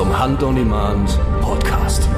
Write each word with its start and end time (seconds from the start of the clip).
Zum 0.00 0.18
Hand 0.18 0.42
on 0.42 0.56
Demand 0.56 1.20
Podcast. 1.42 2.08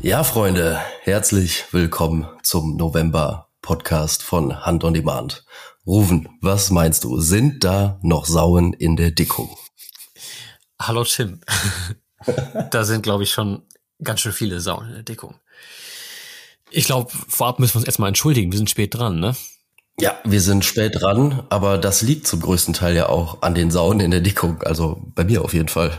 Ja, 0.00 0.24
Freunde, 0.24 0.80
herzlich 1.02 1.66
willkommen 1.70 2.26
zum 2.42 2.78
November 2.78 3.50
Podcast 3.60 4.22
von 4.22 4.64
Hand 4.64 4.84
on 4.84 4.94
Demand. 4.94 5.44
Rufen, 5.86 6.30
was 6.40 6.70
meinst 6.70 7.04
du? 7.04 7.20
Sind 7.20 7.62
da 7.62 7.98
noch 8.00 8.24
Sauen 8.24 8.72
in 8.72 8.96
der 8.96 9.10
Dickung? 9.10 9.54
Hallo 10.80 11.04
Tim. 11.04 11.42
da 12.70 12.84
sind, 12.84 13.02
glaube 13.02 13.24
ich, 13.24 13.32
schon 13.32 13.64
ganz 14.02 14.20
schön 14.20 14.32
viele 14.32 14.60
Sauen 14.60 14.86
in 14.86 14.94
der 14.94 15.02
Dickung. 15.02 15.38
Ich 16.70 16.86
glaube, 16.86 17.12
vorab 17.28 17.58
müssen 17.58 17.74
wir 17.74 17.80
uns 17.80 17.86
erstmal 17.86 18.08
entschuldigen. 18.08 18.50
Wir 18.50 18.56
sind 18.56 18.70
spät 18.70 18.94
dran, 18.94 19.20
ne? 19.20 19.36
Ja, 20.00 20.18
wir 20.24 20.40
sind 20.40 20.64
spät 20.64 21.00
dran, 21.00 21.44
aber 21.50 21.78
das 21.78 22.02
liegt 22.02 22.26
zum 22.26 22.40
größten 22.40 22.74
Teil 22.74 22.96
ja 22.96 23.08
auch 23.08 23.42
an 23.42 23.54
den 23.54 23.70
Sauen 23.70 24.00
in 24.00 24.10
der 24.10 24.20
Dickung. 24.20 24.62
Also 24.62 25.00
bei 25.14 25.24
mir 25.24 25.44
auf 25.44 25.54
jeden 25.54 25.68
Fall. 25.68 25.96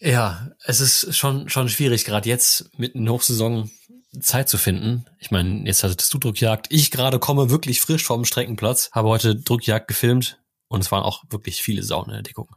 Ja, 0.00 0.48
es 0.64 0.80
ist 0.80 1.16
schon, 1.16 1.48
schon 1.48 1.68
schwierig, 1.68 2.04
gerade 2.04 2.28
jetzt 2.28 2.76
mitten 2.78 3.00
in 3.00 3.08
Hochsaison 3.08 3.70
Zeit 4.18 4.48
zu 4.48 4.58
finden. 4.58 5.04
Ich 5.18 5.30
meine, 5.30 5.64
jetzt 5.66 5.84
hattest 5.84 6.12
du 6.12 6.18
Druckjagd. 6.18 6.66
Ich 6.70 6.90
gerade 6.90 7.18
komme 7.20 7.50
wirklich 7.50 7.80
frisch 7.80 8.04
vom 8.04 8.24
Streckenplatz, 8.24 8.90
habe 8.92 9.08
heute 9.08 9.36
Druckjagd 9.36 9.86
gefilmt 9.86 10.40
und 10.68 10.80
es 10.80 10.90
waren 10.90 11.04
auch 11.04 11.22
wirklich 11.30 11.62
viele 11.62 11.82
Sauen 11.84 12.06
in 12.06 12.14
der 12.14 12.22
Dickung. 12.22 12.48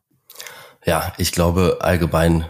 Ja, 0.85 1.13
ich 1.17 1.31
glaube, 1.31 1.77
allgemein 1.81 2.45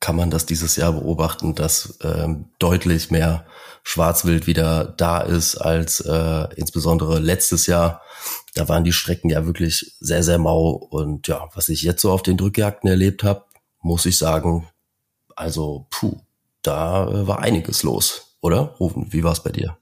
kann 0.00 0.16
man 0.16 0.30
das 0.30 0.46
dieses 0.46 0.76
Jahr 0.76 0.92
beobachten, 0.92 1.54
dass 1.54 1.98
ähm, 2.02 2.46
deutlich 2.58 3.10
mehr 3.10 3.46
Schwarzwild 3.88 4.48
wieder 4.48 4.84
da 4.84 5.20
ist 5.20 5.58
als 5.58 6.00
äh, 6.00 6.48
insbesondere 6.56 7.20
letztes 7.20 7.68
Jahr. 7.68 8.02
Da 8.54 8.68
waren 8.68 8.82
die 8.82 8.92
Strecken 8.92 9.30
ja 9.30 9.46
wirklich 9.46 9.94
sehr, 10.00 10.24
sehr 10.24 10.38
mau. 10.38 10.70
Und 10.70 11.28
ja, 11.28 11.48
was 11.54 11.68
ich 11.68 11.82
jetzt 11.82 12.02
so 12.02 12.10
auf 12.10 12.24
den 12.24 12.36
Drückjagden 12.36 12.90
erlebt 12.90 13.22
habe, 13.22 13.44
muss 13.80 14.04
ich 14.04 14.18
sagen, 14.18 14.66
also 15.36 15.86
puh, 15.90 16.16
da 16.62 17.06
äh, 17.06 17.28
war 17.28 17.38
einiges 17.38 17.84
los, 17.84 18.36
oder? 18.40 18.74
Rufen, 18.80 19.12
wie 19.12 19.22
war 19.22 19.30
es 19.30 19.44
bei 19.44 19.52
dir? 19.52 19.78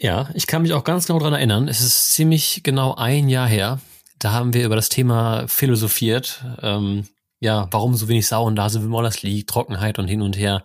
Ja, 0.00 0.30
ich 0.34 0.48
kann 0.48 0.62
mich 0.62 0.72
auch 0.72 0.82
ganz 0.82 1.06
genau 1.06 1.20
dran 1.20 1.34
erinnern. 1.34 1.68
Es 1.68 1.80
ist 1.80 2.10
ziemlich 2.10 2.64
genau 2.64 2.96
ein 2.96 3.28
Jahr 3.28 3.46
her. 3.46 3.78
Da 4.18 4.32
haben 4.32 4.52
wir 4.52 4.66
über 4.66 4.74
das 4.74 4.88
Thema 4.88 5.46
philosophiert. 5.46 6.44
Ähm, 6.60 7.06
ja, 7.38 7.68
warum 7.70 7.94
so 7.94 8.08
wenig 8.08 8.26
Sauen 8.26 8.56
da 8.56 8.68
sind, 8.68 8.82
wie 8.82 8.88
man 8.88 9.04
das 9.04 9.22
liegt, 9.22 9.48
Trockenheit 9.48 10.00
und 10.00 10.08
hin 10.08 10.22
und 10.22 10.36
her 10.36 10.64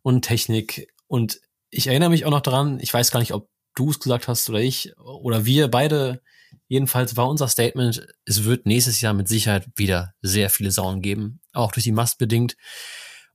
und 0.00 0.22
Technik. 0.22 0.88
Und 1.06 1.40
ich 1.74 1.88
erinnere 1.88 2.10
mich 2.10 2.24
auch 2.24 2.30
noch 2.30 2.40
daran, 2.40 2.78
ich 2.80 2.92
weiß 2.92 3.10
gar 3.10 3.20
nicht, 3.20 3.34
ob 3.34 3.48
du 3.74 3.90
es 3.90 3.98
gesagt 3.98 4.28
hast 4.28 4.48
oder 4.48 4.60
ich 4.60 4.92
oder 4.98 5.44
wir 5.44 5.68
beide. 5.68 6.22
Jedenfalls 6.68 7.16
war 7.16 7.28
unser 7.28 7.48
Statement, 7.48 8.06
es 8.24 8.44
wird 8.44 8.64
nächstes 8.64 9.00
Jahr 9.00 9.12
mit 9.12 9.28
Sicherheit 9.28 9.66
wieder 9.74 10.14
sehr 10.22 10.50
viele 10.50 10.70
Sauen 10.70 11.02
geben, 11.02 11.40
auch 11.52 11.72
durch 11.72 11.84
die 11.84 11.92
Mast 11.92 12.18
bedingt. 12.18 12.56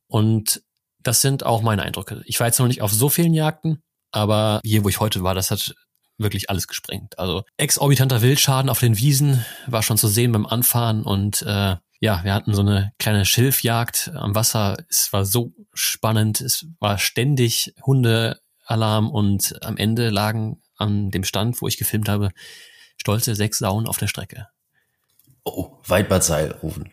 Und 0.08 0.64
das 1.00 1.22
sind 1.22 1.46
auch 1.46 1.62
meine 1.62 1.84
Eindrücke. 1.84 2.24
Ich 2.26 2.40
war 2.40 2.48
jetzt 2.48 2.60
noch 2.60 2.68
nicht 2.68 2.82
auf 2.82 2.94
so 2.94 3.10
vielen 3.10 3.34
Jagden, 3.34 3.84
aber 4.12 4.62
hier, 4.64 4.84
wo 4.84 4.90
ich 4.90 5.00
heute 5.00 5.22
war, 5.22 5.36
das 5.36 5.52
hat 5.52 5.76
wirklich 6.18 6.50
alles 6.50 6.68
gesprengt. 6.68 7.20
Also 7.20 7.44
exorbitanter 7.58 8.22
Wildschaden 8.22 8.70
auf 8.70 8.80
den 8.80 8.98
Wiesen 8.98 9.46
war 9.68 9.84
schon 9.84 9.98
zu 9.98 10.08
sehen 10.08 10.32
beim 10.32 10.46
Anfahren 10.46 11.04
und 11.04 11.42
äh, 11.44 11.76
ja, 12.00 12.24
wir 12.24 12.34
hatten 12.34 12.54
so 12.54 12.62
eine 12.62 12.94
kleine 12.98 13.26
Schilfjagd 13.26 14.12
am 14.16 14.34
Wasser. 14.36 14.78
Es 14.90 15.12
war 15.12 15.26
so 15.26 15.54
spannend. 15.74 16.40
Es 16.42 16.66
war 16.80 16.98
ständig 16.98 17.74
Hundealarm 17.86 19.10
und 19.10 19.56
am 19.64 19.78
Ende 19.78 20.10
lagen 20.10 20.62
an 20.78 21.12
dem 21.12 21.24
Stand, 21.26 21.62
wo 21.62 21.68
ich 21.68 21.78
gefilmt 21.78 22.08
habe, 22.08 22.30
stolze 22.98 23.36
sechs 23.36 23.58
Sauen 23.58 23.86
auf 23.86 23.98
der 23.98 24.08
Strecke. 24.08 24.48
Oh, 25.56 25.78
Weidbarzeil 25.88 26.52
rufen. 26.64 26.90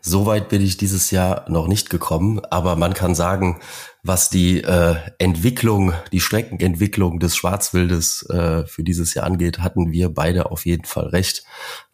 So 0.00 0.26
weit 0.26 0.48
bin 0.48 0.62
ich 0.62 0.76
dieses 0.76 1.10
Jahr 1.10 1.44
noch 1.48 1.66
nicht 1.66 1.90
gekommen, 1.90 2.40
aber 2.50 2.76
man 2.76 2.94
kann 2.94 3.14
sagen, 3.14 3.60
was 4.02 4.30
die 4.30 4.62
äh, 4.62 4.96
Entwicklung, 5.18 5.92
die 6.12 6.20
Streckenentwicklung 6.20 7.20
des 7.20 7.36
Schwarzwildes 7.36 8.28
äh, 8.30 8.66
für 8.66 8.82
dieses 8.82 9.14
Jahr 9.14 9.26
angeht, 9.26 9.58
hatten 9.58 9.92
wir 9.92 10.08
beide 10.08 10.50
auf 10.50 10.66
jeden 10.66 10.84
Fall 10.84 11.08
recht. 11.08 11.44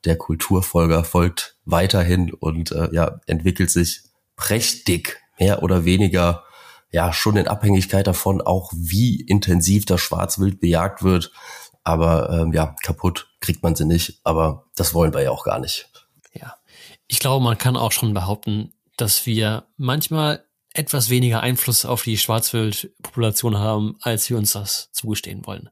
Der 0.04 0.16
Kulturfolger 0.16 1.04
folgt 1.04 1.56
weiterhin 1.65 2.33
und 2.33 2.71
äh, 2.72 2.88
ja, 2.93 3.21
entwickelt 3.27 3.71
sich 3.71 4.03
prächtig, 4.37 5.21
mehr 5.38 5.62
oder 5.62 5.84
weniger, 5.84 6.44
ja, 6.93 7.12
schon 7.12 7.37
in 7.37 7.48
Abhängigkeit 7.48 8.06
davon, 8.06 8.41
auch 8.41 8.72
wie 8.75 9.21
intensiv 9.21 9.84
das 9.84 10.00
Schwarzwild 10.00 10.60
bejagt 10.60 11.03
wird. 11.03 11.33
Aber 11.83 12.31
ähm, 12.31 12.53
ja, 12.53 12.75
kaputt 12.83 13.28
kriegt 13.41 13.62
man 13.62 13.77
sie 13.77 13.84
nicht, 13.84 14.21
aber 14.25 14.65
das 14.77 14.94
wollen 14.94 15.15
wir 15.15 15.22
ja 15.22 15.31
auch 15.31 15.44
gar 15.44 15.59
nicht. 15.59 15.88
Ich 17.09 17.19
glaube, 17.19 17.44
man 17.44 17.59
kann 17.59 17.77
auch 17.77 17.93
schon 17.93 18.15
behaupten, 18.15 18.72
dass 18.97 19.27
wir 19.27 19.67
manchmal 19.77 20.44
etwas 20.75 21.11
weniger 21.11 21.41
Einfluss 21.41 21.84
auf 21.84 22.03
die 22.03 22.19
Schwarzwildpopulation 22.19 23.59
haben, 23.59 23.97
als 24.00 24.28
wir 24.28 24.37
uns 24.37 24.53
das 24.53 24.91
zugestehen 24.93 25.47
wollen. 25.47 25.71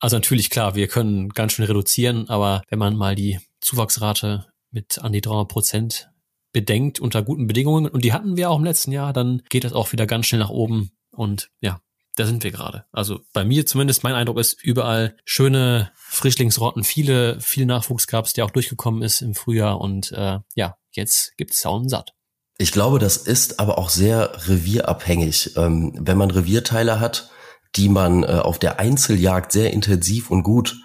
Also 0.00 0.16
natürlich 0.16 0.50
klar, 0.50 0.74
wir 0.74 0.88
können 0.88 1.30
ganz 1.30 1.52
schön 1.52 1.64
reduzieren, 1.64 2.28
aber 2.28 2.62
wenn 2.68 2.78
man 2.78 2.96
mal 2.96 3.14
die 3.14 3.40
Zuwachsrate 3.60 4.46
mit 4.70 4.98
an 4.98 5.12
die 5.12 5.20
300 5.20 5.48
Prozent 5.48 6.10
bedenkt 6.52 7.00
unter 7.00 7.22
guten 7.22 7.46
Bedingungen, 7.46 7.88
und 7.88 8.04
die 8.04 8.12
hatten 8.12 8.36
wir 8.36 8.50
auch 8.50 8.58
im 8.58 8.64
letzten 8.64 8.92
Jahr, 8.92 9.12
dann 9.12 9.42
geht 9.48 9.64
das 9.64 9.72
auch 9.72 9.92
wieder 9.92 10.06
ganz 10.06 10.26
schnell 10.26 10.40
nach 10.40 10.50
oben. 10.50 10.90
Und 11.10 11.50
ja, 11.60 11.80
da 12.16 12.26
sind 12.26 12.44
wir 12.44 12.50
gerade. 12.50 12.84
Also 12.92 13.20
bei 13.32 13.44
mir 13.44 13.66
zumindest 13.66 14.04
mein 14.04 14.14
Eindruck 14.14 14.38
ist 14.38 14.62
überall 14.62 15.16
schöne 15.24 15.90
Frischlingsrotten, 15.96 16.84
viele, 16.84 17.40
viel 17.40 17.66
Nachwuchs 17.66 18.06
gab 18.06 18.26
es, 18.26 18.32
der 18.32 18.44
auch 18.44 18.50
durchgekommen 18.50 19.02
ist 19.02 19.20
im 19.20 19.34
Frühjahr 19.34 19.80
und 19.80 20.12
äh, 20.12 20.38
ja, 20.54 20.76
jetzt 20.92 21.36
gibt's 21.36 21.60
Saunen 21.60 21.88
satt. 21.88 22.12
Ich 22.56 22.70
glaube, 22.70 23.00
das 23.00 23.16
ist 23.16 23.58
aber 23.58 23.78
auch 23.78 23.90
sehr 23.90 24.48
revierabhängig. 24.48 25.56
Ähm, 25.56 25.92
wenn 26.00 26.16
man 26.16 26.30
Revierteile 26.30 27.00
hat, 27.00 27.30
die 27.74 27.88
man 27.88 28.22
äh, 28.22 28.26
auf 28.26 28.60
der 28.60 28.78
Einzeljagd 28.78 29.50
sehr 29.50 29.72
intensiv 29.72 30.30
und 30.30 30.44
gut 30.44 30.76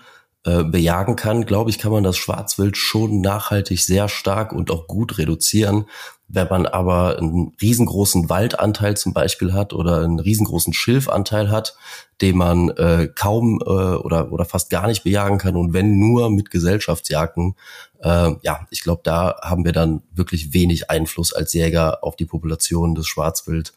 äh, 0.50 0.64
bejagen 0.64 1.16
kann, 1.16 1.46
glaube 1.46 1.70
ich, 1.70 1.78
kann 1.78 1.92
man 1.92 2.04
das 2.04 2.18
Schwarzwild 2.18 2.78
schon 2.78 3.22
nachhaltig 3.22 3.82
sehr 3.82 4.10
stark 4.10 4.52
und 4.52 4.72
auch 4.72 4.88
gut 4.88 5.18
reduzieren. 5.18 5.86
Wenn 6.28 6.48
man 6.48 6.66
aber 6.66 7.18
einen 7.18 7.54
riesengroßen 7.62 8.30
Waldanteil 8.30 8.96
zum 8.96 9.14
Beispiel 9.14 9.54
hat 9.54 9.74
oder 9.74 10.04
einen 10.04 10.20
riesengroßen 10.20 10.74
Schilfanteil 10.74 11.50
hat, 11.52 11.76
den 12.22 12.38
man 12.38 12.70
äh, 12.70 13.10
kaum 13.14 13.60
äh, 13.66 13.70
oder, 13.70 14.32
oder 14.32 14.46
fast 14.46 14.70
gar 14.70 14.88
nicht 14.88 15.04
bejagen 15.04 15.38
kann 15.38 15.56
und 15.56 15.74
wenn 15.74 16.00
nur 16.00 16.30
mit 16.30 16.52
Gesellschaftsjagden, 16.52 17.56
äh, 18.02 18.32
ja, 18.42 18.68
ich 18.70 18.82
glaube, 18.82 19.02
da 19.04 19.40
haben 19.42 19.66
wir 19.66 19.72
dann 19.72 20.04
wirklich 20.14 20.54
wenig 20.54 20.90
Einfluss 20.90 21.34
als 21.34 21.54
Jäger 21.54 22.04
auf 22.04 22.16
die 22.16 22.26
Population 22.26 22.96
des 22.96 23.08
Schwarzwild. 23.08 23.74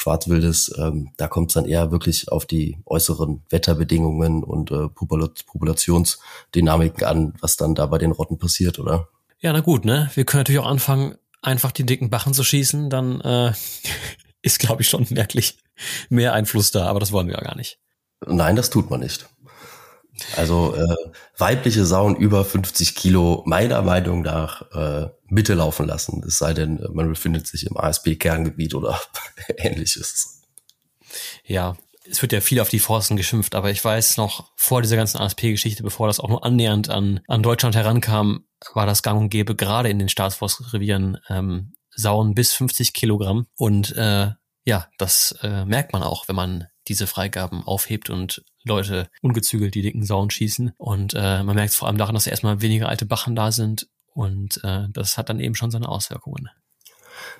Schwarzwildes, 0.00 0.74
ähm, 0.78 1.10
da 1.18 1.28
kommt 1.28 1.50
es 1.50 1.54
dann 1.54 1.66
eher 1.66 1.92
wirklich 1.92 2.32
auf 2.32 2.46
die 2.46 2.78
äußeren 2.86 3.42
Wetterbedingungen 3.50 4.42
und 4.42 4.70
äh, 4.70 4.88
Populationsdynamiken 4.88 7.04
an, 7.04 7.34
was 7.40 7.58
dann 7.58 7.74
da 7.74 7.84
bei 7.84 7.98
den 7.98 8.12
Rotten 8.12 8.38
passiert, 8.38 8.78
oder? 8.78 9.08
Ja, 9.40 9.52
na 9.52 9.60
gut, 9.60 9.84
ne? 9.84 10.10
Wir 10.14 10.24
können 10.24 10.40
natürlich 10.40 10.60
auch 10.60 10.70
anfangen, 10.70 11.16
einfach 11.42 11.70
die 11.70 11.84
dicken 11.84 12.08
Bachen 12.08 12.32
zu 12.32 12.44
schießen, 12.44 12.88
dann 12.88 13.20
äh, 13.20 13.52
ist, 14.42 14.58
glaube 14.58 14.80
ich, 14.80 14.88
schon 14.88 15.06
merklich 15.10 15.58
mehr 16.08 16.32
Einfluss 16.32 16.70
da, 16.70 16.86
aber 16.86 17.00
das 17.00 17.12
wollen 17.12 17.26
wir 17.26 17.34
ja 17.34 17.42
gar 17.42 17.56
nicht. 17.56 17.78
Nein, 18.26 18.56
das 18.56 18.70
tut 18.70 18.88
man 18.88 19.00
nicht. 19.00 19.28
Also 20.36 20.74
äh, 20.74 20.96
weibliche 21.38 21.84
Sauen 21.84 22.16
über 22.16 22.44
50 22.44 22.94
Kilo 22.94 23.42
meiner 23.46 23.82
Meinung 23.82 24.22
nach 24.22 24.62
äh, 24.72 25.08
Mitte 25.26 25.54
laufen 25.54 25.86
lassen, 25.86 26.22
es 26.26 26.38
sei 26.38 26.54
denn, 26.54 26.84
man 26.92 27.08
befindet 27.08 27.46
sich 27.46 27.66
im 27.66 27.76
ASP-Kerngebiet 27.76 28.74
oder 28.74 29.00
ähnliches. 29.56 30.42
Ja, 31.44 31.76
es 32.08 32.22
wird 32.22 32.32
ja 32.32 32.40
viel 32.40 32.60
auf 32.60 32.68
die 32.68 32.78
Forsten 32.78 33.16
geschimpft, 33.16 33.54
aber 33.54 33.70
ich 33.70 33.84
weiß 33.84 34.16
noch 34.16 34.50
vor 34.56 34.82
dieser 34.82 34.96
ganzen 34.96 35.18
ASP-Geschichte, 35.18 35.82
bevor 35.82 36.06
das 36.06 36.20
auch 36.20 36.28
nur 36.28 36.44
annähernd 36.44 36.90
an, 36.90 37.20
an 37.28 37.42
Deutschland 37.42 37.76
herankam, 37.76 38.44
war 38.74 38.86
das 38.86 39.02
gang 39.02 39.20
und 39.20 39.30
gäbe, 39.30 39.54
gerade 39.54 39.88
in 39.88 39.98
den 39.98 40.08
Staatsforstrevieren, 40.08 41.18
ähm, 41.28 41.72
Sauen 41.90 42.34
bis 42.34 42.52
50 42.52 42.92
Kilogramm. 42.92 43.46
Und 43.56 43.94
äh, 43.96 44.30
ja, 44.64 44.88
das 44.98 45.36
äh, 45.42 45.64
merkt 45.64 45.92
man 45.92 46.02
auch, 46.02 46.28
wenn 46.28 46.36
man 46.36 46.66
diese 46.88 47.06
Freigaben 47.06 47.64
aufhebt 47.64 48.10
und 48.10 48.42
Leute 48.64 49.08
ungezügelt 49.22 49.74
die 49.74 49.82
dicken 49.82 50.04
Sauen 50.04 50.30
schießen. 50.30 50.72
Und 50.76 51.14
äh, 51.14 51.42
man 51.42 51.56
merkt 51.56 51.74
vor 51.74 51.88
allem 51.88 51.98
daran, 51.98 52.14
dass 52.14 52.26
erstmal 52.26 52.60
weniger 52.60 52.88
alte 52.88 53.06
Bachen 53.06 53.34
da 53.34 53.52
sind. 53.52 53.88
Und 54.12 54.60
äh, 54.64 54.86
das 54.92 55.16
hat 55.16 55.28
dann 55.28 55.40
eben 55.40 55.54
schon 55.54 55.70
seine 55.70 55.88
Auswirkungen. 55.88 56.48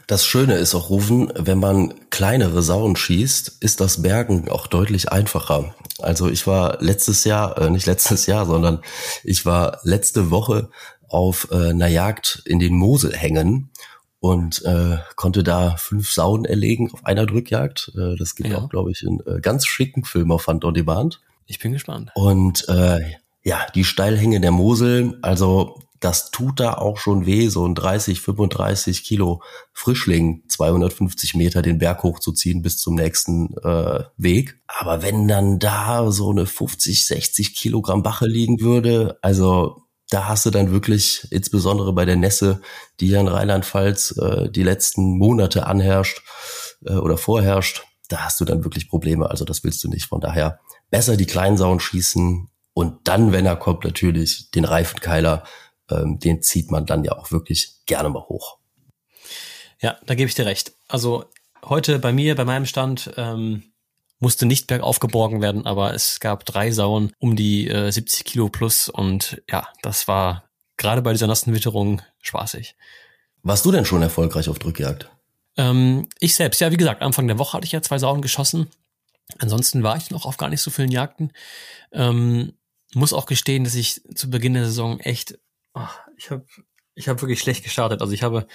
Das 0.07 0.27
Schöne 0.27 0.55
ist 0.55 0.75
auch, 0.75 0.91
Rufen, 0.91 1.33
wenn 1.37 1.59
man 1.59 1.95
kleinere 2.11 2.63
Sauen 2.63 2.97
schießt, 2.97 3.59
ist 3.61 3.81
das 3.81 4.03
Bergen 4.03 4.49
auch 4.49 4.67
deutlich 4.67 5.13
einfacher. 5.13 5.75
Also 6.01 6.29
ich 6.29 6.47
war 6.47 6.79
letztes 6.81 7.25
Jahr, 7.25 7.59
äh, 7.59 7.71
nicht 7.71 7.87
letztes 7.87 8.27
Jahr, 8.27 8.47
sondern 8.47 8.83
ich 9.25 9.47
war 9.47 9.81
letzte 9.83 10.31
Woche 10.31 10.71
auf 11.09 11.49
äh, 11.51 11.71
einer 11.71 11.89
Jagd 11.89 12.43
in 12.45 12.59
den 12.59 12.75
Moselhängen 12.75 13.71
und 14.21 14.63
äh, 14.65 14.99
konnte 15.17 15.43
da 15.43 15.77
fünf 15.77 16.13
Sauen 16.13 16.45
erlegen 16.45 16.91
auf 16.93 17.05
einer 17.05 17.27
Drückjagd. 17.27 17.93
Äh, 17.97 18.17
das 18.17 18.35
gibt 18.35 18.51
ja. 18.51 18.59
auch, 18.59 18.69
glaube 18.69 18.93
ich, 18.93 19.03
in 19.03 19.21
äh, 19.27 19.41
ganz 19.41 19.67
schicken 19.67 20.05
Film 20.05 20.31
auf 20.31 20.43
Fund 20.43 20.65
on 20.65 20.75
Demand. 20.75 21.21
Ich 21.47 21.59
bin 21.59 21.73
gespannt. 21.73 22.11
Und 22.15 22.69
äh, 22.69 23.01
ja, 23.43 23.67
die 23.75 23.85
Steilhänge 23.85 24.41
der 24.41 24.51
Mosel, 24.51 25.19
also 25.23 25.81
das 26.01 26.31
tut 26.31 26.61
da 26.61 26.75
auch 26.75 26.97
schon 26.97 27.27
weh, 27.27 27.49
so 27.49 27.67
ein 27.67 27.75
30, 27.75 28.21
35 28.21 29.05
Kilo 29.05 29.43
Frischling 29.73 30.43
250 30.49 31.35
Meter 31.35 31.61
den 31.61 31.79
Berg 31.79 32.03
hochzuziehen 32.03 32.63
bis 32.63 32.79
zum 32.79 32.95
nächsten 32.95 33.55
äh, 33.59 34.05
Weg. 34.17 34.61
Aber 34.67 35.03
wenn 35.03 35.29
dann 35.29 35.59
da 35.59 36.11
so 36.11 36.31
eine 36.31 36.47
50, 36.47 37.07
60 37.07 37.55
Kilogramm 37.55 38.03
Bache 38.03 38.27
liegen 38.27 38.61
würde, 38.61 39.19
also 39.21 39.83
da 40.11 40.29
hast 40.29 40.47
du 40.47 40.51
dann 40.51 40.71
wirklich, 40.71 41.27
insbesondere 41.31 41.93
bei 41.93 42.05
der 42.05 42.17
Nässe, 42.17 42.61
die 43.01 43.09
ja 43.09 43.21
in 43.21 43.29
Rheinland-Pfalz 43.29 44.17
äh, 44.19 44.51
die 44.51 44.63
letzten 44.63 45.17
Monate 45.17 45.67
anherrscht 45.67 46.23
äh, 46.85 46.95
oder 46.95 47.17
vorherrscht, 47.17 47.85
da 48.09 48.25
hast 48.25 48.41
du 48.41 48.45
dann 48.45 48.65
wirklich 48.65 48.89
Probleme. 48.89 49.31
Also 49.31 49.45
das 49.45 49.63
willst 49.65 49.83
du 49.85 49.89
nicht. 49.89 50.07
Von 50.07 50.21
daher 50.21 50.61
besser 50.91 51.17
die 51.17 51.27
Kleinsauen 51.27 51.81
schießen 51.81 52.49
und 52.75 53.09
dann, 53.09 53.33
wenn 53.33 53.47
er 53.47 53.57
kommt, 53.57 53.85
natürlich 53.85 54.51
den 54.51 54.65
Reifenkeiler 54.65 55.45
ähm, 55.91 56.19
den 56.19 56.43
zieht 56.43 56.71
man 56.71 56.87
dann 56.87 57.05
ja 57.05 57.13
auch 57.13 57.31
wirklich 57.31 57.81
gerne 57.87 58.09
mal 58.09 58.23
hoch. 58.23 58.59
Ja, 59.81 59.99
da 60.07 60.15
gebe 60.15 60.29
ich 60.29 60.35
dir 60.35 60.47
recht. 60.47 60.73
Also 60.89 61.25
heute 61.65 61.99
bei 61.99 62.13
mir, 62.13 62.35
bei 62.37 62.45
meinem 62.45 62.67
Stand, 62.67 63.13
ähm, 63.17 63.70
musste 64.21 64.47
nicht 64.47 64.67
bergauf 64.67 65.01
geborgen 65.01 65.43
werden, 65.43 65.67
aber 65.67 65.95
es 65.95 66.21
gab 66.21 66.45
drei 66.45 66.71
Sauen 66.71 67.13
um 67.19 67.37
die 67.37 67.69
äh, 67.69 67.91
70 67.91 68.25
Kilo 68.25 68.49
plus 68.49 68.89
und 68.89 69.43
ja, 69.51 69.67
das 69.83 70.07
war 70.07 70.45
gerade 70.77 71.03
bei 71.03 71.13
dieser 71.13 71.27
nassen 71.27 71.55
Witterung 71.55 72.03
spaßig. 72.21 72.77
Warst 73.43 73.65
du 73.65 73.73
denn 73.73 73.85
schon 73.85 74.03
erfolgreich 74.03 74.49
auf 74.49 74.59
Drückjagd? 74.59 75.11
Ähm, 75.57 76.09
ich 76.21 76.35
selbst, 76.35 76.61
ja, 76.61 76.71
wie 76.71 76.77
gesagt, 76.77 77.03
Anfang 77.03 77.27
der 77.27 77.39
Woche 77.39 77.55
hatte 77.55 77.65
ich 77.67 77.73
ja 77.73 77.83
zwei 77.83 77.99
Sauen 77.99 78.23
geschossen. 78.23 78.69
Ansonsten 79.39 79.83
war 79.83 79.97
ich 79.97 80.11
noch 80.11 80.27
auf 80.27 80.37
gar 80.37 80.49
nicht 80.49 80.61
so 80.61 80.71
vielen 80.71 80.91
Jagden. 80.91 81.33
Ähm, 81.93 82.53
muss 82.95 83.13
auch 83.13 83.27
gestehen, 83.27 83.65
dass 83.65 83.75
ich 83.75 84.03
zu 84.15 84.29
Beginn 84.31 84.55
der 84.55 84.67
Saison 84.67 85.01
echt 85.01 85.39
ach, 85.75 86.01
ich 86.17 86.31
habe 86.31 86.45
ich 86.95 87.09
hab 87.09 87.23
wirklich 87.23 87.41
schlecht 87.41 87.65
gestartet. 87.65 88.01
Also 88.03 88.13
ich 88.13 88.23
habe 88.23 88.47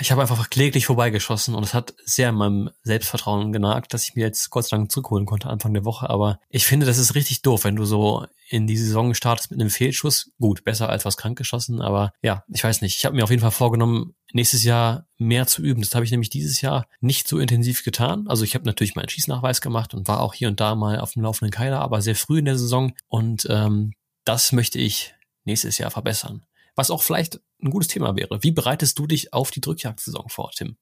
ich 0.00 0.10
habe 0.10 0.20
einfach 0.20 0.50
kläglich 0.50 0.86
vorbeigeschossen 0.86 1.54
und 1.54 1.62
es 1.62 1.74
hat 1.74 1.94
sehr 2.04 2.28
an 2.28 2.34
meinem 2.34 2.70
Selbstvertrauen 2.82 3.52
genagt, 3.52 3.94
dass 3.94 4.04
ich 4.04 4.14
mir 4.14 4.22
jetzt 4.22 4.50
Gott 4.50 4.66
sei 4.66 4.76
Dank 4.76 4.90
zurückholen 4.90 5.26
konnte 5.26 5.48
Anfang 5.48 5.72
der 5.72 5.84
Woche. 5.84 6.10
Aber 6.10 6.40
ich 6.50 6.66
finde, 6.66 6.86
das 6.86 6.98
ist 6.98 7.14
richtig 7.14 7.42
doof, 7.42 7.64
wenn 7.64 7.76
du 7.76 7.84
so 7.84 8.26
in 8.48 8.66
die 8.66 8.76
Saison 8.76 9.14
startest 9.14 9.50
mit 9.50 9.60
einem 9.60 9.70
Fehlschuss. 9.70 10.30
Gut, 10.38 10.64
besser 10.64 10.88
als 10.88 11.04
was 11.04 11.16
krank 11.16 11.38
geschossen, 11.38 11.80
aber 11.80 12.12
ja, 12.22 12.44
ich 12.48 12.62
weiß 12.62 12.82
nicht. 12.82 12.98
Ich 12.98 13.04
habe 13.04 13.16
mir 13.16 13.24
auf 13.24 13.30
jeden 13.30 13.40
Fall 13.40 13.50
vorgenommen, 13.50 14.14
nächstes 14.32 14.62
Jahr 14.64 15.06
mehr 15.18 15.46
zu 15.46 15.62
üben. 15.62 15.80
Das 15.80 15.94
habe 15.94 16.04
ich 16.04 16.10
nämlich 16.10 16.30
dieses 16.30 16.60
Jahr 16.60 16.86
nicht 17.00 17.26
so 17.26 17.38
intensiv 17.38 17.84
getan. 17.84 18.26
Also 18.28 18.44
ich 18.44 18.54
habe 18.54 18.66
natürlich 18.66 18.94
meinen 18.94 19.08
Schießnachweis 19.08 19.60
gemacht 19.60 19.94
und 19.94 20.08
war 20.08 20.20
auch 20.20 20.34
hier 20.34 20.48
und 20.48 20.60
da 20.60 20.74
mal 20.74 20.98
auf 21.00 21.12
dem 21.12 21.22
laufenden 21.22 21.50
Keiler, 21.50 21.80
aber 21.80 22.02
sehr 22.02 22.16
früh 22.16 22.40
in 22.40 22.44
der 22.44 22.58
Saison. 22.58 22.92
Und 23.08 23.46
ähm, 23.48 23.92
das 24.24 24.52
möchte 24.52 24.78
ich 24.78 25.14
nächstes 25.44 25.78
Jahr 25.78 25.90
verbessern. 25.90 26.44
Was 26.74 26.90
auch 26.90 27.02
vielleicht 27.02 27.40
ein 27.62 27.70
gutes 27.70 27.88
Thema 27.88 28.16
wäre. 28.16 28.42
Wie 28.42 28.52
bereitest 28.52 28.98
du 28.98 29.06
dich 29.06 29.32
auf 29.32 29.50
die 29.50 29.60
Drückjagdsaison 29.60 30.28
vor, 30.28 30.50
Tim? 30.54 30.76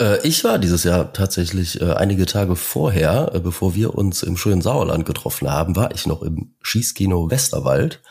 Äh, 0.00 0.26
ich 0.26 0.44
war 0.44 0.58
dieses 0.58 0.84
Jahr 0.84 1.12
tatsächlich 1.12 1.80
äh, 1.80 1.92
einige 1.92 2.26
Tage 2.26 2.56
vorher, 2.56 3.32
äh, 3.34 3.40
bevor 3.40 3.74
wir 3.74 3.94
uns 3.94 4.22
im 4.22 4.36
schönen 4.36 4.62
Sauerland 4.62 5.06
getroffen 5.06 5.50
haben, 5.50 5.76
war 5.76 5.92
ich 5.92 6.06
noch 6.06 6.22
im 6.22 6.54
Schießkino 6.62 7.30
Westerwald 7.30 8.02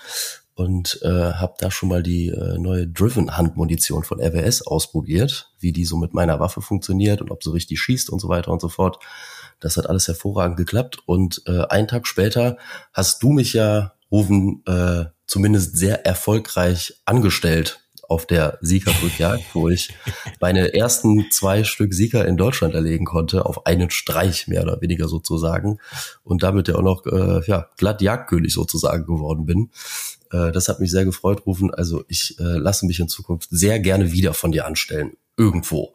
und 0.54 1.00
äh, 1.02 1.34
habe 1.34 1.56
da 1.58 1.72
schon 1.72 1.90
mal 1.90 2.04
die 2.04 2.32
neue 2.58 2.88
Driven 2.88 3.36
Handmunition 3.36 4.04
von 4.04 4.22
RWS 4.22 4.62
ausprobiert, 4.64 5.52
wie 5.60 5.72
die 5.72 5.86
so 5.86 5.98
mit 5.98 6.14
meiner 6.14 6.40
Waffe 6.40 6.62
funktioniert 6.62 7.22
und 7.22 7.32
ob 7.32 7.44
sie 7.44 7.52
richtig 7.52 7.80
schießt 7.82 8.10
und 8.10 8.20
so 8.20 8.30
weiter 8.30 8.52
und 8.52 8.62
so 8.62 8.70
fort. 8.70 9.00
Das 9.60 9.78
hat 9.78 9.88
alles 9.88 10.08
hervorragend 10.08 10.58
geklappt 10.58 11.00
und 11.06 11.48
einen 11.48 11.88
Tag 11.88 12.06
später 12.06 12.58
hast 12.94 13.24
du 13.24 13.32
mich 13.32 13.54
ja 13.54 13.94
Rufen 14.12 14.62
äh, 14.68 15.06
zumindest 15.32 15.78
sehr 15.78 16.06
erfolgreich 16.06 17.00
angestellt 17.06 17.80
auf 18.10 18.26
der 18.26 18.58
Siegerbrückjagd, 18.60 19.56
wo 19.56 19.70
ich 19.70 19.94
meine 20.42 20.74
ersten 20.74 21.32
zwei 21.32 21.64
Stück 21.64 21.94
Sieger 21.94 22.28
in 22.28 22.36
Deutschland 22.36 22.76
erlegen 22.76 23.06
konnte, 23.06 23.46
auf 23.46 23.66
einen 23.66 23.92
Streich 23.92 24.50
mehr 24.50 24.62
oder 24.62 24.82
weniger 24.82 25.08
sozusagen 25.08 25.80
und 26.26 26.44
damit 26.44 26.68
ja 26.68 26.76
auch 26.76 26.82
noch 26.82 27.06
äh, 27.06 27.42
ja, 27.48 27.70
glatt 27.78 28.02
Jagdkönig 28.02 28.52
sozusagen 28.52 29.06
geworden 29.06 29.46
bin. 29.46 29.70
Äh, 30.32 30.52
das 30.52 30.68
hat 30.68 30.82
mich 30.82 30.92
sehr 30.92 31.06
gefreut, 31.06 31.46
Rufen. 31.46 31.74
Also 31.74 32.04
ich 32.10 32.38
äh, 32.38 32.44
lasse 32.44 32.86
mich 32.86 33.00
in 33.00 33.08
Zukunft 33.08 33.48
sehr 33.52 33.80
gerne 33.80 34.12
wieder 34.12 34.34
von 34.34 34.52
dir 34.52 34.66
anstellen. 34.66 35.16
Irgendwo. 35.38 35.94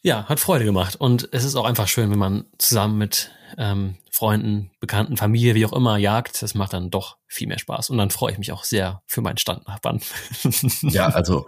Ja, 0.00 0.24
hat 0.24 0.40
Freude 0.40 0.64
gemacht. 0.64 0.96
Und 0.96 1.28
es 1.32 1.44
ist 1.44 1.54
auch 1.54 1.66
einfach 1.66 1.86
schön, 1.86 2.10
wenn 2.10 2.18
man 2.18 2.46
zusammen 2.56 2.96
mit 2.96 3.30
ähm, 3.56 3.96
Freunden, 4.10 4.70
Bekannten, 4.80 5.16
Familie, 5.16 5.54
wie 5.54 5.64
auch 5.64 5.72
immer, 5.72 5.96
jagt, 5.96 6.42
das 6.42 6.54
macht 6.54 6.72
dann 6.72 6.90
doch 6.90 7.16
viel 7.26 7.48
mehr 7.48 7.58
Spaß. 7.58 7.90
Und 7.90 7.98
dann 7.98 8.10
freue 8.10 8.32
ich 8.32 8.38
mich 8.38 8.52
auch 8.52 8.64
sehr 8.64 9.02
für 9.06 9.20
meinen 9.20 9.38
Standnachbarn. 9.38 10.00
ja, 10.82 11.06
also 11.08 11.46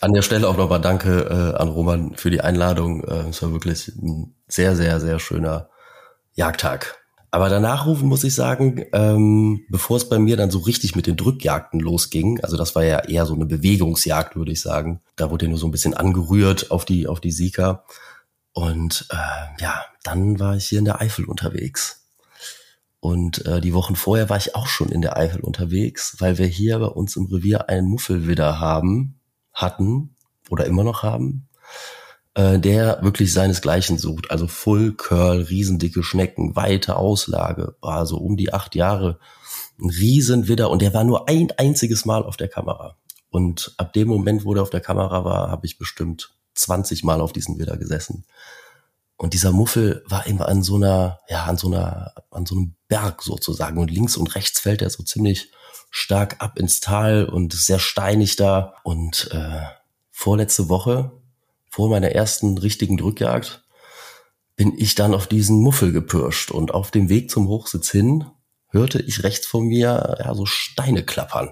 an 0.00 0.12
der 0.12 0.22
Stelle 0.22 0.48
auch 0.48 0.56
nochmal 0.56 0.80
Danke 0.80 1.54
äh, 1.56 1.60
an 1.60 1.68
Roman 1.68 2.14
für 2.14 2.30
die 2.30 2.40
Einladung. 2.40 3.04
Äh, 3.04 3.30
es 3.30 3.42
war 3.42 3.52
wirklich 3.52 3.88
ein 3.88 4.34
sehr, 4.48 4.76
sehr, 4.76 5.00
sehr 5.00 5.18
schöner 5.18 5.70
Jagdtag. 6.34 7.00
Aber 7.32 7.48
danach 7.48 7.86
rufen 7.86 8.08
muss 8.08 8.24
ich 8.24 8.34
sagen, 8.34 8.84
ähm, 8.92 9.64
bevor 9.68 9.96
es 9.96 10.08
bei 10.08 10.18
mir 10.18 10.36
dann 10.36 10.50
so 10.50 10.58
richtig 10.58 10.96
mit 10.96 11.06
den 11.06 11.16
Drückjagden 11.16 11.78
losging, 11.78 12.40
also 12.42 12.56
das 12.56 12.74
war 12.74 12.82
ja 12.82 12.98
eher 13.00 13.24
so 13.24 13.34
eine 13.34 13.46
Bewegungsjagd, 13.46 14.34
würde 14.34 14.50
ich 14.50 14.60
sagen. 14.60 15.00
Da 15.14 15.30
wurde 15.30 15.46
nur 15.46 15.58
so 15.58 15.68
ein 15.68 15.70
bisschen 15.70 15.94
angerührt 15.94 16.72
auf 16.72 16.84
die, 16.84 17.06
auf 17.06 17.20
die 17.20 17.30
Sieger. 17.30 17.84
Und 18.52 19.06
äh, 19.10 19.62
ja, 19.62 19.84
dann 20.02 20.38
war 20.38 20.56
ich 20.56 20.66
hier 20.66 20.78
in 20.78 20.84
der 20.84 21.00
Eifel 21.00 21.24
unterwegs. 21.24 22.06
Und 23.00 23.46
äh, 23.46 23.60
die 23.60 23.72
Wochen 23.72 23.96
vorher 23.96 24.28
war 24.28 24.36
ich 24.36 24.54
auch 24.54 24.66
schon 24.66 24.90
in 24.90 25.00
der 25.00 25.16
Eifel 25.16 25.40
unterwegs, 25.40 26.16
weil 26.18 26.36
wir 26.36 26.46
hier 26.46 26.78
bei 26.78 26.86
uns 26.86 27.16
im 27.16 27.26
Revier 27.26 27.68
einen 27.68 27.88
Muffelwidder 27.88 28.60
haben, 28.60 29.18
hatten 29.54 30.14
oder 30.50 30.66
immer 30.66 30.84
noch 30.84 31.02
haben, 31.02 31.48
äh, 32.34 32.58
der 32.58 33.02
wirklich 33.02 33.32
seinesgleichen 33.32 33.96
sucht. 33.96 34.30
Also 34.30 34.46
Full 34.46 34.94
Curl, 34.94 35.42
riesendicke 35.42 36.02
Schnecken, 36.02 36.56
weite 36.56 36.96
Auslage, 36.96 37.76
war 37.80 38.04
so 38.04 38.18
um 38.18 38.36
die 38.36 38.52
acht 38.52 38.74
Jahre, 38.74 39.18
ein 39.80 39.88
Riesenwidder 39.88 40.68
und 40.68 40.82
der 40.82 40.92
war 40.92 41.04
nur 41.04 41.26
ein 41.26 41.50
einziges 41.56 42.04
Mal 42.04 42.22
auf 42.22 42.36
der 42.36 42.48
Kamera. 42.48 42.96
Und 43.30 43.72
ab 43.78 43.94
dem 43.94 44.08
Moment, 44.08 44.44
wo 44.44 44.52
der 44.52 44.62
auf 44.62 44.70
der 44.70 44.80
Kamera 44.80 45.24
war, 45.24 45.50
habe 45.50 45.64
ich 45.64 45.78
bestimmt 45.78 46.34
20 46.54 47.04
Mal 47.04 47.20
auf 47.20 47.32
diesen 47.32 47.58
Widder 47.58 47.76
gesessen. 47.76 48.24
Und 49.16 49.34
dieser 49.34 49.52
Muffel 49.52 50.02
war 50.06 50.26
immer 50.26 50.48
an 50.48 50.62
so 50.62 50.76
einer, 50.76 51.20
ja, 51.28 51.44
an 51.44 51.58
so 51.58 51.66
einer, 51.66 52.14
an 52.30 52.46
so 52.46 52.54
einem 52.54 52.74
Berg 52.88 53.22
sozusagen. 53.22 53.78
Und 53.78 53.90
links 53.90 54.16
und 54.16 54.34
rechts 54.34 54.60
fällt 54.60 54.80
er 54.80 54.88
so 54.88 55.02
ziemlich 55.02 55.50
stark 55.90 56.36
ab 56.38 56.58
ins 56.58 56.80
Tal 56.80 57.26
und 57.26 57.52
sehr 57.52 57.78
steinig 57.78 58.36
da. 58.36 58.74
Und 58.82 59.28
äh, 59.32 59.60
vorletzte 60.10 60.70
Woche, 60.70 61.12
vor 61.68 61.90
meiner 61.90 62.12
ersten 62.12 62.56
richtigen 62.56 62.96
Drückjagd, 62.96 63.62
bin 64.56 64.72
ich 64.78 64.94
dann 64.94 65.14
auf 65.14 65.26
diesen 65.26 65.60
Muffel 65.60 65.92
gepirscht. 65.92 66.50
Und 66.50 66.72
auf 66.72 66.90
dem 66.90 67.10
Weg 67.10 67.30
zum 67.30 67.46
Hochsitz 67.48 67.90
hin 67.90 68.24
hörte 68.70 69.02
ich 69.02 69.22
rechts 69.22 69.46
von 69.46 69.66
mir 69.66 70.16
ja 70.18 70.34
so 70.34 70.46
Steine 70.46 71.04
klappern. 71.04 71.50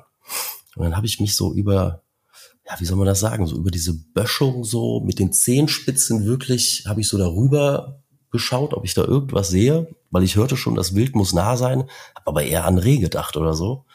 Und 0.74 0.84
dann 0.84 0.96
habe 0.96 1.06
ich 1.06 1.20
mich 1.20 1.36
so 1.36 1.52
über 1.52 2.02
ja, 2.68 2.78
wie 2.78 2.84
soll 2.84 2.98
man 2.98 3.06
das 3.06 3.20
sagen, 3.20 3.46
so 3.46 3.56
über 3.56 3.70
diese 3.70 3.94
Böschung 3.94 4.64
so 4.64 5.00
mit 5.00 5.18
den 5.18 5.32
Zehenspitzen 5.32 6.26
wirklich, 6.26 6.84
habe 6.86 7.00
ich 7.00 7.08
so 7.08 7.16
darüber 7.16 8.02
geschaut, 8.30 8.74
ob 8.74 8.84
ich 8.84 8.94
da 8.94 9.04
irgendwas 9.04 9.48
sehe, 9.48 9.94
weil 10.10 10.22
ich 10.22 10.36
hörte 10.36 10.56
schon, 10.56 10.74
das 10.74 10.94
Wild 10.94 11.14
muss 11.14 11.32
nah 11.32 11.56
sein, 11.56 11.88
habe 12.14 12.26
aber 12.26 12.42
eher 12.42 12.66
an 12.66 12.78
Reh 12.78 12.98
gedacht 12.98 13.36
oder 13.36 13.54
so. 13.54 13.86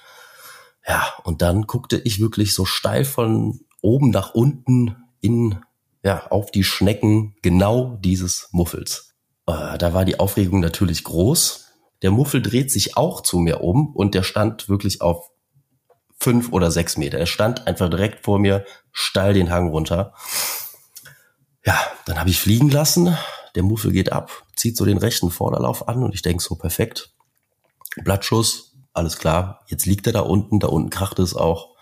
Ja, 0.88 1.14
und 1.24 1.42
dann 1.42 1.68
guckte 1.68 1.98
ich 1.98 2.20
wirklich 2.20 2.54
so 2.54 2.66
steil 2.66 3.06
von 3.06 3.62
oben 3.82 4.10
nach 4.10 4.34
unten 4.34 4.96
in, 5.22 5.60
ja, 6.04 6.28
auf 6.28 6.50
die 6.50 6.64
Schnecken 6.64 7.36
genau 7.42 7.98
dieses 8.04 8.50
Muffels. 8.52 9.14
Äh, 9.46 9.78
da 9.78 9.94
war 9.94 10.04
die 10.04 10.20
Aufregung 10.20 10.60
natürlich 10.62 11.04
groß. 11.04 11.68
Der 12.02 12.12
Muffel 12.12 12.42
dreht 12.42 12.72
sich 12.72 12.98
auch 12.98 13.22
zu 13.22 13.38
mir 13.38 13.62
um 13.62 13.96
und 13.96 14.16
der 14.16 14.24
stand 14.24 14.68
wirklich 14.68 15.02
auf 15.02 15.30
fünf 16.24 16.54
oder 16.54 16.72
sechs 16.72 16.98
Meter. 16.98 17.20
Er 17.20 17.26
stand 17.26 17.68
einfach 17.68 17.90
direkt 17.90 18.24
vor 18.24 18.40
mir, 18.40 18.66
steil 18.92 19.34
den 19.34 19.52
Hang 19.52 19.70
runter. 19.70 20.14
Ja, 21.66 21.78
dann 22.06 22.20
habe 22.20 22.30
ich 22.30 22.40
fliegen 22.40 22.70
lassen. 22.70 23.18
Der 23.56 23.64
Muffel 23.64 23.92
geht 23.92 24.12
ab, 24.12 24.32
zieht 24.56 24.78
so 24.78 24.86
den 24.86 24.98
rechten 24.98 25.30
Vorderlauf 25.30 25.88
an 25.88 26.02
und 26.02 26.16
ich 26.16 26.22
denke 26.22 26.42
so, 26.42 26.56
perfekt. 26.56 27.14
Blattschuss, 28.04 28.74
alles 28.94 29.18
klar. 29.18 29.66
Jetzt 29.68 29.86
liegt 29.86 30.08
er 30.08 30.14
da 30.14 30.22
unten, 30.22 30.60
da 30.60 30.68
unten 30.68 30.90
kracht 30.90 31.20
es 31.20 31.36
auch. 31.36 31.74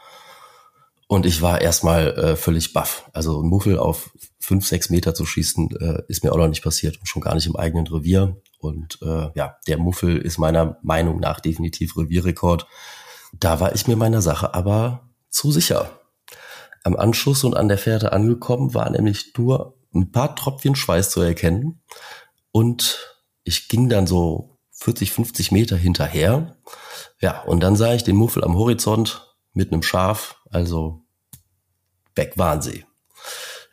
Und 1.07 1.25
ich 1.25 1.41
war 1.41 1.61
erstmal 1.61 2.17
äh, 2.17 2.35
völlig 2.35 2.73
baff. 2.73 3.09
Also 3.13 3.41
ein 3.41 3.47
Muffel 3.47 3.77
auf 3.77 4.11
fünf, 4.39 4.65
sechs 4.65 4.89
Meter 4.89 5.13
zu 5.13 5.25
schießen, 5.25 5.69
äh, 5.79 6.03
ist 6.07 6.23
mir 6.23 6.31
auch 6.31 6.37
noch 6.37 6.47
nicht 6.47 6.63
passiert 6.63 6.97
und 6.99 7.05
schon 7.05 7.21
gar 7.21 7.35
nicht 7.35 7.47
im 7.47 7.55
eigenen 7.55 7.85
Revier. 7.85 8.37
Und 8.59 8.97
äh, 9.01 9.29
ja, 9.35 9.57
der 9.67 9.77
Muffel 9.77 10.17
ist 10.17 10.37
meiner 10.37 10.77
Meinung 10.81 11.19
nach 11.19 11.39
definitiv 11.41 11.97
Revierrekord. 11.97 12.65
Da 13.33 13.59
war 13.59 13.73
ich 13.73 13.87
mir 13.87 13.95
meiner 13.95 14.21
Sache 14.21 14.53
aber 14.53 15.09
zu 15.29 15.51
sicher. 15.51 15.99
Am 16.83 16.95
Anschuss 16.95 17.43
und 17.43 17.55
an 17.55 17.67
der 17.67 17.77
Fährte 17.77 18.11
angekommen 18.11 18.73
war 18.73 18.89
nämlich 18.89 19.33
nur 19.37 19.77
ein 19.93 20.11
paar 20.11 20.35
Tropfen 20.35 20.75
Schweiß 20.75 21.09
zu 21.09 21.21
erkennen. 21.21 21.81
Und 22.51 22.99
ich 23.43 23.67
ging 23.67 23.89
dann 23.89 24.07
so 24.07 24.57
40, 24.71 25.11
50 25.11 25.51
Meter 25.51 25.77
hinterher. 25.77 26.57
Ja, 27.19 27.41
und 27.41 27.61
dann 27.61 27.75
sah 27.75 27.93
ich 27.93 28.03
den 28.03 28.15
Muffel 28.15 28.43
am 28.43 28.55
Horizont 28.55 29.35
mit 29.53 29.71
einem 29.71 29.83
Schaf, 29.83 30.37
also 30.49 31.05
weg 32.15 32.33
waren 32.37 32.61
sie. 32.61 32.85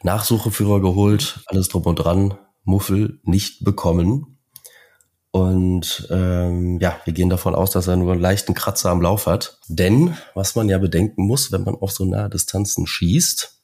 Nachsucheführer 0.02 0.80
geholt, 0.80 1.40
alles 1.46 1.68
drum 1.68 1.84
und 1.84 1.96
dran, 1.96 2.38
Muffel 2.62 3.20
nicht 3.24 3.64
bekommen. 3.64 4.37
Und 5.30 6.08
ähm, 6.10 6.78
ja, 6.80 6.98
wir 7.04 7.12
gehen 7.12 7.28
davon 7.28 7.54
aus, 7.54 7.70
dass 7.70 7.86
er 7.86 7.96
nur 7.96 8.12
einen 8.12 8.20
leichten 8.20 8.54
Kratzer 8.54 8.90
am 8.90 9.02
Lauf 9.02 9.26
hat. 9.26 9.58
Denn, 9.68 10.16
was 10.34 10.54
man 10.54 10.68
ja 10.68 10.78
bedenken 10.78 11.26
muss, 11.26 11.52
wenn 11.52 11.64
man 11.64 11.74
auf 11.74 11.92
so 11.92 12.04
nahe 12.04 12.30
Distanzen 12.30 12.86
schießt, 12.86 13.60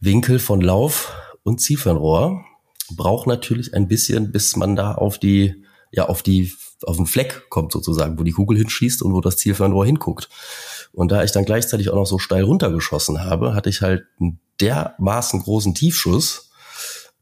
Winkel 0.00 0.38
von 0.38 0.60
Lauf 0.60 1.12
und 1.42 1.60
Ziefernrohr 1.60 2.44
braucht 2.90 3.26
natürlich 3.26 3.74
ein 3.74 3.88
bisschen, 3.88 4.32
bis 4.32 4.56
man 4.56 4.76
da 4.76 4.94
auf 4.94 5.18
die, 5.18 5.64
ja, 5.92 6.06
auf 6.08 6.22
die, 6.22 6.52
auf 6.84 6.96
den 6.96 7.06
Fleck 7.06 7.48
kommt 7.50 7.72
sozusagen, 7.72 8.18
wo 8.18 8.22
die 8.22 8.32
Kugel 8.32 8.58
hinschießt 8.58 9.02
und 9.02 9.12
wo 9.12 9.20
das 9.20 9.36
Zielfernrohr 9.36 9.86
hinguckt. 9.86 10.28
Und 10.92 11.12
da 11.12 11.22
ich 11.22 11.32
dann 11.32 11.44
gleichzeitig 11.44 11.90
auch 11.90 11.94
noch 11.94 12.06
so 12.06 12.18
steil 12.18 12.42
runtergeschossen 12.42 13.24
habe, 13.24 13.54
hatte 13.54 13.70
ich 13.70 13.80
halt 13.80 14.04
einen 14.18 14.40
dermaßen 14.60 15.40
großen 15.40 15.74
Tiefschuss, 15.74 16.49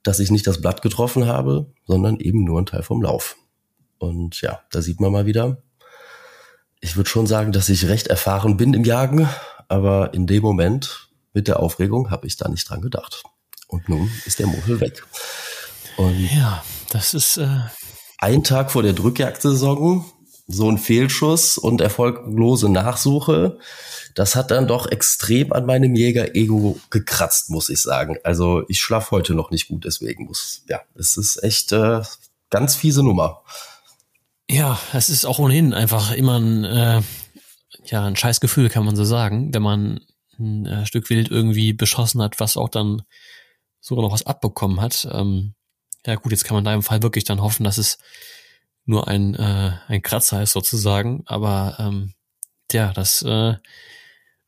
dass 0.08 0.20
ich 0.20 0.30
nicht 0.30 0.46
das 0.46 0.62
Blatt 0.62 0.80
getroffen 0.80 1.26
habe, 1.26 1.70
sondern 1.86 2.18
eben 2.18 2.42
nur 2.42 2.58
ein 2.58 2.64
Teil 2.64 2.82
vom 2.82 3.02
Lauf. 3.02 3.36
Und 3.98 4.40
ja, 4.40 4.60
da 4.70 4.80
sieht 4.80 5.00
man 5.00 5.12
mal 5.12 5.26
wieder. 5.26 5.62
Ich 6.80 6.96
würde 6.96 7.10
schon 7.10 7.26
sagen, 7.26 7.52
dass 7.52 7.68
ich 7.68 7.88
recht 7.88 8.06
erfahren 8.06 8.56
bin 8.56 8.72
im 8.72 8.84
Jagen, 8.84 9.28
aber 9.68 10.14
in 10.14 10.26
dem 10.26 10.42
Moment 10.42 11.10
mit 11.34 11.46
der 11.46 11.60
Aufregung 11.60 12.10
habe 12.10 12.26
ich 12.26 12.38
da 12.38 12.48
nicht 12.48 12.70
dran 12.70 12.80
gedacht. 12.80 13.22
Und 13.66 13.90
nun 13.90 14.10
ist 14.24 14.38
der 14.38 14.46
Muffel 14.46 14.80
weg. 14.80 15.04
Und 15.98 16.18
ja, 16.34 16.64
das 16.88 17.12
ist 17.12 17.36
äh 17.36 17.60
ein 18.16 18.42
Tag 18.42 18.72
vor 18.72 18.82
der 18.82 18.94
Drückjagdsaison 18.94 20.04
so 20.48 20.68
ein 20.70 20.78
Fehlschuss 20.78 21.58
und 21.58 21.82
erfolglose 21.82 22.70
Nachsuche, 22.70 23.58
das 24.14 24.34
hat 24.34 24.50
dann 24.50 24.66
doch 24.66 24.90
extrem 24.90 25.52
an 25.52 25.66
meinem 25.66 25.94
Jäger-Ego 25.94 26.80
gekratzt, 26.90 27.50
muss 27.50 27.68
ich 27.68 27.80
sagen. 27.82 28.16
Also 28.24 28.64
ich 28.68 28.80
schlaf 28.80 29.10
heute 29.10 29.34
noch 29.34 29.50
nicht 29.50 29.68
gut, 29.68 29.84
deswegen 29.84 30.24
muss, 30.24 30.64
ja, 30.68 30.80
es 30.98 31.18
ist 31.18 31.42
echt 31.44 31.72
äh, 31.72 32.00
ganz 32.50 32.74
fiese 32.74 33.04
Nummer. 33.04 33.42
Ja, 34.50 34.80
es 34.94 35.10
ist 35.10 35.26
auch 35.26 35.38
ohnehin 35.38 35.74
einfach 35.74 36.12
immer 36.12 36.40
ein, 36.40 36.64
äh, 36.64 37.02
ja, 37.84 38.06
ein 38.06 38.16
scheiß 38.16 38.40
Gefühl, 38.40 38.70
kann 38.70 38.86
man 38.86 38.96
so 38.96 39.04
sagen, 39.04 39.52
wenn 39.52 39.62
man 39.62 40.00
ein 40.38 40.64
äh, 40.64 40.86
Stück 40.86 41.10
Wild 41.10 41.30
irgendwie 41.30 41.74
beschossen 41.74 42.22
hat, 42.22 42.40
was 42.40 42.56
auch 42.56 42.70
dann 42.70 43.02
sogar 43.80 44.02
noch 44.02 44.12
was 44.12 44.24
abbekommen 44.24 44.80
hat. 44.80 45.06
Ähm, 45.12 45.54
ja 46.06 46.14
gut, 46.14 46.32
jetzt 46.32 46.44
kann 46.44 46.54
man 46.54 46.64
da 46.64 46.72
im 46.72 46.82
Fall 46.82 47.02
wirklich 47.02 47.24
dann 47.24 47.42
hoffen, 47.42 47.64
dass 47.64 47.76
es 47.76 47.98
nur 48.88 49.06
ein, 49.06 49.34
äh, 49.34 49.72
ein 49.86 50.02
Kratzer 50.02 50.42
ist 50.42 50.52
sozusagen. 50.52 51.22
Aber 51.26 51.76
ähm, 51.78 52.14
ja, 52.72 52.92
das 52.92 53.22
äh, 53.22 53.54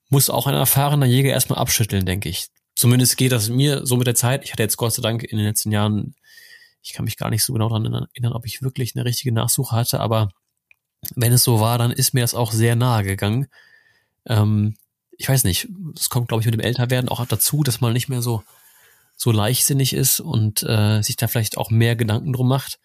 muss 0.09 0.31
auch 0.31 0.47
ein 0.47 0.55
erfahrener 0.55 1.07
Jäger 1.07 1.31
erstmal 1.31 1.59
abschütteln, 1.59 2.07
denke 2.07 2.29
ich. 2.29 2.49
Zumindest 2.75 3.17
geht 3.17 3.33
das 3.33 3.51
mir 3.51 3.87
so 3.87 3.97
mit 3.97 4.07
der 4.07 4.15
Zeit. 4.15 4.45
Ich 4.45 4.53
hatte 4.53 4.63
jetzt 4.63 4.79
Gott 4.79 4.95
sei 4.95 5.03
Dank 5.03 5.23
in 5.23 5.37
den 5.37 5.47
letzten 5.47 5.71
Jahren, 5.71 6.15
ich 6.83 6.95
kann 6.95 7.05
mich 7.05 7.19
gar 7.19 7.29
nicht 7.29 7.45
so 7.45 7.53
genau 7.53 7.69
daran 7.69 8.09
erinnern, 8.15 8.33
ob 8.33 8.47
ich 8.47 8.63
wirklich 8.63 8.97
eine 8.97 9.05
richtige 9.05 9.33
Nachsuche 9.33 9.77
hatte, 9.77 10.01
aber 10.01 10.31
wenn 11.15 11.33
es 11.33 11.45
so 11.45 11.61
war, 11.61 11.77
dann 11.77 11.91
ist 11.91 12.15
mir 12.15 12.23
das 12.23 12.35
auch 12.35 12.53
sehr 12.53 12.77
nahe 12.77 13.05
gegangen. 13.05 13.49
Ähm, 14.27 14.77
ich 15.13 15.29
weiß 15.29 15.45
nicht, 15.45 15.69
es 15.95 16.09
kommt, 16.09 16.29
glaube 16.29 16.41
ich, 16.41 16.47
mit 16.47 16.55
dem 16.55 16.61
Älterwerden 16.61 17.11
auch 17.11 17.25
dazu, 17.27 17.63
dass 17.63 17.83
man 17.83 17.93
nicht 17.93 18.09
mehr 18.09 18.23
so, 18.23 18.43
so 19.17 19.33
leichtsinnig 19.33 19.93
ist 19.93 20.21
und 20.21 20.63
äh, 20.63 21.03
sich 21.03 21.17
da 21.17 21.29
vielleicht 21.29 21.59
auch 21.59 21.71
mehr 21.71 21.97
Gedanken 21.97 22.33
drum 22.33 22.49
macht. 22.49 22.79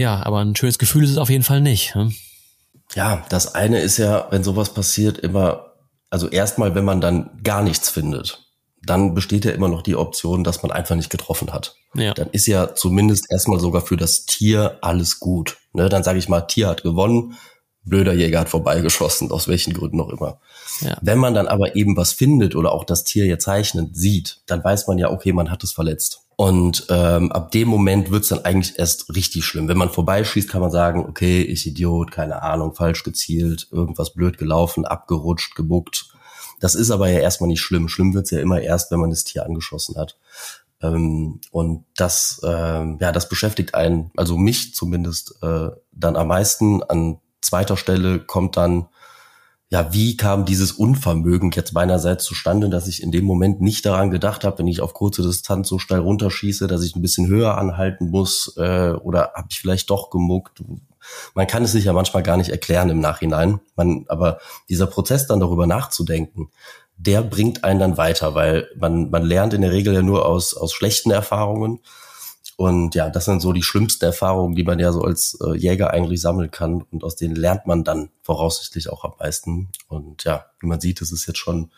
Ja, 0.00 0.24
aber 0.24 0.38
ein 0.38 0.56
schönes 0.56 0.78
Gefühl 0.78 1.04
ist 1.04 1.10
es 1.10 1.18
auf 1.18 1.28
jeden 1.28 1.44
Fall 1.44 1.60
nicht. 1.60 1.94
Hm? 1.94 2.14
Ja, 2.94 3.22
das 3.28 3.54
eine 3.54 3.80
ist 3.80 3.98
ja, 3.98 4.28
wenn 4.30 4.42
sowas 4.42 4.72
passiert, 4.72 5.18
immer, 5.18 5.74
also 6.08 6.26
erstmal, 6.26 6.74
wenn 6.74 6.86
man 6.86 7.02
dann 7.02 7.38
gar 7.44 7.62
nichts 7.62 7.90
findet, 7.90 8.46
dann 8.82 9.12
besteht 9.12 9.44
ja 9.44 9.50
immer 9.50 9.68
noch 9.68 9.82
die 9.82 9.96
Option, 9.96 10.42
dass 10.42 10.62
man 10.62 10.72
einfach 10.72 10.96
nicht 10.96 11.10
getroffen 11.10 11.52
hat. 11.52 11.74
Ja. 11.94 12.14
Dann 12.14 12.30
ist 12.30 12.46
ja 12.46 12.74
zumindest 12.74 13.30
erstmal 13.30 13.60
sogar 13.60 13.82
für 13.82 13.98
das 13.98 14.24
Tier 14.24 14.78
alles 14.80 15.20
gut. 15.20 15.58
Ne, 15.74 15.90
dann 15.90 16.02
sage 16.02 16.18
ich 16.18 16.30
mal, 16.30 16.40
Tier 16.40 16.68
hat 16.68 16.82
gewonnen, 16.82 17.36
blöder 17.84 18.14
Jäger 18.14 18.40
hat 18.40 18.48
vorbeigeschossen, 18.48 19.30
aus 19.30 19.48
welchen 19.48 19.74
Gründen 19.74 20.00
auch 20.00 20.08
immer. 20.08 20.40
Ja. 20.80 20.96
Wenn 21.02 21.18
man 21.18 21.34
dann 21.34 21.46
aber 21.46 21.76
eben 21.76 21.94
was 21.94 22.14
findet 22.14 22.56
oder 22.56 22.72
auch 22.72 22.84
das 22.84 23.04
Tier 23.04 23.26
jetzt 23.26 23.44
zeichnend 23.44 23.94
sieht, 23.98 24.40
dann 24.46 24.64
weiß 24.64 24.86
man 24.86 24.96
ja, 24.96 25.10
okay, 25.10 25.34
man 25.34 25.50
hat 25.50 25.62
es 25.62 25.72
verletzt. 25.72 26.22
Und 26.40 26.86
ähm, 26.88 27.30
ab 27.32 27.50
dem 27.50 27.68
Moment 27.68 28.10
wird's 28.10 28.28
dann 28.28 28.46
eigentlich 28.46 28.78
erst 28.78 29.14
richtig 29.14 29.44
schlimm. 29.44 29.68
Wenn 29.68 29.76
man 29.76 29.90
vorbeischießt, 29.90 30.48
kann 30.48 30.62
man 30.62 30.70
sagen, 30.70 31.04
okay, 31.06 31.42
ich 31.42 31.66
Idiot, 31.66 32.12
keine 32.12 32.40
Ahnung, 32.40 32.74
falsch 32.74 33.04
gezielt, 33.04 33.68
irgendwas 33.70 34.14
blöd 34.14 34.38
gelaufen, 34.38 34.86
abgerutscht, 34.86 35.54
gebuckt. 35.54 36.14
Das 36.58 36.74
ist 36.74 36.90
aber 36.90 37.10
ja 37.10 37.18
erstmal 37.18 37.48
nicht 37.48 37.60
schlimm. 37.60 37.90
Schlimm 37.90 38.14
wird's 38.14 38.30
ja 38.30 38.40
immer 38.40 38.58
erst, 38.58 38.90
wenn 38.90 39.00
man 39.00 39.10
das 39.10 39.24
Tier 39.24 39.44
angeschossen 39.44 39.98
hat. 39.98 40.16
Ähm, 40.80 41.42
und 41.50 41.84
das, 41.94 42.40
ähm, 42.42 42.96
ja, 43.02 43.12
das 43.12 43.28
beschäftigt 43.28 43.74
einen, 43.74 44.10
also 44.16 44.38
mich 44.38 44.74
zumindest, 44.74 45.34
äh, 45.42 45.68
dann 45.92 46.16
am 46.16 46.28
meisten. 46.28 46.82
An 46.84 47.18
zweiter 47.42 47.76
Stelle 47.76 48.18
kommt 48.18 48.56
dann 48.56 48.86
ja, 49.72 49.92
wie 49.92 50.16
kam 50.16 50.44
dieses 50.44 50.72
Unvermögen 50.72 51.52
jetzt 51.52 51.72
meinerseits 51.72 52.24
zustande, 52.24 52.68
dass 52.68 52.88
ich 52.88 53.04
in 53.04 53.12
dem 53.12 53.24
Moment 53.24 53.60
nicht 53.60 53.86
daran 53.86 54.10
gedacht 54.10 54.42
habe, 54.42 54.58
wenn 54.58 54.66
ich 54.66 54.80
auf 54.80 54.94
kurze 54.94 55.22
Distanz 55.22 55.68
so 55.68 55.78
steil 55.78 56.00
runterschieße, 56.00 56.66
dass 56.66 56.82
ich 56.82 56.96
ein 56.96 57.02
bisschen 57.02 57.28
höher 57.28 57.56
anhalten 57.56 58.10
muss 58.10 58.56
äh, 58.56 58.90
oder 58.90 59.32
habe 59.34 59.46
ich 59.48 59.60
vielleicht 59.60 59.88
doch 59.88 60.10
gemuckt. 60.10 60.60
Man 61.34 61.46
kann 61.46 61.62
es 61.62 61.70
sich 61.70 61.84
ja 61.84 61.92
manchmal 61.92 62.24
gar 62.24 62.36
nicht 62.36 62.50
erklären 62.50 62.90
im 62.90 62.98
Nachhinein. 62.98 63.60
Man, 63.76 64.06
aber 64.08 64.40
dieser 64.68 64.88
Prozess 64.88 65.28
dann 65.28 65.38
darüber 65.38 65.68
nachzudenken, 65.68 66.50
der 66.96 67.22
bringt 67.22 67.62
einen 67.62 67.78
dann 67.78 67.96
weiter, 67.96 68.34
weil 68.34 68.68
man, 68.76 69.08
man 69.10 69.24
lernt 69.24 69.54
in 69.54 69.62
der 69.62 69.70
Regel 69.70 69.94
ja 69.94 70.02
nur 70.02 70.26
aus, 70.26 70.52
aus 70.52 70.72
schlechten 70.72 71.12
Erfahrungen. 71.12 71.78
Und 72.60 72.94
ja, 72.94 73.08
das 73.08 73.24
sind 73.24 73.40
so 73.40 73.54
die 73.54 73.62
schlimmsten 73.62 74.04
Erfahrungen, 74.04 74.54
die 74.54 74.64
man 74.64 74.78
ja 74.78 74.92
so 74.92 75.00
als 75.00 75.38
äh, 75.40 75.56
Jäger 75.56 75.94
eigentlich 75.94 76.20
sammeln 76.20 76.50
kann. 76.50 76.82
Und 76.82 77.04
aus 77.04 77.16
denen 77.16 77.34
lernt 77.34 77.66
man 77.66 77.84
dann 77.84 78.10
voraussichtlich 78.20 78.90
auch 78.90 79.02
am 79.02 79.14
meisten. 79.18 79.70
Und 79.88 80.24
ja, 80.24 80.44
wie 80.60 80.66
man 80.66 80.78
sieht, 80.78 81.00
es 81.00 81.10
ist 81.10 81.26
jetzt 81.26 81.38
schon 81.38 81.70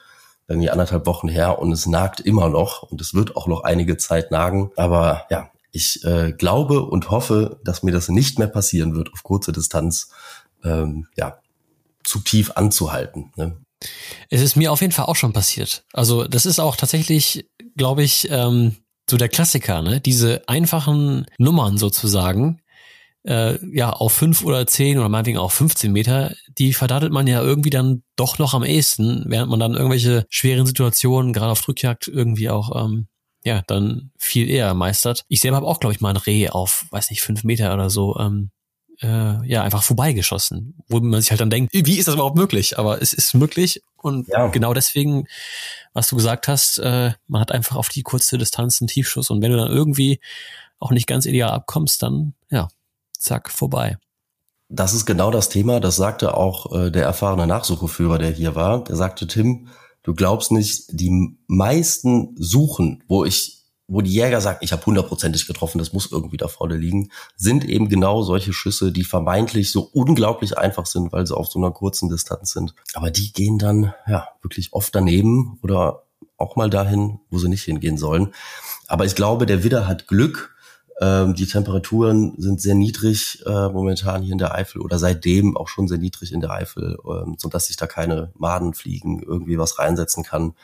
irgendwie 0.49 0.71
anderthalb 0.71 1.07
Wochen 1.07 1.29
her 1.29 1.61
und 1.61 1.71
es 1.71 1.87
nagt 1.87 2.19
immer 2.19 2.49
noch 2.49 2.83
und 2.83 3.01
es 3.01 3.15
wird 3.15 3.37
auch 3.37 3.47
noch 3.47 3.63
einige 3.63 3.97
Zeit 3.97 4.33
nagen. 4.33 4.73
Aber 4.75 5.25
ja, 5.31 5.53
ich 5.71 6.03
äh, 6.03 6.33
glaube 6.33 6.83
und 6.83 7.13
hoffe, 7.13 7.61
dass 7.63 7.85
mir 7.85 7.93
das 7.93 8.09
nicht 8.09 8.41
mehr 8.41 8.49
passieren 8.49 8.97
wird, 8.97 9.13
auf 9.13 9.23
kurze 9.23 9.53
Distanz 9.53 10.11
ähm, 10.65 11.07
ja, 11.17 11.39
zu 12.03 12.19
tief 12.19 12.51
anzuhalten. 12.57 13.31
Ne? 13.37 13.57
Es 14.31 14.41
ist 14.41 14.57
mir 14.57 14.73
auf 14.73 14.81
jeden 14.81 14.93
Fall 14.93 15.05
auch 15.05 15.15
schon 15.15 15.33
passiert. 15.33 15.85
Also 15.93 16.25
das 16.27 16.45
ist 16.45 16.59
auch 16.59 16.75
tatsächlich, 16.75 17.49
glaube 17.77 18.03
ich, 18.03 18.27
ähm, 18.33 18.79
so 19.09 19.17
der 19.17 19.29
Klassiker, 19.29 19.83
ne? 19.83 20.01
Diese 20.01 20.43
einfachen 20.49 21.27
Nummern 21.39 21.79
sozusagen, 21.79 22.61
äh, 23.25 23.59
ja, 23.75 23.91
auf 23.91 24.13
fünf 24.13 24.45
oder 24.45 24.67
zehn 24.67 24.99
oder 24.99 25.09
meinetwegen 25.09 25.39
auch 25.39 25.53
15 25.53 25.93
Meter, 25.93 26.35
die 26.59 26.73
verdattelt 26.73 27.13
man 27.13 27.27
ja 27.27 27.43
irgendwie 27.43 27.71
dann 27.71 28.03
doch 28.17 28.39
noch 28.39 28.55
am 28.55 28.65
ehesten, 28.65 29.25
während 29.29 29.51
man 29.51 29.61
dann 29.61 29.75
irgendwelche 29.75 30.27
schweren 30.29 30.67
Situationen, 30.67 31.33
gerade 31.33 31.53
auf 31.53 31.63
Drückjagd, 31.63 32.09
irgendwie 32.09 32.51
auch, 32.51 32.85
ähm, 32.85 33.09
ja, 33.45 33.63
dann 33.67 34.11
viel 34.19 34.49
eher 34.49 34.75
meistert. 34.75 35.25
Ich 35.29 35.41
selber 35.41 35.57
habe 35.57 35.67
auch, 35.67 35.81
glaube 35.81 35.95
ich, 35.95 36.01
mal 36.01 36.11
ein 36.11 36.17
Reh 36.17 36.49
auf, 36.49 36.87
weiß 36.91 37.11
nicht, 37.11 37.23
fünf 37.23 37.45
Meter 37.45 37.75
oder 37.75 37.91
so, 37.91 38.17
ähm, 38.19 38.51
äh, 39.03 39.47
ja, 39.47 39.63
einfach 39.63 39.83
vorbeigeschossen, 39.83 40.75
wo 40.89 41.01
man 41.01 41.21
sich 41.21 41.31
halt 41.31 41.41
dann 41.41 41.51
denkt, 41.51 41.73
wie 41.73 41.99
ist 41.99 42.09
das 42.09 42.15
überhaupt 42.15 42.37
möglich? 42.37 42.79
Aber 42.79 43.03
es 43.03 43.13
ist 43.13 43.35
möglich 43.35 43.83
und 43.97 44.29
ja. 44.29 44.49
genau 44.49 44.75
deswegen, 44.75 45.27
was 45.93 46.09
du 46.09 46.17
gesagt 46.17 46.49
hast, 46.49 46.79
äh, 46.79 47.13
man 47.27 47.41
hat 47.41 47.53
einfach 47.53 47.77
auf 47.77 47.89
die 47.89 48.03
kurze 48.03 48.39
Distanz 48.39 48.81
einen 48.81 48.89
Tiefschuss 48.89 49.31
und 49.31 49.43
wenn 49.43 49.51
du 49.51 49.59
dann 49.59 49.71
irgendwie 49.71 50.21
auch 50.79 50.91
nicht 50.91 51.07
ganz 51.07 51.27
ideal 51.27 51.51
abkommst, 51.51 52.03
dann 52.03 52.35
ja, 52.51 52.69
zack, 53.19 53.51
vorbei. 53.51 53.99
Das 54.69 54.95
ist 54.95 55.05
genau 55.05 55.31
das 55.31 55.49
Thema, 55.49 55.81
das 55.81 55.97
sagte 55.97 56.37
auch 56.37 56.73
äh, 56.73 56.91
der 56.91 57.05
erfahrene 57.05 57.47
Nachsucheführer, 57.47 58.19
der 58.19 58.31
hier 58.31 58.55
war. 58.55 58.85
Der 58.85 58.97
sagte, 58.97 59.27
Tim, 59.27 59.69
du 60.03 60.15
glaubst 60.15 60.51
nicht, 60.51 60.87
die 60.89 61.37
meisten 61.47 62.35
Suchen, 62.39 63.05
wo 63.07 63.25
ich 63.25 63.62
wo 63.89 64.01
die 64.01 64.13
Jäger 64.13 64.41
sagen, 64.41 64.59
ich 64.63 64.73
habe 64.73 64.85
hundertprozentig 64.87 65.47
getroffen, 65.47 65.79
das 65.79 65.93
muss 65.93 66.11
irgendwie 66.11 66.37
da 66.37 66.49
vorne 66.49 66.77
liegen, 66.77 67.11
sind 67.37 67.65
eben 67.65 67.89
genau 67.89 68.23
solche 68.23 68.53
Schüsse, 68.53 68.93
die 68.93 69.05
vermeintlich 69.05 69.73
so 69.73 69.83
unglaublich 69.93 70.57
einfach 70.57 70.87
sind, 70.87 71.13
weil 71.13 71.27
sie 71.27 71.37
auf 71.37 71.49
so 71.49 71.59
einer 71.59 71.73
kurzen 71.73 72.09
Distanz 72.09 72.53
sind. 72.53 72.75
Aber 72.95 73.11
die 73.11 73.33
gehen 73.33 73.59
dann 73.59 73.93
ja 74.07 74.29
wirklich 74.41 74.73
oft 74.73 74.95
daneben 74.95 75.59
oder 75.63 76.05
auch 76.37 76.57
mal 76.57 76.71
dahin, 76.71 77.21
wo 77.31 77.39
sie 77.39 77.49
nicht 77.49 77.65
hingehen 77.65 77.99
sollen. 77.99 78.33
Aber 78.87 79.05
ich 79.05 79.15
glaube, 79.15 79.47
der 79.47 79.63
Widder 79.65 79.87
hat 79.87 80.07
Glück. 80.07 80.55
Ähm, 81.01 81.35
die 81.35 81.47
Temperaturen 81.47 82.35
sind 82.39 82.61
sehr 82.61 82.75
niedrig 82.75 83.43
äh, 83.47 83.69
momentan 83.69 84.23
hier 84.23 84.33
in 84.33 84.39
der 84.39 84.55
Eifel 84.55 84.83
oder 84.83 84.99
seitdem 84.99 85.57
auch 85.57 85.69
schon 85.69 85.89
sehr 85.89 85.99
niedrig 85.99 86.33
in 86.33 86.41
der 86.41 86.51
Eifel, 86.51 86.99
ähm, 87.07 87.37
so 87.39 87.49
dass 87.49 87.67
sich 87.67 87.77
da 87.77 87.87
keine 87.87 88.31
Madenfliegen 88.37 89.23
irgendwie 89.23 89.59
was 89.59 89.79
reinsetzen 89.79 90.23
kann 90.23 90.55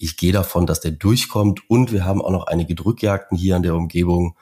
ich 0.00 0.16
gehe 0.16 0.32
davon, 0.32 0.66
dass 0.66 0.80
der 0.80 0.92
durchkommt 0.92 1.68
und 1.68 1.92
wir 1.92 2.06
haben 2.06 2.22
auch 2.22 2.30
noch 2.30 2.46
einige 2.46 2.74
Drückjagden 2.74 3.36
hier 3.36 3.56
in 3.56 3.62
der 3.62 3.74
Umgebung. 3.74 4.34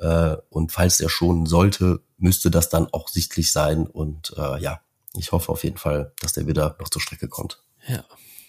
Äh, 0.00 0.36
und 0.50 0.72
falls 0.72 0.98
der 0.98 1.08
schonen 1.08 1.46
sollte, 1.46 2.00
müsste 2.18 2.50
das 2.50 2.68
dann 2.68 2.88
auch 2.92 3.08
sichtlich 3.08 3.52
sein. 3.52 3.86
Und 3.86 4.34
äh, 4.36 4.60
ja, 4.60 4.80
ich 5.16 5.30
hoffe 5.30 5.52
auf 5.52 5.62
jeden 5.62 5.76
Fall, 5.76 6.12
dass 6.20 6.32
der 6.32 6.48
wieder 6.48 6.76
noch 6.80 6.88
zur 6.88 7.00
Strecke 7.00 7.28
kommt. 7.28 7.62
Ja, 7.86 8.02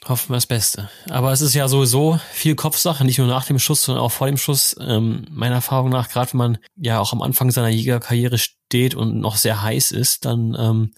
hoffen 0.07 0.29
wir 0.29 0.38
das 0.38 0.48
Beste. 0.48 0.89
Aber 1.07 1.31
es 1.31 1.41
ist 1.41 1.53
ja 1.53 1.67
sowieso 1.67 2.19
viel 2.31 2.55
Kopfsache, 2.55 3.05
nicht 3.05 3.19
nur 3.19 3.27
nach 3.27 3.45
dem 3.45 3.60
Schuss, 3.60 3.84
sondern 3.84 4.03
auch 4.03 4.12
vor 4.12 4.25
dem 4.25 4.38
Schuss. 4.38 4.75
Ähm, 4.79 5.27
meiner 5.29 5.55
Erfahrung 5.55 5.91
nach, 5.91 6.10
gerade 6.10 6.34
wenn 6.34 6.39
man 6.39 6.57
ja 6.77 7.00
auch 7.00 7.13
am 7.13 7.22
Anfang 7.22 7.51
seiner 7.51 7.69
Jägerkarriere 7.69 8.39
steht 8.39 8.95
und 8.95 9.19
noch 9.19 9.38
sehr 9.38 9.62
heiß 9.62 9.91
ist, 9.91 10.25
dann 10.25 10.57
ähm, 10.57 10.93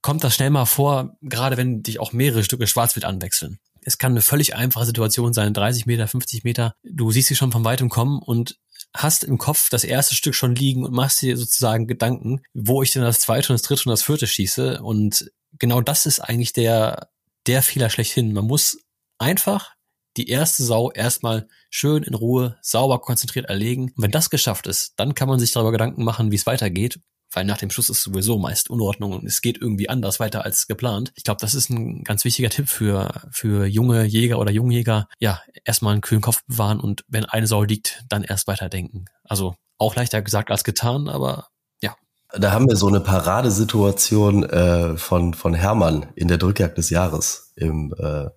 kommt 0.00 0.24
das 0.24 0.34
schnell 0.34 0.50
mal 0.50 0.64
vor, 0.64 1.18
gerade 1.20 1.58
wenn 1.58 1.82
dich 1.82 2.00
auch 2.00 2.14
mehrere 2.14 2.44
Stücke 2.44 2.66
Schwarzwild 2.66 3.04
anwechseln 3.04 3.58
es 3.86 3.98
kann 3.98 4.12
eine 4.12 4.20
völlig 4.20 4.56
einfache 4.56 4.84
Situation 4.84 5.32
sein, 5.32 5.54
30 5.54 5.86
Meter, 5.86 6.08
50 6.08 6.42
Meter, 6.42 6.74
du 6.82 7.12
siehst 7.12 7.28
sie 7.28 7.36
schon 7.36 7.52
von 7.52 7.64
weitem 7.64 7.88
kommen 7.88 8.18
und 8.18 8.58
hast 8.92 9.22
im 9.22 9.38
Kopf 9.38 9.70
das 9.70 9.84
erste 9.84 10.16
Stück 10.16 10.34
schon 10.34 10.56
liegen 10.56 10.84
und 10.84 10.92
machst 10.92 11.22
dir 11.22 11.36
sozusagen 11.36 11.86
Gedanken, 11.86 12.42
wo 12.52 12.82
ich 12.82 12.90
denn 12.90 13.02
das 13.02 13.20
zweite 13.20 13.52
und 13.52 13.54
das 13.54 13.62
dritte 13.62 13.82
und 13.84 13.90
das 13.90 14.02
vierte 14.02 14.26
schieße. 14.26 14.82
Und 14.82 15.30
genau 15.58 15.80
das 15.80 16.04
ist 16.04 16.18
eigentlich 16.18 16.52
der, 16.52 17.10
der 17.46 17.62
Fehler 17.62 17.88
schlechthin. 17.88 18.32
Man 18.32 18.46
muss 18.46 18.76
einfach 19.18 19.74
die 20.16 20.28
erste 20.28 20.64
Sau 20.64 20.90
erstmal 20.90 21.46
schön 21.70 22.02
in 22.02 22.14
Ruhe, 22.14 22.58
sauber, 22.62 23.00
konzentriert 23.00 23.46
erlegen. 23.46 23.92
Und 23.94 24.02
wenn 24.02 24.10
das 24.10 24.30
geschafft 24.30 24.66
ist, 24.66 24.94
dann 24.96 25.14
kann 25.14 25.28
man 25.28 25.38
sich 25.38 25.52
darüber 25.52 25.72
Gedanken 25.72 26.02
machen, 26.02 26.32
wie 26.32 26.36
es 26.36 26.46
weitergeht 26.46 26.98
weil 27.36 27.44
nach 27.44 27.58
dem 27.58 27.68
Schuss 27.68 27.90
ist 27.90 28.02
sowieso 28.02 28.38
meist 28.38 28.70
Unordnung 28.70 29.12
und 29.12 29.26
es 29.26 29.42
geht 29.42 29.60
irgendwie 29.60 29.90
anders 29.90 30.18
weiter 30.20 30.46
als 30.46 30.66
geplant. 30.66 31.12
Ich 31.16 31.22
glaube, 31.22 31.38
das 31.42 31.54
ist 31.54 31.68
ein 31.68 32.02
ganz 32.02 32.24
wichtiger 32.24 32.48
Tipp 32.48 32.66
für, 32.66 33.28
für 33.30 33.66
junge 33.66 34.04
Jäger 34.04 34.38
oder 34.38 34.50
Jungjäger. 34.50 35.06
Ja, 35.18 35.42
erstmal 35.66 35.92
einen 35.92 36.00
kühlen 36.00 36.22
Kopf 36.22 36.42
bewahren 36.46 36.80
und 36.80 37.04
wenn 37.08 37.26
eine 37.26 37.46
Sau 37.46 37.62
liegt, 37.62 38.02
dann 38.08 38.24
erst 38.24 38.48
weiterdenken. 38.48 39.04
Also 39.22 39.54
auch 39.76 39.94
leichter 39.96 40.22
gesagt 40.22 40.50
als 40.50 40.64
getan, 40.64 41.10
aber 41.10 41.48
ja. 41.82 41.94
Da 42.32 42.52
haben 42.52 42.68
wir 42.68 42.76
so 42.76 42.88
eine 42.88 43.00
Paradesituation 43.00 44.44
äh, 44.44 44.96
von, 44.96 45.34
von 45.34 45.52
Hermann 45.52 46.06
in 46.14 46.28
der 46.28 46.38
Drückjagd 46.38 46.78
des 46.78 46.88
Jahres 46.88 47.52
im 47.54 47.94
äh, 47.98 48.30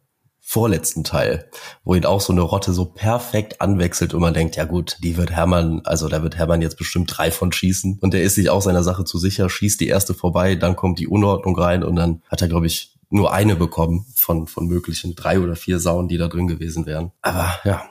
vorletzten 0.50 1.04
Teil, 1.04 1.48
wo 1.84 1.94
ihn 1.94 2.06
auch 2.06 2.22
so 2.22 2.34
eine 2.34 2.42
Rotte 2.42 2.74
so 2.74 2.86
perfekt 2.86 3.62
anwechselt 3.62 4.16
und 4.16 4.22
man 4.22 4.34
denkt, 4.34 4.56
ja 4.56 4.66
gut, 4.66 4.98
die 5.04 5.16
wird 5.16 5.30
Hermann, 5.30 5.82
also 5.84 6.08
da 6.08 6.24
wird 6.24 6.38
Hermann 6.38 6.64
jetzt 6.64 6.76
bestimmt 6.76 7.16
drei 7.16 7.30
von 7.30 7.52
schießen 7.52 8.00
und 8.02 8.16
der 8.16 8.24
ist 8.24 8.34
sich 8.34 8.50
auch 8.50 8.64
seiner 8.64 8.82
Sache 8.82 9.06
zu 9.06 9.20
sicher, 9.20 9.48
schießt 9.48 9.80
die 9.80 9.88
erste 9.88 10.16
vorbei, 10.16 10.56
dann 10.56 10.76
kommt 10.76 10.98
die 10.98 11.08
Unordnung 11.08 11.56
rein 11.56 11.84
und 11.84 11.96
dann 11.96 12.24
hat 12.28 12.42
er, 12.42 12.48
glaube 12.48 12.66
ich, 12.66 12.96
nur 13.12 13.32
eine 13.32 13.56
bekommen 13.56 14.08
von, 14.16 14.48
von 14.48 14.66
möglichen 14.66 15.14
drei 15.14 15.40
oder 15.40 15.56
vier 15.56 15.80
Sauen, 15.80 16.08
die 16.08 16.18
da 16.18 16.28
drin 16.28 16.48
gewesen 16.48 16.88
wären. 16.88 17.12
Aber 17.22 17.60
ja, 17.64 17.84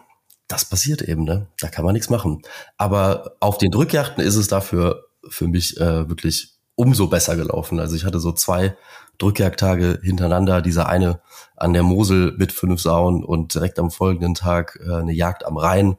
das 0.49 0.65
passiert 0.65 1.03
eben, 1.03 1.23
ne? 1.23 1.47
Da 1.61 1.69
kann 1.69 1.85
man 1.85 1.93
nichts 1.93 2.11
machen. 2.11 2.43
Aber 2.77 3.37
auf 3.39 3.59
den 3.59 3.71
Drückjachten 3.71 4.23
ist 4.25 4.35
es 4.35 4.49
dafür 4.49 5.05
für 5.29 5.47
mich 5.47 5.77
äh, 5.77 6.09
wirklich 6.09 6.58
umso 6.79 7.09
besser 7.09 7.35
gelaufen. 7.35 7.81
Also 7.81 7.97
ich 7.97 8.05
hatte 8.05 8.21
so 8.21 8.31
zwei 8.31 8.77
Drückjagdtage 9.19 9.99
hintereinander, 10.01 10.63
dieser 10.63 10.89
eine 10.89 11.21
an 11.57 11.73
der 11.73 11.83
Mosel 11.83 12.37
mit 12.39 12.53
fünf 12.53 12.81
Sauen 12.81 13.25
und 13.25 13.53
direkt 13.53 13.81
am 13.81 13.91
folgenden 13.91 14.35
Tag 14.35 14.79
äh, 14.87 14.95
eine 14.95 15.13
Jagd 15.13 15.45
am 15.45 15.57
Rhein, 15.57 15.97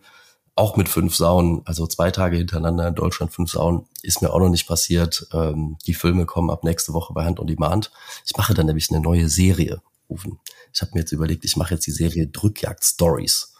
auch 0.55 0.77
mit 0.77 0.87
fünf 0.87 1.15
Sauen, 1.15 1.63
also 1.65 1.85
zwei 1.85 2.11
Tage 2.11 2.37
hintereinander 2.37 2.87
in 2.87 2.95
Deutschland 2.95 3.33
fünf 3.33 3.51
Sauen, 3.51 3.87
ist 4.03 4.21
mir 4.21 4.31
auch 4.31 4.39
noch 4.39 4.49
nicht 4.49 4.67
passiert. 4.67 5.27
Ähm, 5.33 5.77
die 5.85 5.93
Filme 5.93 6.25
kommen 6.25 6.49
ab 6.49 6.63
nächste 6.63 6.93
Woche 6.93 7.13
bei 7.13 7.25
Hand 7.25 7.41
on 7.41 7.47
Demand. 7.47 7.91
Ich 8.25 8.37
mache 8.37 8.53
dann 8.53 8.67
nämlich 8.67 8.89
eine 8.89 9.01
neue 9.01 9.27
Serie. 9.27 9.81
Ich 10.71 10.81
habe 10.81 10.91
mir 10.93 11.01
jetzt 11.01 11.11
überlegt, 11.11 11.43
ich 11.43 11.57
mache 11.57 11.73
jetzt 11.73 11.87
die 11.87 11.91
Serie 11.91 12.27
Drückjagd 12.27 12.85
Stories. 12.85 13.53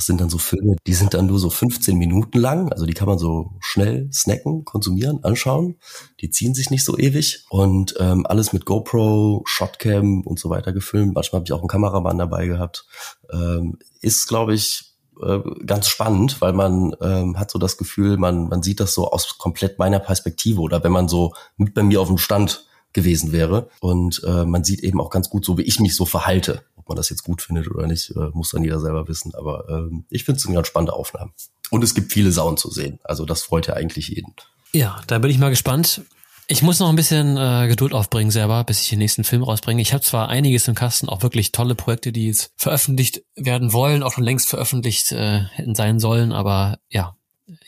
Das 0.00 0.06
sind 0.06 0.18
dann 0.18 0.30
so 0.30 0.38
Filme, 0.38 0.76
die 0.86 0.94
sind 0.94 1.12
dann 1.12 1.26
nur 1.26 1.38
so 1.38 1.50
15 1.50 1.94
Minuten 1.94 2.38
lang. 2.38 2.72
Also 2.72 2.86
die 2.86 2.94
kann 2.94 3.06
man 3.06 3.18
so 3.18 3.50
schnell 3.60 4.08
snacken, 4.10 4.64
konsumieren, 4.64 5.22
anschauen. 5.24 5.76
Die 6.22 6.30
ziehen 6.30 6.54
sich 6.54 6.70
nicht 6.70 6.86
so 6.86 6.96
ewig. 6.96 7.44
Und 7.50 7.96
ähm, 8.00 8.24
alles 8.24 8.54
mit 8.54 8.64
GoPro, 8.64 9.42
Shotcam 9.44 10.22
und 10.22 10.38
so 10.38 10.48
weiter 10.48 10.72
gefilmt. 10.72 11.14
Manchmal 11.14 11.40
habe 11.40 11.44
ich 11.44 11.52
auch 11.52 11.58
einen 11.58 11.68
Kameramann 11.68 12.16
dabei 12.16 12.46
gehabt. 12.46 12.86
Ähm, 13.30 13.78
ist, 14.00 14.26
glaube 14.26 14.54
ich, 14.54 14.94
äh, 15.22 15.40
ganz 15.66 15.88
spannend, 15.88 16.40
weil 16.40 16.54
man 16.54 16.96
ähm, 17.02 17.38
hat 17.38 17.50
so 17.50 17.58
das 17.58 17.76
Gefühl, 17.76 18.16
man, 18.16 18.48
man 18.48 18.62
sieht 18.62 18.80
das 18.80 18.94
so 18.94 19.10
aus 19.10 19.36
komplett 19.36 19.78
meiner 19.78 19.98
Perspektive 19.98 20.62
oder 20.62 20.82
wenn 20.82 20.92
man 20.92 21.08
so 21.08 21.34
mit 21.58 21.74
bei 21.74 21.82
mir 21.82 22.00
auf 22.00 22.08
dem 22.08 22.16
Stand 22.16 22.64
gewesen 22.94 23.32
wäre. 23.32 23.68
Und 23.80 24.22
äh, 24.24 24.46
man 24.46 24.64
sieht 24.64 24.80
eben 24.80 24.98
auch 24.98 25.10
ganz 25.10 25.28
gut 25.28 25.44
so, 25.44 25.58
wie 25.58 25.64
ich 25.64 25.78
mich 25.78 25.94
so 25.94 26.06
verhalte 26.06 26.62
man 26.90 26.96
das 26.96 27.08
jetzt 27.08 27.22
gut 27.22 27.40
findet 27.40 27.70
oder 27.70 27.86
nicht, 27.86 28.10
äh, 28.10 28.28
muss 28.34 28.50
dann 28.50 28.64
jeder 28.64 28.80
selber 28.80 29.08
wissen. 29.08 29.34
Aber 29.34 29.68
ähm, 29.68 30.04
ich 30.10 30.24
finde 30.24 30.38
es 30.38 30.46
eine 30.46 30.56
ganz 30.56 30.66
spannende 30.66 30.92
Aufnahme. 30.92 31.30
Und 31.70 31.82
es 31.82 31.94
gibt 31.94 32.12
viele 32.12 32.32
Sauen 32.32 32.56
zu 32.56 32.70
sehen. 32.70 32.98
Also 33.04 33.24
das 33.24 33.42
freut 33.42 33.68
ja 33.68 33.74
eigentlich 33.74 34.08
jeden. 34.08 34.34
Ja, 34.72 35.00
da 35.06 35.18
bin 35.18 35.30
ich 35.30 35.38
mal 35.38 35.50
gespannt. 35.50 36.02
Ich 36.48 36.62
muss 36.62 36.80
noch 36.80 36.88
ein 36.88 36.96
bisschen 36.96 37.36
äh, 37.36 37.68
Geduld 37.68 37.92
aufbringen 37.92 38.32
selber, 38.32 38.64
bis 38.64 38.82
ich 38.82 38.88
den 38.88 38.98
nächsten 38.98 39.22
Film 39.22 39.44
rausbringe. 39.44 39.80
Ich 39.80 39.92
habe 39.92 40.02
zwar 40.02 40.28
einiges 40.28 40.66
im 40.66 40.74
Kasten, 40.74 41.08
auch 41.08 41.22
wirklich 41.22 41.52
tolle 41.52 41.76
Projekte, 41.76 42.10
die 42.10 42.26
jetzt 42.26 42.52
veröffentlicht 42.56 43.22
werden 43.36 43.72
wollen, 43.72 44.02
auch 44.02 44.12
schon 44.12 44.24
längst 44.24 44.48
veröffentlicht 44.48 45.12
äh, 45.12 45.44
hätten 45.52 45.76
sein 45.76 46.00
sollen, 46.00 46.32
aber 46.32 46.80
ja, 46.88 47.14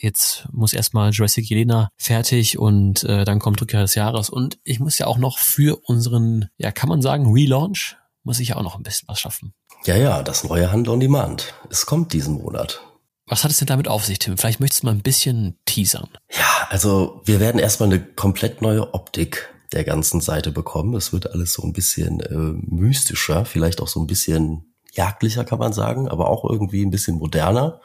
jetzt 0.00 0.48
muss 0.50 0.72
erstmal 0.72 1.10
Jurassic 1.10 1.48
Jelena 1.48 1.90
fertig 1.96 2.58
und 2.58 3.04
äh, 3.04 3.24
dann 3.24 3.38
kommt 3.38 3.60
Rückkehr 3.60 3.82
des 3.82 3.94
Jahres 3.94 4.30
und 4.30 4.58
ich 4.64 4.80
muss 4.80 4.98
ja 4.98 5.06
auch 5.06 5.18
noch 5.18 5.38
für 5.38 5.78
unseren, 5.84 6.48
ja 6.56 6.72
kann 6.72 6.88
man 6.88 7.02
sagen, 7.02 7.32
Relaunch 7.32 7.96
muss 8.24 8.40
ich 8.40 8.48
ja 8.48 8.56
auch 8.56 8.62
noch 8.62 8.76
ein 8.76 8.82
bisschen 8.82 9.08
was 9.08 9.20
schaffen. 9.20 9.54
Ja, 9.84 9.96
ja, 9.96 10.22
das 10.22 10.44
neue 10.44 10.70
Handel 10.70 10.94
on 10.94 11.00
Demand. 11.00 11.54
Es 11.70 11.86
kommt 11.86 12.12
diesen 12.12 12.34
Monat. 12.34 12.80
Was 13.26 13.44
hat 13.44 13.50
es 13.50 13.58
denn 13.58 13.66
damit 13.66 13.88
auf 13.88 14.04
sich, 14.04 14.18
Tim? 14.18 14.36
Vielleicht 14.36 14.60
möchtest 14.60 14.82
du 14.82 14.86
mal 14.86 14.92
ein 14.92 15.02
bisschen 15.02 15.58
teasern. 15.64 16.08
Ja, 16.30 16.68
also 16.70 17.22
wir 17.24 17.40
werden 17.40 17.58
erstmal 17.58 17.88
eine 17.88 18.04
komplett 18.04 18.62
neue 18.62 18.94
Optik 18.94 19.52
der 19.72 19.84
ganzen 19.84 20.20
Seite 20.20 20.52
bekommen. 20.52 20.94
Es 20.94 21.12
wird 21.12 21.32
alles 21.32 21.54
so 21.54 21.62
ein 21.62 21.72
bisschen 21.72 22.20
äh, 22.20 22.34
mystischer, 22.34 23.44
vielleicht 23.44 23.80
auch 23.80 23.88
so 23.88 24.00
ein 24.00 24.06
bisschen 24.06 24.74
jagdlicher, 24.92 25.44
kann 25.44 25.58
man 25.58 25.72
sagen, 25.72 26.08
aber 26.08 26.28
auch 26.28 26.44
irgendwie 26.44 26.84
ein 26.84 26.90
bisschen 26.90 27.16
moderner. 27.16 27.80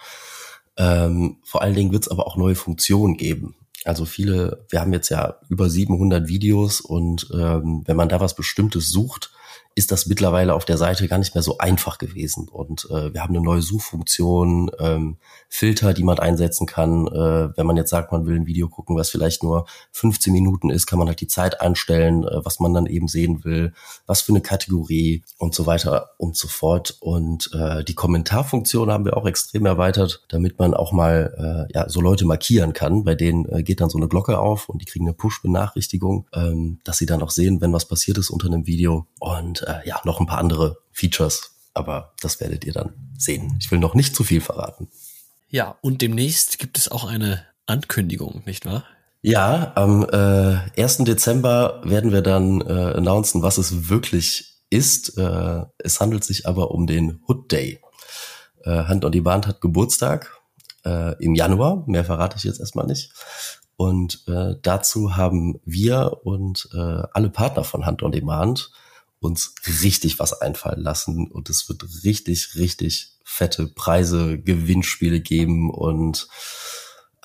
Ähm, 0.75 1.37
vor 1.43 1.61
allen 1.61 1.75
Dingen 1.75 1.91
wird 1.91 2.03
es 2.03 2.11
aber 2.11 2.27
auch 2.27 2.35
neue 2.35 2.55
Funktionen 2.55 3.15
geben. 3.15 3.55
Also 3.85 4.05
viele, 4.05 4.65
wir 4.69 4.81
haben 4.81 4.91
jetzt 4.91 5.09
ja 5.09 5.39
über 5.49 5.69
700 5.69 6.27
Videos 6.27 6.81
und 6.81 7.29
ähm, 7.33 7.83
wenn 7.85 7.95
man 7.95 8.09
da 8.09 8.19
was 8.19 8.35
Bestimmtes 8.35 8.89
sucht, 8.89 9.31
ist 9.77 9.91
das 9.91 10.07
mittlerweile 10.07 10.55
auf 10.55 10.65
der 10.65 10.77
Seite 10.79 11.07
gar 11.07 11.19
nicht 11.19 11.35
mehr 11.35 11.43
so 11.43 11.59
einfach 11.59 11.99
gewesen. 11.99 12.49
Und 12.49 12.87
äh, 12.89 13.13
wir 13.13 13.21
haben 13.21 13.35
eine 13.35 13.45
neue 13.45 13.61
Suchfunktion, 13.61 14.71
ähm, 14.79 15.17
Filter, 15.49 15.93
die 15.93 16.03
man 16.03 16.17
einsetzen 16.17 16.65
kann. 16.65 17.05
Äh, 17.05 17.55
wenn 17.55 17.67
man 17.67 17.77
jetzt 17.77 17.91
sagt, 17.91 18.11
man 18.11 18.25
will 18.25 18.35
ein 18.35 18.47
Video 18.47 18.69
gucken, 18.69 18.97
was 18.97 19.11
vielleicht 19.11 19.43
nur 19.43 19.67
15 19.91 20.33
Minuten 20.33 20.71
ist, 20.71 20.87
kann 20.87 20.97
man 20.97 21.07
halt 21.07 21.21
die 21.21 21.27
Zeit 21.27 21.61
einstellen, 21.61 22.23
äh, 22.23 22.43
was 22.43 22.59
man 22.59 22.73
dann 22.73 22.87
eben 22.87 23.07
sehen 23.07 23.43
will, 23.43 23.71
was 24.07 24.21
für 24.21 24.31
eine 24.31 24.41
Kategorie 24.41 25.23
und 25.37 25.53
so 25.53 25.67
weiter 25.67 26.09
und 26.17 26.35
so 26.35 26.47
fort. 26.47 26.97
Und 26.99 27.51
äh, 27.53 27.83
die 27.83 27.93
Kommentarfunktion 27.93 28.89
haben 28.89 29.05
wir 29.05 29.15
auch 29.15 29.27
extrem 29.27 29.67
erweitert, 29.67 30.23
damit 30.29 30.57
man 30.57 30.73
auch 30.73 30.91
mal 30.91 31.67
äh, 31.69 31.73
ja, 31.77 31.87
so 31.87 32.01
Leute 32.01 32.25
markieren 32.25 32.73
kann. 32.73 33.03
Bei 33.03 33.13
denen 33.13 33.47
äh, 33.47 33.61
geht 33.61 33.79
dann 33.79 33.91
so 33.91 33.99
eine 33.99 34.07
Glocke 34.07 34.39
auf 34.39 34.69
und 34.69 34.81
die 34.81 34.85
kriegen 34.85 35.05
eine 35.05 35.13
Push-Benachrichtigung, 35.13 36.25
ähm, 36.33 36.79
dass 36.83 36.97
sie 36.97 37.05
dann 37.05 37.21
auch 37.21 37.29
sehen, 37.29 37.61
wenn 37.61 37.73
was 37.73 37.85
passiert 37.85 38.17
ist 38.17 38.31
unter 38.31 38.47
einem 38.47 38.65
Video. 38.65 39.05
Und 39.19 39.66
äh, 39.67 39.87
ja, 39.87 40.01
noch 40.03 40.19
ein 40.19 40.25
paar 40.25 40.39
andere 40.39 40.77
Features, 40.91 41.51
aber 41.73 42.13
das 42.21 42.39
werdet 42.39 42.65
ihr 42.65 42.73
dann 42.73 42.93
sehen. 43.17 43.57
Ich 43.59 43.71
will 43.71 43.79
noch 43.79 43.95
nicht 43.95 44.15
zu 44.15 44.23
viel 44.23 44.41
verraten. 44.41 44.89
Ja, 45.49 45.77
und 45.81 46.01
demnächst 46.01 46.59
gibt 46.59 46.77
es 46.77 46.89
auch 46.89 47.05
eine 47.05 47.45
Ankündigung, 47.65 48.43
nicht 48.45 48.65
wahr? 48.65 48.83
Ja, 49.21 49.73
am 49.75 50.03
äh, 50.09 50.81
1. 50.81 50.99
Dezember 50.99 51.81
werden 51.83 52.11
wir 52.11 52.21
dann 52.21 52.61
äh, 52.61 52.93
announcen, 52.95 53.41
was 53.41 53.57
es 53.57 53.89
wirklich 53.89 54.57
ist. 54.69 55.17
Äh, 55.17 55.63
es 55.77 55.99
handelt 55.99 56.23
sich 56.23 56.47
aber 56.47 56.71
um 56.71 56.87
den 56.87 57.21
Hood 57.27 57.51
Day. 57.51 57.81
Äh, 58.63 58.83
Hand 58.83 59.05
on 59.05 59.11
die 59.11 59.21
Band 59.21 59.47
hat 59.47 59.61
Geburtstag 59.61 60.37
äh, 60.85 61.21
im 61.23 61.35
Januar, 61.35 61.83
mehr 61.87 62.05
verrate 62.05 62.37
ich 62.37 62.43
jetzt 62.43 62.59
erstmal 62.59 62.85
nicht. 62.85 63.11
Und 63.75 64.23
äh, 64.27 64.55
dazu 64.61 65.15
haben 65.15 65.59
wir 65.65 66.21
und 66.23 66.69
äh, 66.73 67.03
alle 67.13 67.29
Partner 67.29 67.63
von 67.63 67.85
Hand 67.85 68.03
on 68.03 68.11
Demand 68.11 68.71
uns 69.19 69.55
richtig 69.83 70.19
was 70.19 70.33
einfallen 70.41 70.81
lassen 70.81 71.29
und 71.31 71.49
es 71.49 71.67
wird 71.69 71.83
richtig, 72.03 72.55
richtig 72.55 73.17
fette 73.23 73.67
Preise, 73.67 74.39
Gewinnspiele 74.39 75.19
geben 75.19 75.69
und 75.69 76.27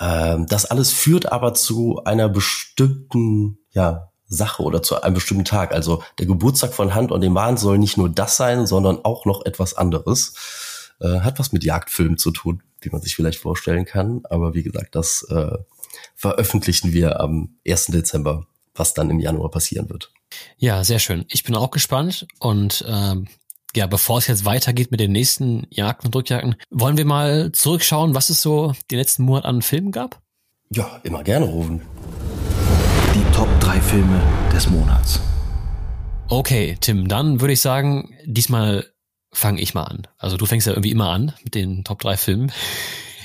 ähm, 0.00 0.46
das 0.46 0.64
alles 0.64 0.90
führt 0.90 1.30
aber 1.30 1.54
zu 1.54 2.02
einer 2.04 2.28
bestimmten, 2.28 3.58
ja, 3.70 4.08
Sache 4.26 4.62
oder 4.62 4.82
zu 4.82 5.02
einem 5.02 5.14
bestimmten 5.14 5.44
Tag. 5.44 5.72
Also 5.72 6.02
der 6.18 6.26
Geburtstag 6.26 6.72
von 6.72 6.94
Hand 6.94 7.12
und 7.12 7.20
dem 7.20 7.34
Mahn 7.34 7.56
soll 7.58 7.78
nicht 7.78 7.98
nur 7.98 8.08
das 8.08 8.36
sein, 8.36 8.66
sondern 8.66 9.04
auch 9.04 9.26
noch 9.26 9.44
etwas 9.44 9.74
anderes. 9.74 10.92
Äh, 11.00 11.20
hat 11.20 11.38
was 11.38 11.52
mit 11.52 11.64
Jagdfilmen 11.64 12.16
zu 12.16 12.30
tun, 12.30 12.62
wie 12.80 12.90
man 12.90 13.02
sich 13.02 13.14
vielleicht 13.14 13.38
vorstellen 13.38 13.84
kann. 13.84 14.22
Aber 14.24 14.54
wie 14.54 14.62
gesagt, 14.62 14.94
das 14.94 15.26
äh, 15.28 15.58
veröffentlichen 16.14 16.92
wir 16.92 17.20
am 17.20 17.56
1. 17.66 17.86
Dezember, 17.86 18.46
was 18.74 18.94
dann 18.94 19.10
im 19.10 19.20
Januar 19.20 19.50
passieren 19.50 19.88
wird. 19.90 20.10
Ja, 20.56 20.84
sehr 20.84 20.98
schön. 20.98 21.24
Ich 21.28 21.44
bin 21.44 21.54
auch 21.54 21.70
gespannt 21.70 22.26
und 22.38 22.84
ähm, 22.88 23.28
ja, 23.74 23.86
bevor 23.86 24.18
es 24.18 24.26
jetzt 24.26 24.44
weitergeht 24.44 24.90
mit 24.90 25.00
den 25.00 25.12
nächsten 25.12 25.66
Jagden 25.70 26.08
und 26.08 26.16
Rückjagden, 26.16 26.56
wollen 26.70 26.98
wir 26.98 27.06
mal 27.06 27.52
zurückschauen, 27.52 28.14
was 28.14 28.28
es 28.28 28.42
so 28.42 28.74
den 28.90 28.98
letzten 28.98 29.24
Monat 29.24 29.44
an 29.44 29.62
Filmen 29.62 29.92
gab? 29.92 30.20
Ja, 30.70 31.00
immer 31.02 31.22
gerne 31.22 31.46
rufen. 31.46 31.82
Die 33.14 33.34
Top 33.34 33.48
3 33.60 33.80
Filme 33.80 34.20
des 34.52 34.68
Monats. 34.68 35.20
Okay, 36.28 36.76
Tim, 36.80 37.08
dann 37.08 37.40
würde 37.40 37.52
ich 37.52 37.60
sagen, 37.60 38.14
diesmal 38.24 38.86
fange 39.32 39.60
ich 39.60 39.74
mal 39.74 39.84
an. 39.84 40.06
Also 40.18 40.36
du 40.36 40.46
fängst 40.46 40.66
ja 40.66 40.72
irgendwie 40.72 40.90
immer 40.90 41.10
an 41.10 41.34
mit 41.42 41.54
den 41.54 41.84
Top 41.84 42.00
3 42.00 42.16
Filmen. 42.16 42.52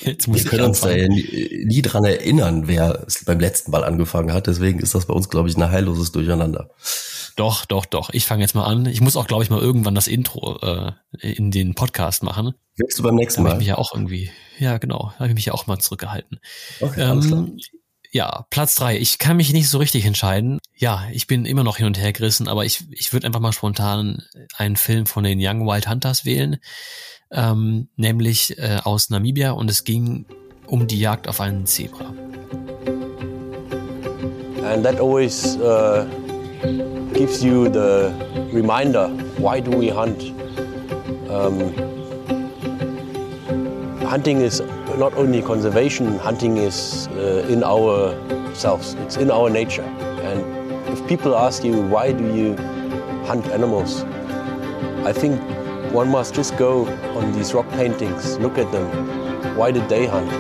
Jetzt 0.01 0.27
muss 0.27 0.43
wir 0.43 0.49
können 0.49 0.65
uns 0.65 0.81
da 0.81 0.91
ja 0.91 1.07
nie, 1.07 1.65
nie 1.65 1.81
dran 1.81 2.03
erinnern, 2.05 2.67
wer 2.67 3.03
es 3.07 3.25
beim 3.25 3.39
letzten 3.39 3.71
Mal 3.71 3.83
angefangen 3.83 4.33
hat. 4.33 4.47
Deswegen 4.47 4.79
ist 4.79 4.95
das 4.95 5.05
bei 5.05 5.13
uns, 5.13 5.29
glaube 5.29 5.49
ich, 5.49 5.57
ein 5.57 5.69
heilloses 5.69 6.11
Durcheinander. 6.11 6.69
Doch, 7.35 7.65
doch, 7.65 7.85
doch. 7.85 8.09
Ich 8.13 8.25
fange 8.25 8.41
jetzt 8.41 8.55
mal 8.55 8.65
an. 8.65 8.87
Ich 8.87 8.99
muss 9.01 9.15
auch, 9.15 9.27
glaube 9.27 9.43
ich, 9.43 9.49
mal 9.49 9.61
irgendwann 9.61 9.95
das 9.95 10.07
Intro 10.07 10.59
äh, 10.61 10.91
in 11.21 11.51
den 11.51 11.75
Podcast 11.75 12.23
machen. 12.23 12.53
Willst 12.77 12.97
du 12.97 13.03
beim 13.03 13.15
nächsten 13.15 13.43
Mal? 13.43 13.49
Da 13.49 13.55
ich 13.55 13.59
mich 13.59 13.67
ja 13.67 13.77
auch 13.77 13.93
irgendwie, 13.93 14.31
ja 14.57 14.77
genau, 14.79 15.13
habe 15.17 15.27
ich 15.29 15.35
mich 15.35 15.45
ja 15.45 15.53
auch 15.53 15.67
mal 15.67 15.77
zurückgehalten. 15.79 16.39
Okay, 16.81 17.01
ähm, 17.01 17.59
ja, 18.11 18.45
Platz 18.49 18.75
drei. 18.75 18.97
Ich 18.97 19.19
kann 19.19 19.37
mich 19.37 19.53
nicht 19.53 19.69
so 19.69 19.77
richtig 19.77 20.05
entscheiden. 20.05 20.59
Ja, 20.73 21.07
ich 21.11 21.27
bin 21.27 21.45
immer 21.45 21.63
noch 21.63 21.77
hin 21.77 21.85
und 21.85 21.99
her 21.99 22.13
gerissen, 22.13 22.47
aber 22.47 22.65
ich, 22.65 22.85
ich 22.91 23.13
würde 23.13 23.27
einfach 23.27 23.39
mal 23.39 23.53
spontan 23.53 24.23
einen 24.55 24.75
Film 24.75 25.05
von 25.05 25.23
den 25.23 25.39
Young 25.39 25.67
Wild 25.67 25.89
Hunters 25.89 26.25
wählen, 26.25 26.57
ähm, 27.31 27.87
nämlich 27.95 28.57
äh, 28.57 28.79
aus 28.83 29.09
Namibia 29.09 29.51
und 29.51 29.69
es 29.69 29.83
ging 29.83 30.25
um 30.67 30.87
die 30.87 30.99
Jagd 30.99 31.27
auf 31.27 31.41
einen 31.41 31.65
Zebra. 31.65 32.13
And 34.63 34.83
that 34.83 34.99
always 34.99 35.55
uh 35.57 36.05
gives 37.17 37.43
you 37.43 37.67
the 37.69 38.13
reminder 38.51 39.07
why 39.39 39.59
do 39.59 39.71
we 39.71 39.89
hunt? 39.89 40.21
Um, 41.29 41.73
hunting 44.05 44.41
is 44.41 44.61
not 44.97 45.13
only 45.15 45.41
conservation, 45.41 46.19
hunting 46.19 46.57
is 46.57 47.07
uh, 47.15 47.45
in 47.49 47.63
ourselves, 47.63 48.95
it's 49.05 49.17
in 49.17 49.31
our 49.31 49.49
nature. 49.49 49.83
And 50.23 50.41
if 50.89 51.05
people 51.07 51.35
ask 51.35 51.63
you 51.63 51.81
why 51.87 52.11
do 52.11 52.23
you 52.33 52.55
hunt 53.25 53.47
animals, 53.47 54.03
I 55.03 55.11
think 55.11 55.41
one 55.93 56.09
must 56.09 56.35
just 56.35 56.57
go 56.57 56.87
on 57.15 57.33
these 57.33 57.53
rock 57.53 57.69
paintings, 57.71 58.37
look 58.39 58.57
at 58.57 58.71
them. 58.71 58.87
Why 59.57 59.71
did 59.71 59.87
they 59.89 60.07
hunt? 60.07 60.31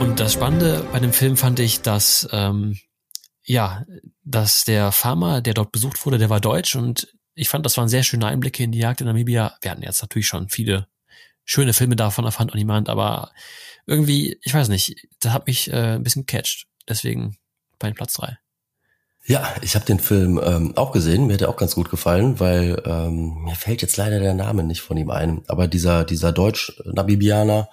Und 0.00 0.18
das 0.18 0.32
Spannende 0.34 0.84
bei 0.92 1.00
dem 1.00 1.12
Film 1.12 1.36
fand 1.36 1.60
ich, 1.60 1.82
dass 1.82 2.28
ähm, 2.32 2.78
ja, 3.44 3.84
dass 4.24 4.64
der 4.64 4.92
Farmer, 4.92 5.40
der 5.40 5.54
dort 5.54 5.72
besucht 5.72 6.04
wurde, 6.04 6.18
der 6.18 6.30
war 6.30 6.40
deutsch 6.40 6.76
und 6.76 7.08
ich 7.34 7.48
fand, 7.48 7.64
das 7.64 7.76
waren 7.76 7.88
sehr 7.88 8.02
schöne 8.02 8.26
Einblicke 8.26 8.62
in 8.62 8.72
die 8.72 8.78
Jagd 8.78 9.00
in 9.00 9.06
Namibia. 9.06 9.56
Wir 9.60 9.70
hatten 9.70 9.82
jetzt 9.82 10.02
natürlich 10.02 10.26
schon 10.26 10.48
viele 10.48 10.86
schöne 11.44 11.72
Filme 11.72 11.96
davon 11.96 12.26
auf 12.26 12.38
Hand 12.38 12.52
on 12.52 12.58
Demand, 12.58 12.88
aber 12.88 13.32
irgendwie, 13.86 14.38
ich 14.42 14.54
weiß 14.54 14.68
nicht, 14.68 15.08
das 15.20 15.32
hat 15.32 15.46
mich 15.46 15.72
äh, 15.72 15.94
ein 15.94 16.02
bisschen 16.02 16.26
catcht. 16.26 16.66
Deswegen 16.88 17.36
bei 17.78 17.90
Platz 17.92 18.14
drei. 18.14 18.38
Ja, 19.24 19.54
ich 19.62 19.76
habe 19.76 19.84
den 19.84 20.00
Film 20.00 20.40
ähm, 20.42 20.76
auch 20.76 20.90
gesehen. 20.90 21.26
Mir 21.26 21.34
hat 21.34 21.42
er 21.42 21.48
auch 21.48 21.56
ganz 21.56 21.76
gut 21.76 21.90
gefallen, 21.90 22.40
weil 22.40 22.82
ähm, 22.84 23.42
mir 23.44 23.54
fällt 23.54 23.80
jetzt 23.80 23.96
leider 23.96 24.18
der 24.18 24.34
Name 24.34 24.64
nicht 24.64 24.80
von 24.80 24.96
ihm 24.96 25.10
ein. 25.10 25.42
Aber 25.46 25.68
dieser 25.68 26.04
dieser 26.04 26.32
Deutsch-Namibianer 26.32 27.68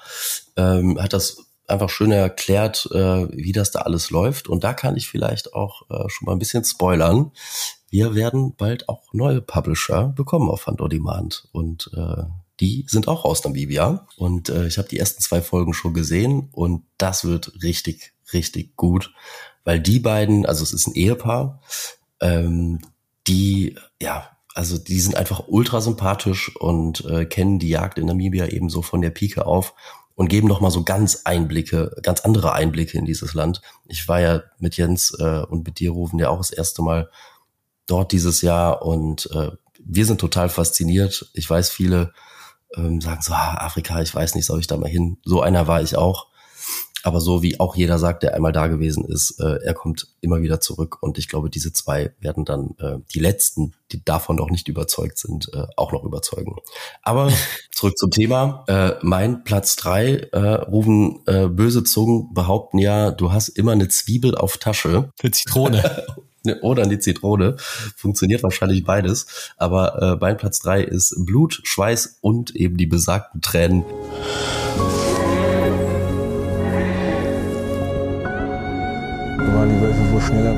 ähm, 0.58 1.02
hat 1.02 1.14
das 1.14 1.50
einfach 1.66 1.90
schön 1.90 2.12
erklärt, 2.12 2.88
äh, 2.94 3.28
wie 3.32 3.52
das 3.52 3.72
da 3.72 3.80
alles 3.82 4.12
läuft. 4.12 4.48
Und 4.48 4.64
da 4.64 4.74
kann 4.74 4.96
ich 4.96 5.10
vielleicht 5.10 5.54
auch 5.54 5.90
äh, 5.90 6.08
schon 6.10 6.28
mal 6.28 6.34
ein 6.34 6.40
bisschen 6.40 6.64
spoilern. 6.66 7.32
Wir 7.90 8.14
werden 8.14 8.56
bald 8.56 8.88
auch 8.88 9.14
neue 9.14 9.42
Publisher 9.42 10.10
bekommen 10.10 10.50
auf 10.50 10.68
Hand 10.68 10.82
on 10.82 10.90
Demand. 10.90 11.48
Und 11.52 11.90
äh, 11.96 12.24
die 12.60 12.86
sind 12.88 13.08
auch 13.08 13.26
aus 13.26 13.44
Namibia. 13.44 14.08
Und 14.18 14.50
äh, 14.50 14.68
ich 14.68 14.78
habe 14.78 14.88
die 14.88 15.00
ersten 15.00 15.22
zwei 15.22 15.42
Folgen 15.42 15.74
schon 15.74 15.94
gesehen 15.94 16.50
und 16.52 16.84
das 16.98 17.24
wird 17.24 17.64
richtig, 17.64 18.14
richtig 18.34 18.76
gut. 18.76 19.14
Weil 19.64 19.80
die 19.80 20.00
beiden, 20.00 20.46
also 20.46 20.64
es 20.64 20.74
ist 20.74 20.88
ein 20.88 20.96
Ehepaar, 20.96 21.62
ähm, 22.22 22.80
die, 23.28 23.76
ja, 24.02 24.30
also 24.56 24.78
die 24.78 25.00
sind 25.00 25.16
einfach 25.16 25.44
ultra 25.48 25.80
sympathisch 25.80 26.56
und 26.58 27.06
äh, 27.06 27.26
kennen 27.26 27.60
die 27.60 27.70
Jagd 27.70 27.98
in 27.98 28.08
Namibia 28.08 28.48
ebenso 28.48 28.82
von 28.82 29.02
der 29.02 29.12
Pike 29.12 29.46
auf 29.46 29.74
und 30.16 30.28
geben 30.28 30.48
noch 30.48 30.60
mal 30.60 30.72
so 30.72 30.84
ganz 30.84 31.22
Einblicke, 31.24 31.96
ganz 32.04 32.22
andere 32.22 32.54
Einblicke 32.54 32.98
in 32.98 33.06
dieses 33.06 33.34
Land. 33.34 33.62
Ich 33.86 34.08
war 34.08 34.20
ja 34.20 34.44
mit 34.58 34.76
Jens 34.76 35.16
äh, 35.18 35.44
und 35.48 35.66
mit 35.66 35.80
dir 35.80 35.92
rufen 35.92 36.20
ja 36.20 36.30
auch 36.30 36.40
das 36.40 36.52
erste 36.52 36.82
Mal 36.82 37.10
dort 37.88 38.12
dieses 38.12 38.42
Jahr 38.42 38.82
und 38.82 39.30
äh, 39.32 39.52
wir 39.82 40.06
sind 40.06 40.20
total 40.20 40.50
fasziniert. 40.50 41.30
Ich 41.34 41.50
weiß, 41.50 41.70
viele 41.70 42.14
ähm, 42.76 43.02
sagen 43.02 43.22
so, 43.22 43.34
ah, 43.34 43.56
Afrika, 43.60 44.02
ich 44.02 44.14
weiß 44.14 44.36
nicht, 44.36 44.46
soll 44.46 44.60
ich 44.60 44.68
da 44.68 44.78
mal 44.78 44.90
hin? 44.90 45.18
So 45.24 45.42
einer 45.42 45.68
war 45.68 45.82
ich 45.82 45.96
auch. 45.96 46.28
Aber 47.04 47.22
so 47.22 47.42
wie 47.42 47.60
auch 47.60 47.76
jeder 47.76 47.98
sagt, 47.98 48.24
der 48.24 48.34
einmal 48.34 48.52
da 48.52 48.68
gewesen 48.68 49.06
ist, 49.06 49.40
äh, 49.40 49.60
er 49.64 49.74
kommt 49.74 50.08
immer 50.22 50.42
wieder 50.42 50.60
zurück. 50.60 50.98
Und 51.02 51.18
ich 51.18 51.28
glaube, 51.28 51.50
diese 51.50 51.72
zwei 51.74 52.14
werden 52.20 52.46
dann 52.46 52.76
äh, 52.80 52.98
die 53.14 53.20
letzten, 53.20 53.74
die 53.92 54.04
davon 54.04 54.36
noch 54.36 54.50
nicht 54.50 54.68
überzeugt 54.68 55.18
sind, 55.18 55.50
äh, 55.54 55.66
auch 55.78 55.92
noch 55.92 56.04
überzeugen. 56.04 56.56
Aber 57.02 57.32
zurück 57.72 57.98
zum 57.98 58.12
Thema. 58.12 58.64
Äh, 58.68 58.94
mein 59.02 59.44
Platz 59.44 59.76
drei, 59.76 60.28
äh, 60.32 60.40
rufen 60.40 61.22
äh, 61.26 61.48
böse 61.48 61.84
Zungen, 61.84 62.34
behaupten 62.34 62.78
ja, 62.78 63.12
du 63.12 63.32
hast 63.32 63.50
immer 63.50 63.72
eine 63.72 63.88
Zwiebel 63.88 64.36
auf 64.36 64.58
Tasche. 64.58 65.12
Eine 65.22 65.32
Zitrone. 65.32 66.06
Oder 66.62 66.84
eine 66.84 67.00
Zitrone. 67.00 67.58
Funktioniert 67.96 68.44
wahrscheinlich 68.44 68.84
beides. 68.84 69.52
Aber 69.58 70.02
äh, 70.02 70.18
mein 70.20 70.38
Platz 70.38 70.60
drei 70.60 70.82
ist 70.82 71.16
Blut, 71.26 71.62
Schweiß 71.64 72.20
und 72.22 72.56
eben 72.56 72.78
die 72.78 72.88
besagten 72.88 73.42
Tränen. 73.42 73.84
Wohl 80.20 80.28
schneller. 80.28 80.56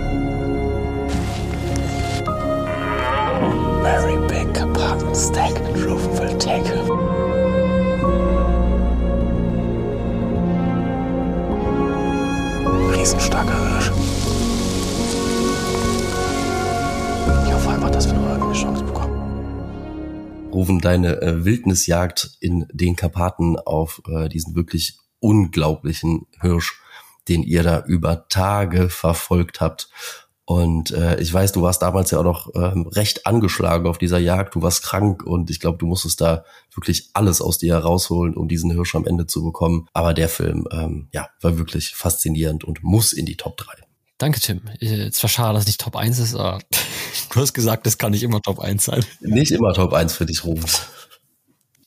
Very 3.83 4.17
big 4.27 4.53
Karpaten 4.53 5.15
steak 5.15 5.55
and 5.59 5.77
Rufen 5.85 6.17
will 6.19 6.37
take. 6.37 6.65
Riesenstarker 12.91 13.73
Hirsch. 13.73 13.91
Ich 17.45 17.53
hoffe 17.53 17.69
einfach, 17.69 17.91
dass 17.91 18.07
wir 18.07 18.13
noch 18.13 18.27
irgendeine 18.27 18.53
Chance 18.53 18.83
bekommen. 18.83 19.11
Rufen 20.53 20.79
deine 20.79 21.21
äh, 21.21 21.45
Wildnisjagd 21.45 22.37
in 22.41 22.65
den 22.73 22.95
Karpaten 22.95 23.57
auf 23.57 24.01
äh, 24.07 24.27
diesen 24.27 24.55
wirklich 24.55 24.97
unglaublichen 25.19 26.27
Hirsch 26.41 26.80
den 27.27 27.43
ihr 27.43 27.63
da 27.63 27.83
über 27.85 28.27
Tage 28.27 28.89
verfolgt 28.89 29.61
habt. 29.61 29.89
Und 30.45 30.91
äh, 30.91 31.17
ich 31.21 31.33
weiß, 31.33 31.53
du 31.53 31.61
warst 31.61 31.81
damals 31.81 32.11
ja 32.11 32.19
auch 32.19 32.25
noch 32.25 32.49
ähm, 32.55 32.87
recht 32.87 33.25
angeschlagen 33.25 33.87
auf 33.87 33.97
dieser 33.97 34.17
Jagd. 34.17 34.55
Du 34.55 34.61
warst 34.61 34.83
krank 34.83 35.23
und 35.23 35.49
ich 35.49 35.59
glaube, 35.59 35.77
du 35.77 35.85
musstest 35.85 36.19
da 36.19 36.43
wirklich 36.73 37.09
alles 37.13 37.41
aus 37.41 37.57
dir 37.57 37.75
herausholen, 37.75 38.35
um 38.35 38.49
diesen 38.49 38.71
Hirsch 38.71 38.95
am 38.95 39.05
Ende 39.05 39.27
zu 39.27 39.43
bekommen. 39.43 39.87
Aber 39.93 40.13
der 40.13 40.27
Film, 40.27 40.67
ähm, 40.71 41.07
ja, 41.13 41.29
war 41.39 41.57
wirklich 41.57 41.95
faszinierend 41.95 42.65
und 42.65 42.83
muss 42.83 43.13
in 43.13 43.25
die 43.25 43.37
Top 43.37 43.55
3. 43.57 43.71
Danke, 44.17 44.39
Tim. 44.39 44.61
Es 44.79 45.23
war 45.23 45.29
schade, 45.29 45.53
dass 45.53 45.63
es 45.63 45.67
nicht 45.67 45.79
Top 45.79 45.95
1 45.95 46.19
ist, 46.19 46.35
aber 46.35 46.59
du 47.33 47.39
hast 47.39 47.53
gesagt, 47.53 47.85
das 47.85 47.97
kann 47.97 48.11
nicht 48.11 48.23
immer 48.23 48.41
Top 48.41 48.59
1 48.59 48.83
sein. 48.83 49.05
Nicht 49.21 49.51
immer 49.51 49.73
Top 49.73 49.93
1 49.93 50.13
für 50.13 50.25
dich, 50.25 50.43
Rufus. 50.43 50.81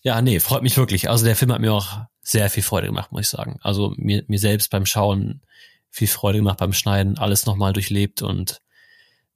Ja, 0.02 0.22
nee, 0.22 0.40
freut 0.40 0.62
mich 0.62 0.76
wirklich. 0.76 1.10
Also 1.10 1.24
der 1.26 1.36
Film 1.36 1.52
hat 1.52 1.60
mir 1.60 1.72
auch 1.72 1.98
sehr 2.24 2.50
viel 2.50 2.62
Freude 2.62 2.88
gemacht, 2.88 3.12
muss 3.12 3.22
ich 3.22 3.28
sagen. 3.28 3.58
Also 3.62 3.92
mir, 3.96 4.24
mir 4.26 4.38
selbst 4.38 4.70
beim 4.70 4.86
Schauen 4.86 5.42
viel 5.90 6.08
Freude 6.08 6.38
gemacht, 6.38 6.58
beim 6.58 6.72
Schneiden, 6.72 7.18
alles 7.18 7.46
nochmal 7.46 7.72
durchlebt 7.72 8.22
und 8.22 8.60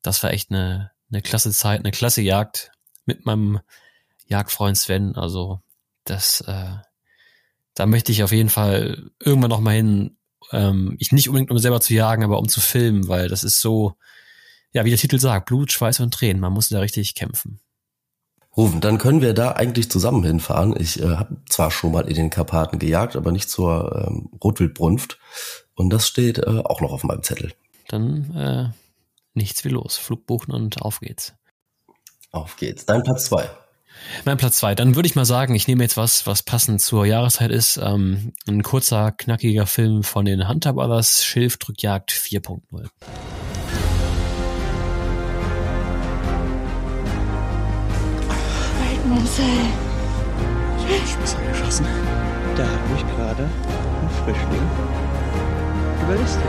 das 0.03 0.23
war 0.23 0.33
echt 0.33 0.51
eine, 0.51 0.91
eine 1.11 1.23
klasse 1.23 1.53
Zeit, 1.53 1.81
eine 1.81 1.91
klasse 1.93 2.23
Jagd 2.23 2.73
mit 3.05 3.27
meinem 3.27 3.61
Jagdfreund 4.27 4.77
Sven. 4.77 5.15
Also 5.17 5.61
das, 6.05 6.41
äh, 6.43 6.77
da 7.75 7.87
möchte 7.87 8.11
ich 8.11 8.23
auf 8.23 8.33
jeden 8.33 8.49
Fall 8.49 9.11
irgendwann 9.21 9.51
nochmal 9.51 9.75
hin. 9.75 10.17
Ähm, 10.51 10.97
ich 10.99 11.13
nicht 11.13 11.29
unbedingt 11.29 11.51
um 11.51 11.59
selber 11.59 11.81
zu 11.81 11.95
jagen, 11.95 12.25
aber 12.25 12.39
um 12.39 12.49
zu 12.49 12.61
filmen, 12.61 13.09
weil 13.09 13.29
das 13.29 13.45
ist 13.45 13.61
so, 13.61 13.95
ja, 14.73 14.85
wie 14.85 14.91
der 14.91 14.99
Titel 14.99 15.19
sagt, 15.19 15.47
Blut, 15.47 15.73
Schweiß 15.73 16.01
und 16.01 16.13
Tränen. 16.13 16.41
Man 16.41 16.53
muss 16.53 16.69
da 16.69 16.81
richtig 16.81 17.15
kämpfen. 17.15 17.61
Rufen, 18.59 18.81
dann 18.81 18.99
können 18.99 19.23
wir 19.23 19.35
da 19.35 19.53
eigentlich 19.53 19.89
zusammen 19.89 20.25
hinfahren. 20.25 20.75
Ich 20.79 21.01
äh, 21.01 21.17
habe 21.17 21.37
zwar 21.49 21.71
schon 21.71 21.93
mal 21.93 22.09
in 22.09 22.17
den 22.17 22.29
Karpaten 22.29 22.81
gejagt, 22.81 23.15
aber 23.15 23.31
nicht 23.31 23.49
zur 23.49 24.07
ähm, 24.09 24.31
Rotwildbrunft. 24.43 25.19
Und 25.77 25.91
das 25.91 26.09
steht 26.09 26.39
äh, 26.39 26.63
auch 26.65 26.81
noch 26.81 26.91
auf 26.91 27.05
meinem 27.05 27.23
Zettel. 27.23 27.53
Dann 27.87 28.35
äh, 28.35 28.69
nichts 29.33 29.65
wie 29.65 29.69
los. 29.69 29.97
Flug 29.97 30.27
buchen 30.27 30.53
und 30.53 30.83
auf 30.83 30.99
geht's. 30.99 31.35
Auf 32.33 32.57
geht's. 32.57 32.85
Dein 32.85 33.05
Platz 33.05 33.27
zwei. 33.27 33.49
Mein 34.25 34.39
Platz 34.39 34.57
zwei. 34.57 34.75
Dann 34.75 34.97
würde 34.97 35.07
ich 35.07 35.15
mal 35.15 35.25
sagen, 35.25 35.55
ich 35.55 35.69
nehme 35.69 35.85
jetzt 35.85 35.97
was, 35.97 36.27
was 36.27 36.43
passend 36.43 36.81
zur 36.81 37.07
Jahreszeit 37.07 37.53
ist. 37.53 37.77
Ähm, 37.77 38.33
ein 38.49 38.65
kurzer, 38.65 39.13
knackiger 39.13 39.67
Film 39.67 40.03
von 40.03 40.25
den 40.25 40.49
Hunter 40.49 40.73
Brothers, 40.73 41.25
Schilfdrückjagd 41.25 42.11
4.0. 42.11 42.89
Marcel. 49.09 49.45
Ich 50.79 51.13
hab 51.13 51.21
Messer 51.21 51.39
geschossen. 51.49 51.87
Da 52.57 52.65
hat 52.65 52.91
mich 52.91 53.07
gerade 53.17 53.45
ein 53.45 54.11
Frischling 54.25 54.63
überlistet. 56.05 56.43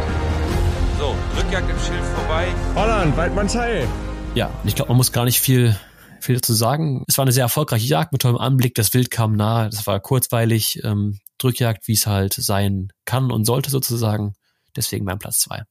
So, 0.98 1.15
Rückjagd 1.38 1.69
im 1.69 1.80
Schild 1.80 2.04
vorbei. 2.15 2.48
Holland, 2.76 3.15
Waldmannsheil. 3.17 3.88
Ja, 4.36 4.48
und 4.48 4.67
ich 4.67 4.76
glaube, 4.76 4.89
man 4.89 4.98
muss 4.98 5.12
gar 5.12 5.26
nicht 5.26 5.39
viel, 5.39 5.76
viel 6.19 6.36
dazu 6.36 6.54
sagen. 6.54 7.04
Es 7.08 7.17
war 7.17 7.24
eine 7.24 7.32
sehr 7.32 7.43
erfolgreiche 7.43 7.88
Jagd 7.88 8.12
mit 8.12 8.22
tollem 8.22 8.38
Anblick. 8.38 8.76
Das 8.76 8.93
Wild 8.93 9.10
kam 9.12 9.36
nahe. 9.36 9.69
Das 9.69 9.88
war 9.88 10.00
kurzweilig. 10.00 10.82
Ähm, 10.84 11.19
Drückjagd, 11.38 11.88
wie 11.88 11.93
es 11.93 12.06
halt 12.06 12.34
sein 12.34 12.89
kann 13.06 13.32
und 13.32 13.45
sollte 13.45 13.69
sozusagen. 13.69 14.34
Deswegen 14.76 15.06
mein 15.06 15.19
Platz 15.19 15.39
zwei. 15.39 15.63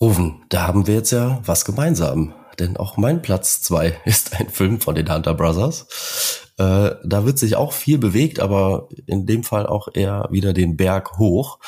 Rufen, 0.00 0.44
da 0.50 0.66
haben 0.66 0.86
wir 0.86 0.94
jetzt 0.94 1.12
ja 1.12 1.40
was 1.44 1.64
gemeinsam. 1.64 2.34
Denn 2.58 2.76
auch 2.76 2.96
mein 2.96 3.22
Platz 3.22 3.60
zwei 3.60 4.00
ist 4.04 4.38
ein 4.38 4.48
Film 4.48 4.80
von 4.80 4.94
den 4.94 5.12
Hunter 5.12 5.34
Brothers. 5.34 6.42
Äh, 6.58 6.92
da 7.04 7.24
wird 7.24 7.38
sich 7.38 7.56
auch 7.56 7.72
viel 7.72 7.98
bewegt, 7.98 8.40
aber 8.40 8.88
in 9.06 9.26
dem 9.26 9.44
Fall 9.44 9.66
auch 9.66 9.88
eher 9.92 10.28
wieder 10.30 10.52
den 10.52 10.76
Berg 10.76 11.18
hoch. 11.18 11.58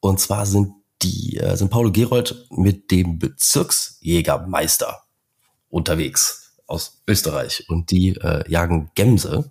Und 0.00 0.20
zwar 0.20 0.46
sind 0.46 0.72
die, 1.02 1.38
äh, 1.38 1.56
sind 1.56 1.70
Paulo 1.70 1.92
Gerold 1.92 2.46
mit 2.50 2.90
dem 2.90 3.18
Bezirksjägermeister 3.18 5.02
unterwegs 5.68 6.54
aus 6.66 7.02
Österreich 7.06 7.64
und 7.68 7.90
die 7.90 8.10
äh, 8.16 8.48
jagen 8.50 8.90
Gämse 8.94 9.50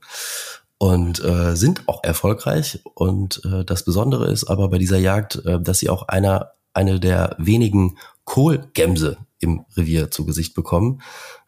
und 0.78 1.24
äh, 1.24 1.56
sind 1.56 1.88
auch 1.88 2.04
erfolgreich. 2.04 2.82
Und 2.94 3.42
äh, 3.46 3.66
das 3.66 3.84
Besondere 3.84 4.32
ist 4.32 4.44
aber 4.46 4.70
bei 4.70 4.78
dieser 4.78 5.00
Jagd, 5.00 5.44
äh, 5.46 5.60
dass 5.60 5.80
sie 5.80 5.90
auch 5.90 6.08
einer 6.08 6.52
eine 6.78 7.00
der 7.00 7.36
wenigen 7.40 7.98
Kohlgämse 8.24 9.18
im 9.40 9.66
Revier 9.76 10.12
zu 10.12 10.26
Gesicht 10.26 10.54
bekommen. 10.56 11.02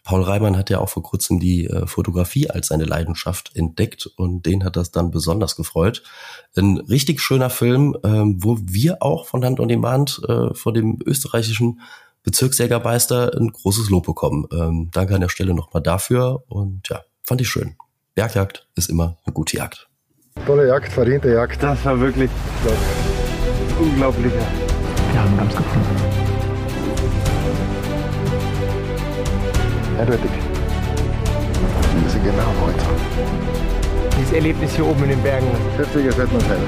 Paul 0.04 0.24
Reimann 0.24 0.58
hat 0.58 0.70
ja 0.70 0.80
auch 0.80 0.90
vor 0.90 1.04
kurzem 1.04 1.40
die 1.40 1.66
äh, 1.66 1.86
Fotografie 1.86 2.50
als 2.50 2.68
seine 2.68 2.86
Leidenschaft 2.86 3.56
entdeckt 3.56 4.08
und 4.16 4.46
den 4.46 4.64
hat 4.64 4.76
das 4.76 4.92
dann 4.92 5.12
besonders 5.12 5.56
gefreut. 5.56 6.04
Ein 6.56 6.78
richtig 6.78 7.22
schöner 7.22 7.50
Film, 7.50 7.96
ähm, 8.04 8.38
wo 8.40 8.58
wir 8.62 9.02
auch 9.02 9.28
von 9.28 9.46
Hand 9.46 9.60
und 9.60 9.68
Demand 9.68 10.22
äh, 10.28 10.54
von 10.54 10.74
dem 10.74 11.00
österreichischen 11.06 11.82
Bezirksjägermeister 12.24 13.34
ein 13.38 13.52
großes 13.52 13.90
Lob 13.90 14.06
bekommen. 14.06 14.48
Ähm, 14.52 14.90
danke 14.92 15.16
an 15.16 15.22
der 15.22 15.30
Stelle 15.30 15.54
nochmal 15.54 15.84
dafür 15.84 16.44
und 16.48 16.90
ja, 16.90 17.02
fand 17.24 17.42
ich 17.42 17.50
schön. 17.50 17.76
Bergjagd 18.16 18.68
ist 18.76 18.90
immer 18.90 19.18
eine 19.26 19.34
gute 19.34 19.58
Jagd. 19.58 19.88
Tolle 20.46 20.68
Jagd, 20.68 20.92
verdiente 20.92 21.32
Jagd. 21.32 21.62
Das 21.62 21.84
war 21.86 22.00
wirklich 22.00 22.30
unglaublicher. 23.80 24.48
Wir 25.12 25.22
haben 25.22 25.38
Gams 25.38 25.56
gefunden. 25.56 26.29
Eindeutig. 30.00 30.32
Wir 30.32 32.06
wissen 32.06 32.24
genau 32.24 32.52
heute. 32.62 34.16
Dieses 34.18 34.32
Erlebnis 34.34 34.74
hier 34.76 34.86
oben 34.86 35.04
in 35.04 35.10
den 35.10 35.22
Bergen. 35.24 35.48
40er 35.78 36.18
Waldmannsheil. 36.18 36.60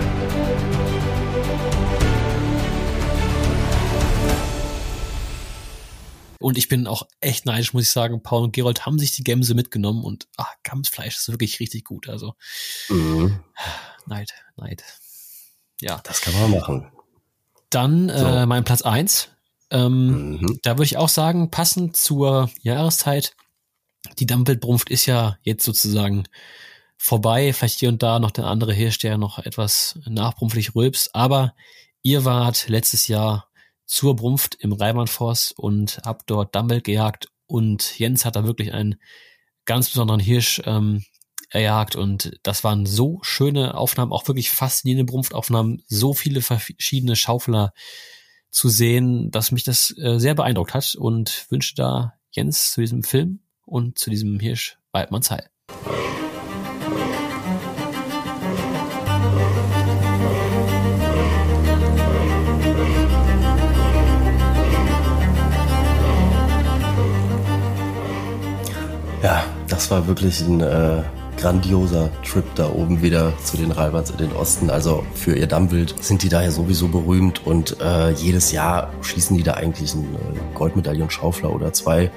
Und 6.40 6.58
ich 6.58 6.68
bin 6.68 6.88
auch 6.88 7.04
echt 7.20 7.46
neidisch, 7.46 7.74
muss 7.74 7.84
ich 7.84 7.92
sagen. 7.92 8.24
Paul 8.24 8.44
und 8.46 8.54
Gerold 8.54 8.86
haben 8.86 8.98
sich 8.98 9.12
die 9.12 9.24
Gämse 9.24 9.54
mitgenommen 9.54 10.04
und 10.04 10.28
ah, 10.38 10.48
Gamsfleisch 10.64 11.16
ist 11.18 11.30
wirklich 11.30 11.60
richtig 11.60 11.86
gut. 11.86 12.10
Also 12.10 12.34
Mhm. 12.90 13.40
Neid, 14.08 14.34
Neid. 14.58 14.84
Ja. 15.80 16.02
Das 16.04 16.22
kann 16.22 16.34
man 16.34 16.52
machen. 16.52 16.92
Dann 17.70 18.10
So. 18.10 18.26
äh, 18.26 18.46
mein 18.48 18.64
Platz 18.64 18.82
eins. 18.82 19.30
Ähm, 19.72 20.40
Mhm. 20.42 20.60
Da 20.64 20.72
würde 20.72 20.84
ich 20.86 20.98
auch 20.98 21.10
sagen, 21.10 21.50
passend 21.50 21.96
zur 21.96 22.50
Jahreszeit, 22.62 23.36
die 24.20 24.26
Dammwildbrunft 24.26 24.90
ist 24.90 25.06
ja 25.06 25.38
jetzt 25.44 25.64
sozusagen 25.64 26.26
vorbei. 26.98 27.54
Vielleicht 27.54 27.80
hier 27.80 27.90
und 27.90 28.04
da 28.04 28.20
noch 28.20 28.32
der 28.32 28.46
andere 28.46 28.74
Hirsch, 28.74 29.00
der 29.00 29.18
noch 29.18 29.40
etwas 29.40 30.00
nachbrumpflich 30.08 30.76
rülpst. 30.76 31.16
Aber 31.16 31.54
ihr 32.04 32.26
wart 32.26 32.68
letztes 32.68 33.08
Jahr 33.08 33.48
zur 33.86 34.16
Brunft 34.16 34.56
im 34.56 34.74
Reimannforst 34.74 35.58
und 35.58 36.00
habt 36.06 36.30
dort 36.30 36.56
Dammwild 36.56 36.84
gejagt. 36.84 37.30
Und 37.48 38.00
Jens 38.00 38.26
hat 38.26 38.36
da 38.36 38.46
wirklich 38.46 38.74
einen 38.74 38.96
ganz 39.66 39.90
besonderen 39.90 40.20
Hirsch 40.20 40.62
ähm, 40.66 41.04
erjagt. 41.50 41.96
Und 41.96 42.40
das 42.44 42.64
waren 42.64 42.86
so 42.86 43.20
schöne 43.24 43.76
Aufnahmen, 43.76 44.14
auch 44.14 44.28
wirklich 44.28 44.52
faszinierende 44.52 45.12
Brunftaufnahmen, 45.12 45.84
so 45.88 46.14
viele 46.14 46.42
verschiedene 46.42 47.16
Schaufler 47.16 47.74
zu 48.52 48.70
sehen, 48.70 49.32
dass 49.32 49.52
mich 49.52 49.64
das 49.64 49.96
äh, 49.98 50.20
sehr 50.20 50.36
beeindruckt 50.36 50.74
hat 50.74 50.96
und 50.96 51.48
wünsche 51.50 51.74
da 51.76 52.14
Jens 52.32 52.74
zu 52.74 52.82
diesem 52.82 53.04
Film 53.04 53.40
und 53.66 53.98
zu 53.98 54.10
diesem 54.10 54.40
Hirsch 54.40 54.78
Waldmanns 54.92 55.32
Heil. 55.32 55.48
Ja, 69.24 69.46
das 69.68 69.92
war 69.92 70.08
wirklich 70.08 70.42
ein 70.42 70.62
äh, 70.62 71.04
grandioser 71.42 72.12
Trip 72.24 72.46
da 72.54 72.70
oben 72.70 73.02
wieder 73.02 73.34
zu 73.44 73.58
den 73.58 73.72
Ralbans 73.72 74.12
in 74.12 74.18
den 74.18 74.32
Osten. 74.34 74.70
Also 74.70 75.04
für 75.16 75.36
ihr 75.36 75.48
Dammwild 75.48 75.96
sind 76.00 76.22
die 76.22 76.30
da 76.30 76.44
ja 76.44 76.52
sowieso 76.52 76.88
berühmt 76.88 77.46
und 77.48 77.82
äh, 77.82 78.12
jedes 78.12 78.52
Jahr 78.52 78.94
schießen 79.02 79.36
die 79.36 79.42
da 79.42 79.56
eigentlich 79.56 79.94
einen 79.94 80.16
äh, 80.16 80.56
Goldmedaillenschaufler 80.56 81.52
oder 81.52 81.74
zwei. 81.74 82.12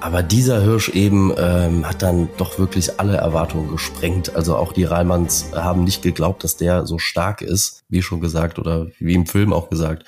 Aber 0.00 0.22
dieser 0.22 0.62
Hirsch 0.62 0.88
eben 0.90 1.32
ähm, 1.36 1.86
hat 1.86 2.02
dann 2.02 2.28
doch 2.38 2.58
wirklich 2.58 2.98
alle 2.98 3.16
Erwartungen 3.18 3.70
gesprengt. 3.70 4.34
Also 4.34 4.56
auch 4.56 4.72
die 4.72 4.84
Ralmans 4.84 5.50
haben 5.52 5.84
nicht 5.84 6.02
geglaubt, 6.02 6.42
dass 6.42 6.56
der 6.56 6.86
so 6.86 6.98
stark 6.98 7.42
ist, 7.42 7.82
wie 7.88 8.02
schon 8.02 8.20
gesagt 8.20 8.58
oder 8.58 8.86
wie 8.98 9.14
im 9.14 9.26
Film 9.26 9.52
auch 9.52 9.68
gesagt. 9.68 10.04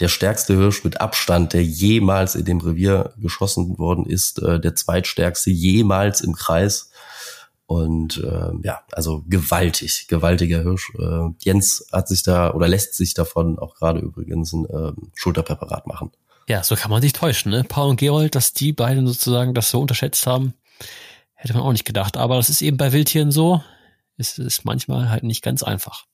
Der 0.00 0.08
stärkste 0.08 0.54
Hirsch 0.54 0.84
mit 0.84 1.00
Abstand, 1.00 1.54
der 1.54 1.62
jemals 1.64 2.34
in 2.34 2.44
dem 2.44 2.60
Revier 2.60 3.14
geschossen 3.16 3.78
worden 3.78 4.04
ist, 4.04 4.42
äh, 4.42 4.60
der 4.60 4.74
zweitstärkste 4.74 5.50
jemals 5.50 6.20
im 6.20 6.34
Kreis. 6.34 6.90
Und 7.66 8.18
äh, 8.18 8.52
ja, 8.62 8.80
also 8.92 9.24
gewaltig, 9.28 10.06
gewaltiger 10.08 10.62
Hirsch. 10.62 10.92
Äh, 10.98 11.30
Jens 11.40 11.86
hat 11.92 12.06
sich 12.08 12.22
da 12.22 12.52
oder 12.54 12.68
lässt 12.68 12.94
sich 12.94 13.12
davon 13.14 13.58
auch 13.58 13.74
gerade 13.74 13.98
übrigens 13.98 14.52
ein 14.52 14.66
äh, 14.66 14.92
Schulterpräparat 15.14 15.86
machen. 15.86 16.12
Ja, 16.48 16.62
so 16.62 16.76
kann 16.76 16.92
man 16.92 17.02
sich 17.02 17.12
täuschen, 17.12 17.50
ne? 17.50 17.64
Paul 17.64 17.90
und 17.90 17.96
Gerold, 17.98 18.36
dass 18.36 18.52
die 18.52 18.72
beiden 18.72 19.06
sozusagen 19.08 19.52
das 19.52 19.70
so 19.70 19.80
unterschätzt 19.80 20.28
haben, 20.28 20.54
hätte 21.34 21.54
man 21.54 21.62
auch 21.62 21.72
nicht 21.72 21.84
gedacht. 21.84 22.16
Aber 22.16 22.36
das 22.36 22.48
ist 22.48 22.62
eben 22.62 22.76
bei 22.76 22.92
Wildtieren 22.92 23.32
so. 23.32 23.62
Es 24.16 24.38
ist 24.38 24.64
manchmal 24.64 25.10
halt 25.10 25.24
nicht 25.24 25.42
ganz 25.42 25.64
einfach. 25.64 26.06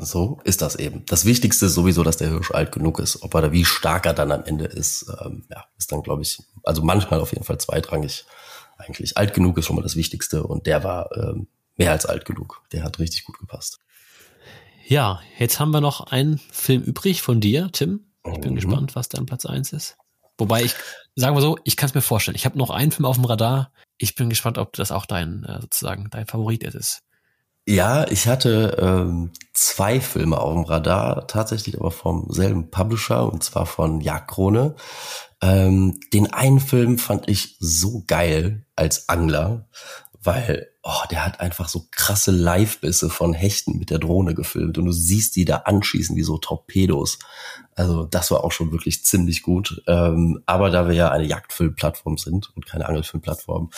So 0.00 0.40
ist 0.44 0.62
das 0.62 0.76
eben. 0.76 1.04
Das 1.06 1.24
Wichtigste 1.24 1.66
ist 1.66 1.74
sowieso, 1.74 2.02
dass 2.02 2.16
der 2.16 2.28
Hirsch 2.28 2.50
alt 2.50 2.72
genug 2.72 2.98
ist. 2.98 3.22
Ob 3.22 3.34
er 3.34 3.42
da 3.42 3.52
wie 3.52 3.64
stark 3.64 4.06
er 4.06 4.14
dann 4.14 4.32
am 4.32 4.44
Ende 4.44 4.64
ist, 4.64 5.06
ähm, 5.24 5.44
ja, 5.50 5.64
ist 5.76 5.90
dann, 5.90 6.02
glaube 6.02 6.22
ich, 6.22 6.40
also 6.62 6.82
manchmal 6.82 7.20
auf 7.20 7.32
jeden 7.32 7.44
Fall 7.44 7.58
zweitrangig. 7.58 8.24
Eigentlich 8.78 9.16
alt 9.16 9.34
genug 9.34 9.58
ist 9.58 9.66
schon 9.66 9.76
mal 9.76 9.82
das 9.82 9.96
Wichtigste 9.96 10.44
und 10.44 10.66
der 10.66 10.82
war 10.84 11.10
ähm, 11.16 11.48
mehr 11.76 11.92
als 11.92 12.06
alt 12.06 12.24
genug. 12.24 12.62
Der 12.72 12.84
hat 12.84 12.98
richtig 12.98 13.24
gut 13.24 13.38
gepasst. 13.38 13.78
Ja, 14.86 15.20
jetzt 15.38 15.60
haben 15.60 15.70
wir 15.72 15.80
noch 15.82 16.00
einen 16.12 16.38
Film 16.50 16.82
übrig 16.82 17.20
von 17.20 17.40
dir, 17.40 17.68
Tim. 17.72 18.06
Ich 18.32 18.40
bin 18.40 18.52
Mhm. 18.52 18.56
gespannt, 18.56 18.96
was 18.96 19.08
dein 19.08 19.26
Platz 19.26 19.44
eins 19.46 19.72
ist. 19.72 19.96
Wobei 20.38 20.62
ich, 20.64 20.74
sagen 21.16 21.36
wir 21.36 21.40
so, 21.40 21.58
ich 21.64 21.76
kann 21.76 21.88
es 21.88 21.94
mir 21.94 22.00
vorstellen. 22.00 22.36
Ich 22.36 22.44
habe 22.44 22.56
noch 22.56 22.70
einen 22.70 22.92
Film 22.92 23.04
auf 23.06 23.16
dem 23.16 23.24
Radar. 23.24 23.72
Ich 23.96 24.14
bin 24.14 24.30
gespannt, 24.30 24.56
ob 24.58 24.72
das 24.74 24.92
auch 24.92 25.04
dein, 25.06 25.44
äh, 25.44 25.60
sozusagen, 25.60 26.08
dein 26.10 26.26
Favorit 26.26 26.62
ist. 26.62 27.02
Ja, 27.70 28.06
ich 28.08 28.26
hatte 28.26 28.78
ähm, 28.80 29.30
zwei 29.52 30.00
Filme 30.00 30.40
auf 30.40 30.54
dem 30.54 30.64
Radar, 30.64 31.26
tatsächlich 31.26 31.78
aber 31.78 31.90
vom 31.90 32.24
selben 32.30 32.70
Publisher 32.70 33.30
und 33.30 33.44
zwar 33.44 33.66
von 33.66 34.00
Jagdkrone. 34.00 34.74
Ähm, 35.42 36.00
den 36.14 36.32
einen 36.32 36.60
Film 36.60 36.96
fand 36.96 37.28
ich 37.28 37.58
so 37.60 38.04
geil 38.06 38.64
als 38.74 39.10
Angler, 39.10 39.68
weil 40.22 40.68
oh, 40.82 41.06
der 41.10 41.24
hat 41.24 41.40
einfach 41.40 41.68
so 41.68 41.86
krasse 41.90 42.30
Live-Bisse 42.30 43.10
von 43.10 43.34
Hechten 43.34 43.78
mit 43.78 43.90
der 43.90 43.98
Drohne 43.98 44.34
gefilmt 44.34 44.78
und 44.78 44.86
du 44.86 44.92
siehst 44.92 45.36
die 45.36 45.44
da 45.44 45.58
anschießen 45.58 46.16
wie 46.16 46.22
so 46.22 46.38
Torpedos. 46.38 47.18
Also 47.74 48.04
das 48.04 48.30
war 48.30 48.42
auch 48.42 48.52
schon 48.52 48.72
wirklich 48.72 49.04
ziemlich 49.04 49.42
gut. 49.42 49.82
Ähm, 49.86 50.42
aber 50.46 50.70
da 50.70 50.88
wir 50.88 50.94
ja 50.94 51.10
eine 51.10 51.24
Jagdfilmplattform 51.24 52.18
sind 52.18 52.50
und 52.56 52.66
keine 52.66 52.88
Angelfilmplattform, 52.88 53.70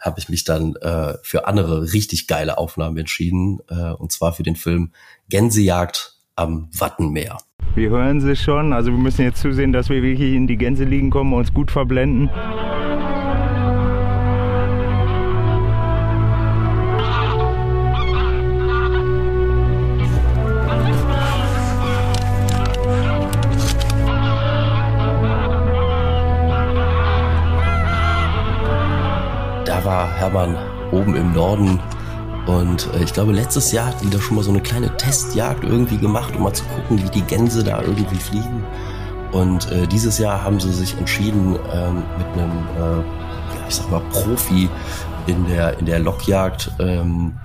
habe 0.00 0.18
ich 0.18 0.28
mich 0.28 0.44
dann 0.44 0.74
äh, 0.76 1.14
für 1.22 1.46
andere 1.46 1.92
richtig 1.92 2.26
geile 2.26 2.58
Aufnahmen 2.58 2.96
entschieden. 2.96 3.60
Äh, 3.68 3.92
und 3.92 4.10
zwar 4.10 4.32
für 4.32 4.42
den 4.42 4.56
Film 4.56 4.92
Gänsejagd 5.28 6.14
am 6.34 6.68
Wattenmeer. 6.76 7.38
Wir 7.74 7.90
hören 7.90 8.20
sie 8.20 8.36
schon. 8.36 8.72
Also 8.72 8.90
wir 8.90 8.98
müssen 8.98 9.22
jetzt 9.22 9.40
zusehen, 9.40 9.72
dass 9.72 9.88
wir 9.88 10.02
wirklich 10.02 10.32
in 10.32 10.46
die 10.46 10.56
Gänse 10.56 10.84
liegen 10.84 11.10
kommen 11.10 11.32
und 11.32 11.40
uns 11.40 11.54
gut 11.54 11.70
verblenden. 11.70 12.30
War 29.94 30.12
Hermann 30.12 30.58
oben 30.90 31.14
im 31.14 31.32
Norden. 31.32 31.80
Und 32.48 32.92
äh, 32.94 33.04
ich 33.04 33.12
glaube, 33.12 33.32
letztes 33.32 33.70
Jahr 33.70 33.86
hatten 33.86 34.06
die 34.06 34.10
da 34.10 34.20
schon 34.20 34.34
mal 34.34 34.42
so 34.42 34.50
eine 34.50 34.60
kleine 34.60 34.96
Testjagd 34.96 35.62
irgendwie 35.62 35.98
gemacht, 35.98 36.34
um 36.34 36.42
mal 36.42 36.52
zu 36.52 36.64
gucken, 36.64 37.00
wie 37.00 37.10
die 37.10 37.22
Gänse 37.22 37.62
da 37.62 37.80
irgendwie 37.80 38.16
fliegen. 38.16 38.64
Und 39.30 39.70
äh, 39.70 39.86
dieses 39.86 40.18
Jahr 40.18 40.42
haben 40.42 40.58
sie 40.58 40.72
sich 40.72 40.98
entschieden, 40.98 41.56
ähm, 41.72 42.02
mit 42.18 42.26
einem, 42.32 42.50
äh, 42.50 43.68
ich 43.68 43.76
sag 43.76 43.88
mal, 43.88 44.02
Profi 44.10 44.68
in 45.28 45.46
der, 45.46 45.78
in 45.78 45.86
der 45.86 46.00
Lockjagd 46.00 46.72
ähm, 46.80 47.38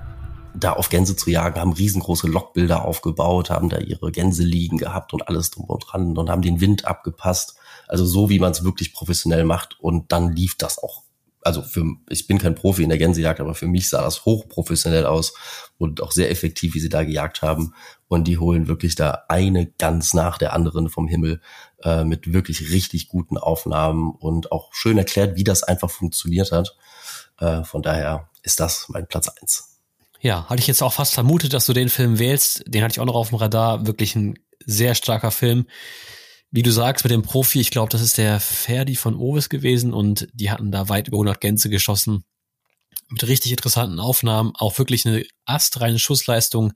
da 0.52 0.72
auf 0.72 0.88
Gänse 0.88 1.14
zu 1.14 1.30
jagen, 1.30 1.60
haben 1.60 1.72
riesengroße 1.72 2.26
Lockbilder 2.26 2.84
aufgebaut, 2.84 3.50
haben 3.50 3.68
da 3.68 3.78
ihre 3.78 4.10
Gänse 4.10 4.42
liegen 4.42 4.76
gehabt 4.76 5.12
und 5.12 5.28
alles 5.28 5.52
drum 5.52 5.66
und 5.66 5.84
dran 5.86 6.18
und 6.18 6.28
haben 6.28 6.42
den 6.42 6.60
Wind 6.60 6.84
abgepasst. 6.84 7.54
Also 7.86 8.04
so, 8.04 8.28
wie 8.28 8.40
man 8.40 8.50
es 8.50 8.64
wirklich 8.64 8.92
professionell 8.92 9.44
macht. 9.44 9.78
Und 9.80 10.10
dann 10.10 10.32
lief 10.32 10.56
das 10.58 10.82
auch 10.82 11.04
also 11.42 11.62
für, 11.62 11.84
ich 12.08 12.26
bin 12.26 12.38
kein 12.38 12.54
Profi 12.54 12.82
in 12.82 12.88
der 12.88 12.98
Gänsejagd, 12.98 13.40
aber 13.40 13.54
für 13.54 13.66
mich 13.66 13.88
sah 13.88 14.02
das 14.02 14.24
hochprofessionell 14.24 15.06
aus 15.06 15.34
und 15.78 16.02
auch 16.02 16.12
sehr 16.12 16.30
effektiv, 16.30 16.74
wie 16.74 16.80
sie 16.80 16.88
da 16.88 17.04
gejagt 17.04 17.42
haben. 17.42 17.74
Und 18.08 18.24
die 18.24 18.38
holen 18.38 18.68
wirklich 18.68 18.94
da 18.94 19.24
eine 19.28 19.66
ganz 19.66 20.14
nach 20.14 20.36
der 20.36 20.52
anderen 20.52 20.90
vom 20.90 21.08
Himmel 21.08 21.40
äh, 21.82 22.04
mit 22.04 22.32
wirklich 22.32 22.70
richtig 22.70 23.08
guten 23.08 23.38
Aufnahmen 23.38 24.10
und 24.10 24.52
auch 24.52 24.74
schön 24.74 24.98
erklärt, 24.98 25.36
wie 25.36 25.44
das 25.44 25.62
einfach 25.62 25.90
funktioniert 25.90 26.52
hat. 26.52 26.76
Äh, 27.38 27.64
von 27.64 27.82
daher 27.82 28.28
ist 28.42 28.60
das 28.60 28.86
mein 28.88 29.06
Platz 29.06 29.28
eins. 29.28 29.78
Ja, 30.20 30.46
hatte 30.50 30.60
ich 30.60 30.66
jetzt 30.66 30.82
auch 30.82 30.92
fast 30.92 31.14
vermutet, 31.14 31.54
dass 31.54 31.66
du 31.66 31.72
den 31.72 31.88
Film 31.88 32.18
wählst. 32.18 32.64
Den 32.66 32.82
hatte 32.82 32.92
ich 32.92 33.00
auch 33.00 33.06
noch 33.06 33.14
auf 33.14 33.30
dem 33.30 33.38
Radar. 33.38 33.86
Wirklich 33.86 34.14
ein 34.16 34.38
sehr 34.66 34.94
starker 34.94 35.30
Film 35.30 35.66
wie 36.50 36.62
du 36.62 36.72
sagst, 36.72 37.04
mit 37.04 37.12
dem 37.12 37.22
Profi, 37.22 37.60
ich 37.60 37.70
glaube, 37.70 37.90
das 37.90 38.00
ist 38.00 38.18
der 38.18 38.40
Ferdi 38.40 38.96
von 38.96 39.14
Ovis 39.14 39.48
gewesen 39.48 39.92
und 39.92 40.28
die 40.32 40.50
hatten 40.50 40.72
da 40.72 40.88
weit 40.88 41.08
über 41.08 41.16
100 41.16 41.40
Gänse 41.40 41.70
geschossen. 41.70 42.24
Mit 43.08 43.26
richtig 43.26 43.52
interessanten 43.52 44.00
Aufnahmen, 44.00 44.52
auch 44.56 44.78
wirklich 44.78 45.06
eine 45.06 45.24
astreine 45.44 45.98
Schussleistung. 45.98 46.72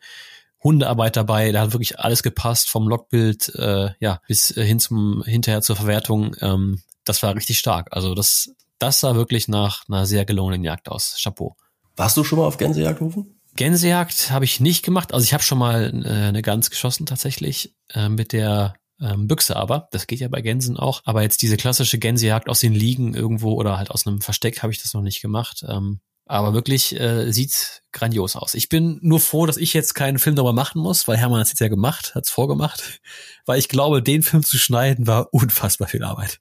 Hundearbeit 0.63 1.17
dabei, 1.17 1.53
da 1.53 1.61
hat 1.61 1.73
wirklich 1.73 1.99
alles 1.99 2.23
gepasst, 2.23 2.71
vom 2.71 2.89
Logbild 2.89 3.55
äh, 3.55 3.91
ja, 4.01 4.21
bis 4.27 4.49
hin 4.49 4.81
zum 4.81 5.23
hinterher 5.25 5.61
zur 5.61 5.77
Verwertung. 5.77 6.35
Ähm, 6.41 6.81
das 7.05 7.23
war 7.23 7.35
richtig 7.35 7.59
stark. 7.59 7.89
Also 7.91 8.15
das, 8.15 8.51
das 8.79 9.01
sah 9.01 9.15
wirklich 9.15 9.47
nach 9.47 9.85
einer 9.89 10.07
sehr 10.07 10.25
gelungenen 10.25 10.65
Jagd 10.65 10.89
aus. 10.89 11.19
Chapeau. 11.23 11.57
Warst 11.97 12.17
du 12.17 12.25
schon 12.25 12.39
mal 12.39 12.47
auf 12.47 12.57
Gänsejagd 12.57 13.01
rufen? 13.01 13.41
Gänsejagd 13.57 14.31
habe 14.31 14.47
ich 14.47 14.59
nicht 14.59 14.85
gemacht. 14.85 15.13
Also 15.13 15.25
ich 15.25 15.35
habe 15.35 15.43
schon 15.43 15.59
mal 15.59 15.93
äh, 16.05 16.09
eine 16.09 16.43
Gans 16.43 16.71
geschossen 16.71 17.07
tatsächlich 17.07 17.75
äh, 17.93 18.09
mit 18.09 18.33
der 18.33 18.75
ähm, 19.01 19.27
Büchse 19.27 19.57
aber. 19.57 19.89
Das 19.91 20.07
geht 20.07 20.21
ja 20.21 20.29
bei 20.29 20.41
Gänsen 20.41 20.77
auch. 20.77 21.03
Aber 21.05 21.23
jetzt 21.23 21.43
diese 21.43 21.57
klassische 21.57 21.99
Gänsejagd 21.99 22.49
aus 22.49 22.61
den 22.61 22.75
Liegen 22.75 23.15
irgendwo 23.15 23.55
oder 23.55 23.79
halt 23.79 23.91
aus 23.91 24.07
einem 24.07 24.21
Versteck 24.21 24.63
habe 24.63 24.73
ich 24.73 24.83
das 24.83 24.95
noch 24.95 25.03
nicht 25.03 25.21
gemacht. 25.21 25.65
Ähm, 25.69 26.01
aber 26.27 26.55
wirklich 26.55 26.99
äh, 26.99 27.31
sieht 27.33 27.83
grandios 27.93 28.35
aus. 28.35 28.55
Ich 28.55 28.71
bin 28.71 28.99
nur 29.03 29.21
froh, 29.21 29.45
dass 29.45 29.59
ich 29.59 29.75
jetzt 29.75 29.95
keinen 29.95 30.19
Film 30.19 30.37
darüber 30.37 30.55
machen 30.55 30.81
muss, 30.81 31.07
weil 31.07 31.19
Hermann 31.19 31.41
hat 31.41 31.47
es 31.47 31.53
jetzt 31.53 31.61
ja 31.61 31.69
gemacht, 31.69 32.15
hat 32.15 32.25
es 32.25 32.31
vorgemacht. 32.31 33.01
Weil 33.47 33.59
ich 33.59 33.69
glaube, 33.69 34.03
den 34.03 34.23
Film 34.23 34.43
zu 34.43 34.57
schneiden 34.57 35.07
war 35.07 35.29
unfassbar 35.35 35.87
viel 35.87 36.03
Arbeit. 36.03 36.41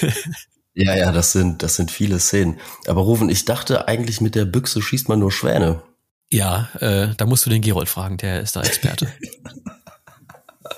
ja, 0.74 0.94
ja, 0.94 1.10
das 1.10 1.32
sind, 1.32 1.64
das 1.64 1.74
sind 1.74 1.90
viele 1.90 2.20
Szenen. 2.20 2.60
Aber 2.86 3.00
Rufen, 3.00 3.28
ich 3.28 3.44
dachte 3.44 3.88
eigentlich 3.88 4.20
mit 4.20 4.36
der 4.36 4.44
Büchse 4.44 4.80
schießt 4.80 5.08
man 5.08 5.18
nur 5.18 5.32
Schwäne. 5.32 5.82
Ja, 6.30 6.68
äh, 6.78 7.14
da 7.16 7.26
musst 7.26 7.44
du 7.44 7.50
den 7.50 7.62
Gerold 7.62 7.88
fragen, 7.88 8.18
der 8.18 8.40
ist 8.40 8.54
da 8.54 8.62
Experte. 8.62 9.12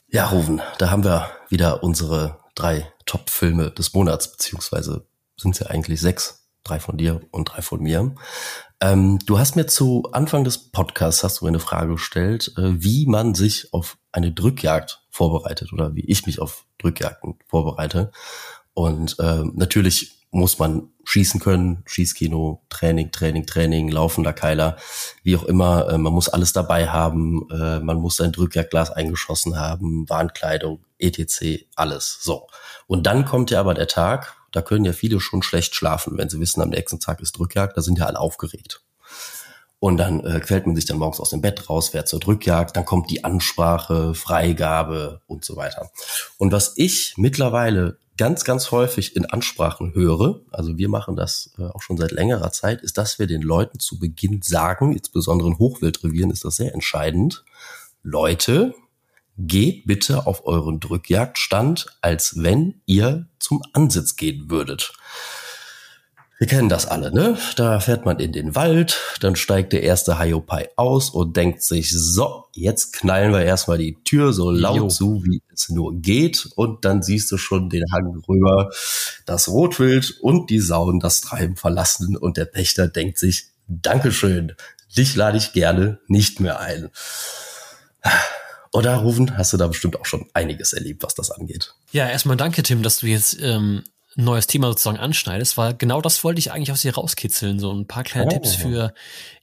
Ja, 0.08 0.26
Ruven, 0.26 0.62
da 0.78 0.90
haben 0.90 1.02
wir 1.02 1.30
wieder 1.48 1.82
unsere 1.82 2.38
drei 2.54 2.92
Top-Filme 3.06 3.72
des 3.72 3.92
Monats, 3.92 4.30
beziehungsweise 4.30 5.06
sind 5.36 5.54
es 5.54 5.60
ja 5.60 5.66
eigentlich 5.66 6.00
sechs. 6.00 6.44
Drei 6.62 6.80
von 6.80 6.96
dir 6.96 7.20
und 7.30 7.44
drei 7.44 7.62
von 7.62 7.80
mir. 7.80 8.14
Ähm, 8.80 9.20
du 9.24 9.38
hast 9.38 9.54
mir 9.54 9.66
zu 9.66 10.08
Anfang 10.12 10.42
des 10.42 10.70
Podcasts 10.70 11.22
hast 11.22 11.40
du 11.40 11.44
mir 11.44 11.50
eine 11.50 11.60
Frage 11.60 11.92
gestellt, 11.92 12.52
äh, 12.56 12.82
wie 12.82 13.06
man 13.06 13.34
sich 13.34 13.72
auf 13.72 13.98
eine 14.10 14.32
Drückjagd 14.32 15.02
vorbereitet 15.10 15.72
oder 15.72 15.94
wie 15.94 16.04
ich 16.04 16.26
mich 16.26 16.40
auf 16.40 16.66
Drückjagden 16.78 17.38
vorbereite. 17.46 18.10
Und 18.76 19.18
äh, 19.20 19.42
natürlich 19.54 20.26
muss 20.32 20.58
man 20.58 20.90
schießen 21.04 21.40
können, 21.40 21.82
Schießkino, 21.86 22.62
Training, 22.68 23.10
Training, 23.10 23.46
Training, 23.46 23.88
laufender 23.88 24.34
Keiler, 24.34 24.76
wie 25.22 25.34
auch 25.34 25.44
immer. 25.44 25.88
Äh, 25.88 25.96
man 25.96 26.12
muss 26.12 26.28
alles 26.28 26.52
dabei 26.52 26.88
haben. 26.88 27.48
Äh, 27.50 27.80
man 27.80 27.96
muss 27.96 28.16
sein 28.16 28.32
Drückjagdglas 28.32 28.90
eingeschossen 28.90 29.58
haben, 29.58 30.06
Warnkleidung, 30.10 30.84
etc., 30.98 31.64
alles. 31.74 32.18
So. 32.20 32.48
Und 32.86 33.06
dann 33.06 33.24
kommt 33.24 33.50
ja 33.50 33.60
aber 33.60 33.72
der 33.72 33.88
Tag, 33.88 34.36
da 34.52 34.60
können 34.60 34.84
ja 34.84 34.92
viele 34.92 35.20
schon 35.20 35.42
schlecht 35.42 35.74
schlafen, 35.74 36.18
wenn 36.18 36.28
sie 36.28 36.38
wissen, 36.38 36.60
am 36.60 36.68
nächsten 36.68 37.00
Tag 37.00 37.22
ist 37.22 37.38
Drückjagd, 37.38 37.78
da 37.78 37.80
sind 37.80 37.98
ja 37.98 38.04
alle 38.04 38.20
aufgeregt. 38.20 38.82
Und 39.78 39.96
dann 39.96 40.20
äh, 40.20 40.40
quält 40.40 40.66
man 40.66 40.76
sich 40.76 40.84
dann 40.84 40.98
morgens 40.98 41.20
aus 41.20 41.30
dem 41.30 41.40
Bett 41.40 41.70
raus, 41.70 41.88
fährt 41.88 42.08
zur 42.08 42.20
Drückjagd, 42.20 42.76
dann 42.76 42.84
kommt 42.84 43.10
die 43.10 43.24
Ansprache, 43.24 44.12
Freigabe 44.12 45.22
und 45.26 45.46
so 45.46 45.56
weiter. 45.56 45.90
Und 46.36 46.52
was 46.52 46.74
ich 46.76 47.14
mittlerweile 47.16 47.98
ganz, 48.16 48.44
ganz 48.44 48.70
häufig 48.70 49.16
in 49.16 49.26
Ansprachen 49.26 49.94
höre, 49.94 50.40
also 50.50 50.78
wir 50.78 50.88
machen 50.88 51.16
das 51.16 51.52
äh, 51.58 51.62
auch 51.62 51.82
schon 51.82 51.96
seit 51.96 52.12
längerer 52.12 52.52
Zeit, 52.52 52.82
ist, 52.82 52.98
dass 52.98 53.18
wir 53.18 53.26
den 53.26 53.42
Leuten 53.42 53.78
zu 53.78 53.98
Beginn 53.98 54.42
sagen, 54.42 54.92
insbesondere 54.92 55.48
in 55.48 55.58
Hochwildrevieren 55.58 56.30
ist 56.30 56.44
das 56.44 56.56
sehr 56.56 56.74
entscheidend, 56.74 57.44
Leute, 58.02 58.74
geht 59.38 59.86
bitte 59.86 60.26
auf 60.26 60.46
euren 60.46 60.80
Drückjagdstand, 60.80 61.86
als 62.00 62.42
wenn 62.42 62.80
ihr 62.86 63.26
zum 63.38 63.62
Ansitz 63.72 64.16
gehen 64.16 64.50
würdet. 64.50 64.94
Wir 66.38 66.46
kennen 66.46 66.68
das 66.68 66.84
alle, 66.84 67.14
ne? 67.14 67.38
Da 67.56 67.80
fährt 67.80 68.04
man 68.04 68.20
in 68.20 68.32
den 68.32 68.54
Wald, 68.54 69.00
dann 69.20 69.36
steigt 69.36 69.72
der 69.72 69.82
erste 69.82 70.18
Hiopai 70.18 70.68
aus 70.76 71.08
und 71.08 71.34
denkt 71.34 71.62
sich, 71.62 71.90
so, 71.90 72.44
jetzt 72.52 72.92
knallen 72.92 73.32
wir 73.32 73.42
erstmal 73.42 73.78
die 73.78 73.96
Tür 74.04 74.34
so 74.34 74.50
laut 74.50 74.76
jo. 74.76 74.88
zu, 74.88 75.24
wie 75.24 75.42
es 75.54 75.70
nur 75.70 75.94
geht. 75.98 76.50
Und 76.54 76.84
dann 76.84 77.02
siehst 77.02 77.32
du 77.32 77.38
schon 77.38 77.70
den 77.70 77.84
Hang 77.90 78.22
rüber, 78.28 78.70
das 79.24 79.48
Rotwild 79.48 80.18
und 80.20 80.50
die 80.50 80.60
Sauen 80.60 81.00
das 81.00 81.22
Treiben 81.22 81.56
verlassen. 81.56 82.18
Und 82.18 82.36
der 82.36 82.44
Pächter 82.44 82.86
denkt 82.86 83.18
sich, 83.18 83.48
Dankeschön, 83.66 84.54
dich 84.94 85.16
lade 85.16 85.38
ich 85.38 85.54
gerne 85.54 86.00
nicht 86.06 86.40
mehr 86.40 86.60
ein. 86.60 86.90
Oder 88.72 88.96
Rufen, 88.96 89.38
hast 89.38 89.54
du 89.54 89.56
da 89.56 89.68
bestimmt 89.68 89.98
auch 89.98 90.04
schon 90.04 90.26
einiges 90.34 90.74
erlebt, 90.74 91.02
was 91.02 91.14
das 91.14 91.30
angeht. 91.30 91.72
Ja, 91.92 92.10
erstmal 92.10 92.36
danke, 92.36 92.62
Tim, 92.62 92.82
dass 92.82 92.98
du 92.98 93.06
jetzt 93.06 93.38
ähm, 93.40 93.84
ein 94.16 94.24
neues 94.24 94.46
Thema 94.46 94.68
sozusagen 94.68 94.98
anschneidest, 94.98 95.56
weil 95.58 95.74
genau 95.74 96.00
das 96.00 96.24
wollte 96.24 96.38
ich 96.38 96.50
eigentlich 96.50 96.72
aus 96.72 96.82
dir 96.82 96.94
rauskitzeln, 96.94 97.58
so 97.58 97.72
ein 97.72 97.86
paar 97.86 98.02
kleine 98.02 98.26
oh. 98.26 98.30
Tipps 98.30 98.54
für 98.54 98.94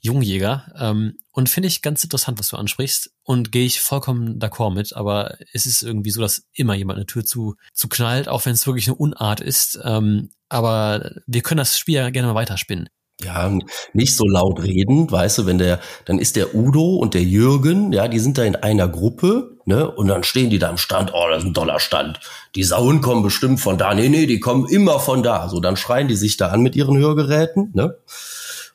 Jungjäger. 0.01 0.73
Ähm, 0.77 1.17
und 1.31 1.49
finde 1.49 1.67
ich 1.67 1.81
ganz 1.81 2.03
interessant, 2.03 2.39
was 2.39 2.49
du 2.49 2.57
ansprichst 2.57 3.12
und 3.23 3.51
gehe 3.51 3.65
ich 3.65 3.81
vollkommen 3.81 4.39
d'accord 4.39 4.73
mit, 4.73 4.95
aber 4.95 5.38
es 5.53 5.65
ist 5.65 5.83
irgendwie 5.83 6.12
so, 6.12 6.21
dass 6.21 6.47
immer 6.53 6.73
jemand 6.73 6.97
eine 6.97 7.05
Tür 7.05 7.23
zu, 7.23 7.55
zu 7.73 7.88
knallt, 7.88 8.27
auch 8.27 8.45
wenn 8.45 8.53
es 8.53 8.65
wirklich 8.65 8.88
eine 8.88 8.95
Unart 8.95 9.41
ist. 9.41 9.79
Ähm, 9.83 10.31
aber 10.49 11.12
wir 11.27 11.41
können 11.41 11.59
das 11.59 11.77
Spiel 11.77 11.95
ja 11.95 12.09
gerne 12.09 12.27
mal 12.27 12.36
weiterspinnen. 12.36 12.89
Ja, 13.21 13.57
nicht 13.93 14.15
so 14.15 14.25
laut 14.25 14.62
reden, 14.63 15.09
weißt 15.09 15.38
du, 15.38 15.45
wenn 15.45 15.59
der, 15.59 15.79
dann 16.05 16.19
ist 16.19 16.36
der 16.36 16.55
Udo 16.55 16.95
und 16.95 17.13
der 17.13 17.23
Jürgen, 17.23 17.93
ja, 17.93 18.07
die 18.07 18.19
sind 18.19 18.38
da 18.38 18.43
in 18.43 18.55
einer 18.55 18.88
Gruppe, 18.88 19.52
ne, 19.65 19.89
und 19.89 20.08
dann 20.08 20.23
stehen 20.23 20.49
die 20.49 20.60
da 20.60 20.69
am 20.69 20.78
Stand, 20.78 21.12
oh, 21.13 21.28
das 21.30 21.43
ist 21.43 21.49
ein 21.49 21.54
toller 21.54 21.80
Stand. 21.80 22.19
Die 22.56 22.63
Sauen 22.63 23.02
kommen 23.02 23.23
bestimmt 23.23 23.60
von 23.60 23.78
da, 23.78 23.93
nee, 23.93 24.10
nee, 24.10 24.26
die 24.26 24.39
kommen 24.39 24.67
immer 24.67 24.99
von 24.99 25.23
da. 25.23 25.49
So, 25.49 25.60
dann 25.60 25.78
schreien 25.78 26.08
die 26.08 26.15
sich 26.15 26.38
da 26.38 26.49
an 26.49 26.62
mit 26.62 26.76
ihren 26.76 26.97
Hörgeräten, 26.97 27.71
ne, 27.73 27.97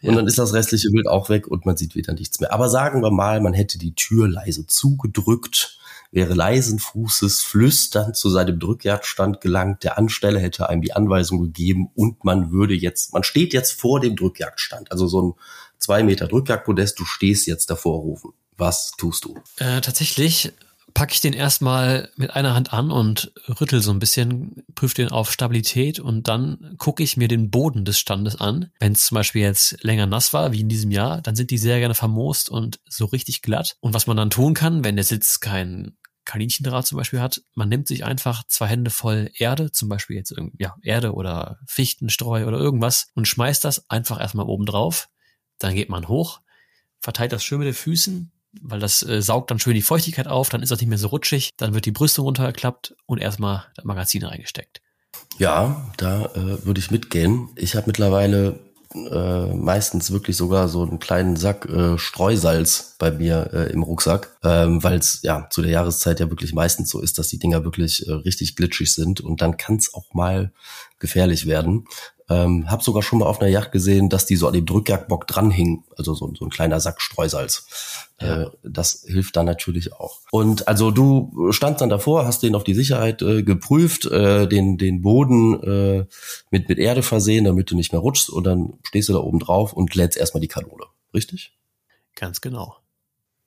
und 0.03 0.11
ja. 0.11 0.17
dann 0.17 0.27
ist 0.27 0.39
das 0.39 0.53
restliche 0.53 0.91
Bild 0.91 1.09
auch 1.09 1.29
weg 1.29 1.49
und 1.49 1.67
man 1.67 1.77
sieht 1.77 1.97
wieder 1.97 2.15
nichts 2.15 2.39
mehr. 2.39 2.53
Aber 2.53 2.69
sagen 2.69 3.03
wir 3.03 3.11
mal, 3.11 3.41
man 3.41 3.53
hätte 3.53 3.79
die 3.79 3.95
Tür 3.95 4.29
leise 4.29 4.67
zugedrückt, 4.67 5.77
wäre 6.13 6.35
leisen 6.35 6.79
Fußes 6.79 7.43
flüsternd 7.43 8.17
zu 8.17 8.31
seinem 8.31 8.61
Drückjagdstand 8.61 9.41
gelangt. 9.41 9.83
Der 9.83 9.99
Ansteller 9.99 10.39
hätte 10.39 10.69
einem 10.69 10.83
die 10.83 10.93
Anweisung 10.93 11.41
gegeben 11.43 11.91
und 11.95 12.25
man 12.25 12.53
würde 12.53 12.75
jetzt, 12.75 13.13
man 13.13 13.25
steht 13.25 13.53
jetzt 13.53 13.73
vor 13.73 14.01
dem 14.01 14.15
Drückjagdstand, 14.15 14.93
also 14.93 15.09
so 15.09 15.23
ein 15.23 15.35
zwei 15.79 16.03
Meter 16.03 16.29
Drückjagdpodest, 16.29 16.99
du 16.99 17.05
stehst 17.05 17.47
jetzt 17.47 17.71
davor 17.71 18.01
rufen. 18.01 18.33
Was 18.57 18.93
tust 18.99 19.25
du? 19.25 19.37
Äh, 19.59 19.81
tatsächlich 19.81 20.53
packe 20.95 21.13
ich 21.13 21.21
den 21.21 21.33
erstmal 21.33 22.11
mit 22.17 22.35
einer 22.35 22.55
Hand 22.55 22.73
an 22.73 22.91
und 22.91 23.33
rüttel 23.61 23.81
so 23.83 23.91
ein 23.91 23.99
bisschen, 23.99 24.65
prüfe 24.75 24.95
den 24.95 25.11
auf 25.11 25.31
Stabilität 25.31 26.01
und 26.01 26.29
dann 26.29 26.75
gucke 26.79 27.03
ich 27.03 27.17
mir 27.17 27.29
den 27.29 27.51
Boden 27.51 27.85
des 27.85 27.99
Standes 27.99 28.37
an. 28.37 28.71
Wenn 28.81 28.93
es 28.93 29.05
zum 29.05 29.15
Beispiel 29.15 29.43
jetzt 29.43 29.83
länger 29.83 30.07
nass 30.07 30.33
war, 30.33 30.53
wie 30.53 30.61
in 30.61 30.69
diesem 30.69 30.91
Jahr, 30.91 31.21
dann 31.21 31.37
sind 31.37 31.51
die 31.51 31.59
sehr 31.59 31.79
gerne 31.79 31.95
vermoost 31.95 32.49
und 32.49 32.81
so 32.89 33.05
richtig 33.07 33.43
glatt. 33.43 33.77
Und 33.81 33.95
was 33.95 34.07
man 34.07 34.17
dann 34.17 34.31
tun 34.31 34.55
kann, 34.55 34.85
wenn 34.85 34.97
der 34.97 35.05
Sitz 35.05 35.41
kein 35.41 35.97
Kaninchendraht 36.25 36.87
zum 36.87 36.99
Beispiel 36.99 37.21
hat, 37.21 37.43
man 37.55 37.69
nimmt 37.69 37.89
sich 37.89 38.05
einfach 38.05 38.45
zwei 38.47 38.67
Hände 38.67 38.91
voll 38.91 39.31
Erde, 39.35 39.73
zum 39.73 39.89
Beispiel 39.89 40.17
jetzt 40.17 40.35
ja, 40.59 40.77
Erde 40.83 41.15
oder 41.15 41.59
Fichtenstreu 41.67 42.47
oder 42.47 42.59
irgendwas 42.59 43.09
und 43.15 43.27
schmeißt 43.27 43.65
das 43.65 43.89
einfach 43.91 44.21
erstmal 44.21 44.47
oben 44.47 44.67
drauf. 44.67 45.09
Dann 45.59 45.75
geht 45.75 45.89
man 45.89 46.07
hoch, 46.07 46.41
verteilt 47.01 47.33
das 47.33 47.45
schön 47.45 47.59
mit 47.59 47.67
den 47.67 47.75
Füßen, 47.75 48.31
weil 48.63 48.81
das 48.81 49.03
äh, 49.03 49.23
saugt 49.23 49.51
dann 49.51 49.59
schön 49.59 49.75
die 49.75 49.83
Feuchtigkeit 49.83 50.29
auf, 50.29 50.49
dann 50.49 50.63
ist 50.63 50.71
das 50.71 50.81
nicht 50.81 50.89
mehr 50.89 50.99
so 50.99 51.09
rutschig, 51.09 51.51
dann 51.57 51.75
wird 51.75 51.87
die 51.87 51.93
Brüstung 51.93 52.25
runtergeklappt 52.25 52.95
und 53.07 53.19
erstmal 53.19 53.67
das 53.75 53.85
Magazin 53.85 54.25
reingesteckt. 54.25 54.81
Ja, 55.39 55.91
da 55.97 56.27
äh, 56.27 56.65
würde 56.65 56.81
ich 56.81 56.91
mitgehen. 56.91 57.49
Ich 57.57 57.77
habe 57.77 57.87
mittlerweile 57.87 58.59
äh, 58.95 59.55
meistens 59.55 60.11
wirklich 60.11 60.37
sogar 60.37 60.69
so 60.69 60.83
einen 60.83 60.99
kleinen 60.99 61.37
Sack 61.37 61.67
äh, 61.67 61.99
Streusalz 61.99 62.97
bei 62.99 63.11
mir 63.11 63.51
äh, 63.53 63.73
im 63.73 63.83
Rucksack, 63.83 64.37
ähm, 64.43 64.83
weil 64.83 64.99
es 64.99 65.21
ja 65.23 65.47
zu 65.51 65.63
der 65.63 65.71
Jahreszeit 65.71 66.21
ja 66.21 66.31
wirklich 66.31 66.55
meistens 66.55 66.89
so 66.89 67.01
ist, 67.01 67.19
dass 67.19 67.29
die 67.29 67.39
Dinger 67.39 67.65
wirklich 67.65 68.07
äh, 68.09 68.13
richtig 68.13 68.57
glitschig 68.57 68.93
sind 68.95 69.21
und 69.21 69.43
dann 69.43 69.57
kann 69.59 69.77
es 69.77 69.93
auch 69.93 70.15
mal 70.15 70.53
gefährlich 70.99 71.47
werden. 71.47 71.85
Ähm, 72.31 72.71
hab 72.71 72.83
sogar 72.83 73.03
schon 73.03 73.21
mal 73.21 73.27
auf 73.27 73.41
einer 73.41 73.51
Yacht 73.51 73.73
gesehen, 73.73 74.11
dass 74.11 74.27
die 74.27 74.37
so 74.37 74.47
an 74.47 74.53
dem 74.53 74.67
Drückjagdbock 74.67 75.27
dranhingen, 75.27 75.85
also 75.97 76.13
so, 76.13 76.31
so 76.35 76.45
ein 76.45 76.51
kleiner 76.51 76.79
Sack 76.79 77.01
Streusalz. 77.01 78.09
Ja. 78.21 78.43
Äh, 78.43 78.51
das 78.63 79.05
hilft 79.07 79.37
dann 79.37 79.47
natürlich 79.47 79.95
auch. 79.95 80.21
Und 80.31 80.69
also 80.69 80.91
du 80.91 81.53
standst 81.53 81.81
dann 81.81 81.89
davor, 81.89 82.27
hast 82.27 82.43
den 82.43 82.55
auf 82.55 82.65
die 82.65 82.75
Sicherheit 82.75 83.23
äh, 83.23 83.43
geprüft, 83.43 84.05
äh, 84.07 84.47
den, 84.47 84.77
den 84.77 85.01
Boden 85.01 85.63
äh, 85.63 86.07
mit, 86.51 86.69
mit 86.69 86.79
Erde 86.79 87.03
versehen, 87.03 87.45
damit 87.45 87.71
du 87.71 87.77
nicht 87.77 87.93
mehr 87.93 88.01
rutschst 88.01 88.29
und 88.29 88.45
dann 88.45 88.75
stehst 88.83 89.09
du 89.09 89.15
da 89.15 89.21
oben 89.21 89.39
drauf 89.39 89.73
und 89.73 89.95
lädst 89.95 90.19
erstmal 90.19 90.43
die 90.43 90.49
Kanone. 90.49 90.85
Richtig? 91.15 91.57
Ganz 92.15 92.43
genau. 92.43 92.77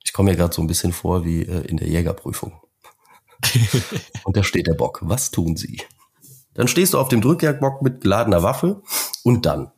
Ich 0.04 0.12
komme 0.12 0.30
mir 0.30 0.36
gerade 0.36 0.54
so 0.54 0.60
ein 0.60 0.66
bisschen 0.66 0.92
vor 0.92 1.24
wie 1.24 1.42
äh, 1.42 1.64
in 1.66 1.76
der 1.76 1.88
Jägerprüfung. 1.88 2.60
und 4.24 4.36
da 4.36 4.42
steht 4.42 4.66
der 4.66 4.74
Bock. 4.74 5.00
Was 5.02 5.30
tun 5.30 5.56
Sie? 5.56 5.82
Dann 6.54 6.68
stehst 6.68 6.94
du 6.94 6.98
auf 6.98 7.08
dem 7.08 7.20
Drückjagdbock 7.20 7.82
mit 7.82 8.00
geladener 8.00 8.42
Waffe 8.42 8.82
und 9.22 9.46
dann. 9.46 9.70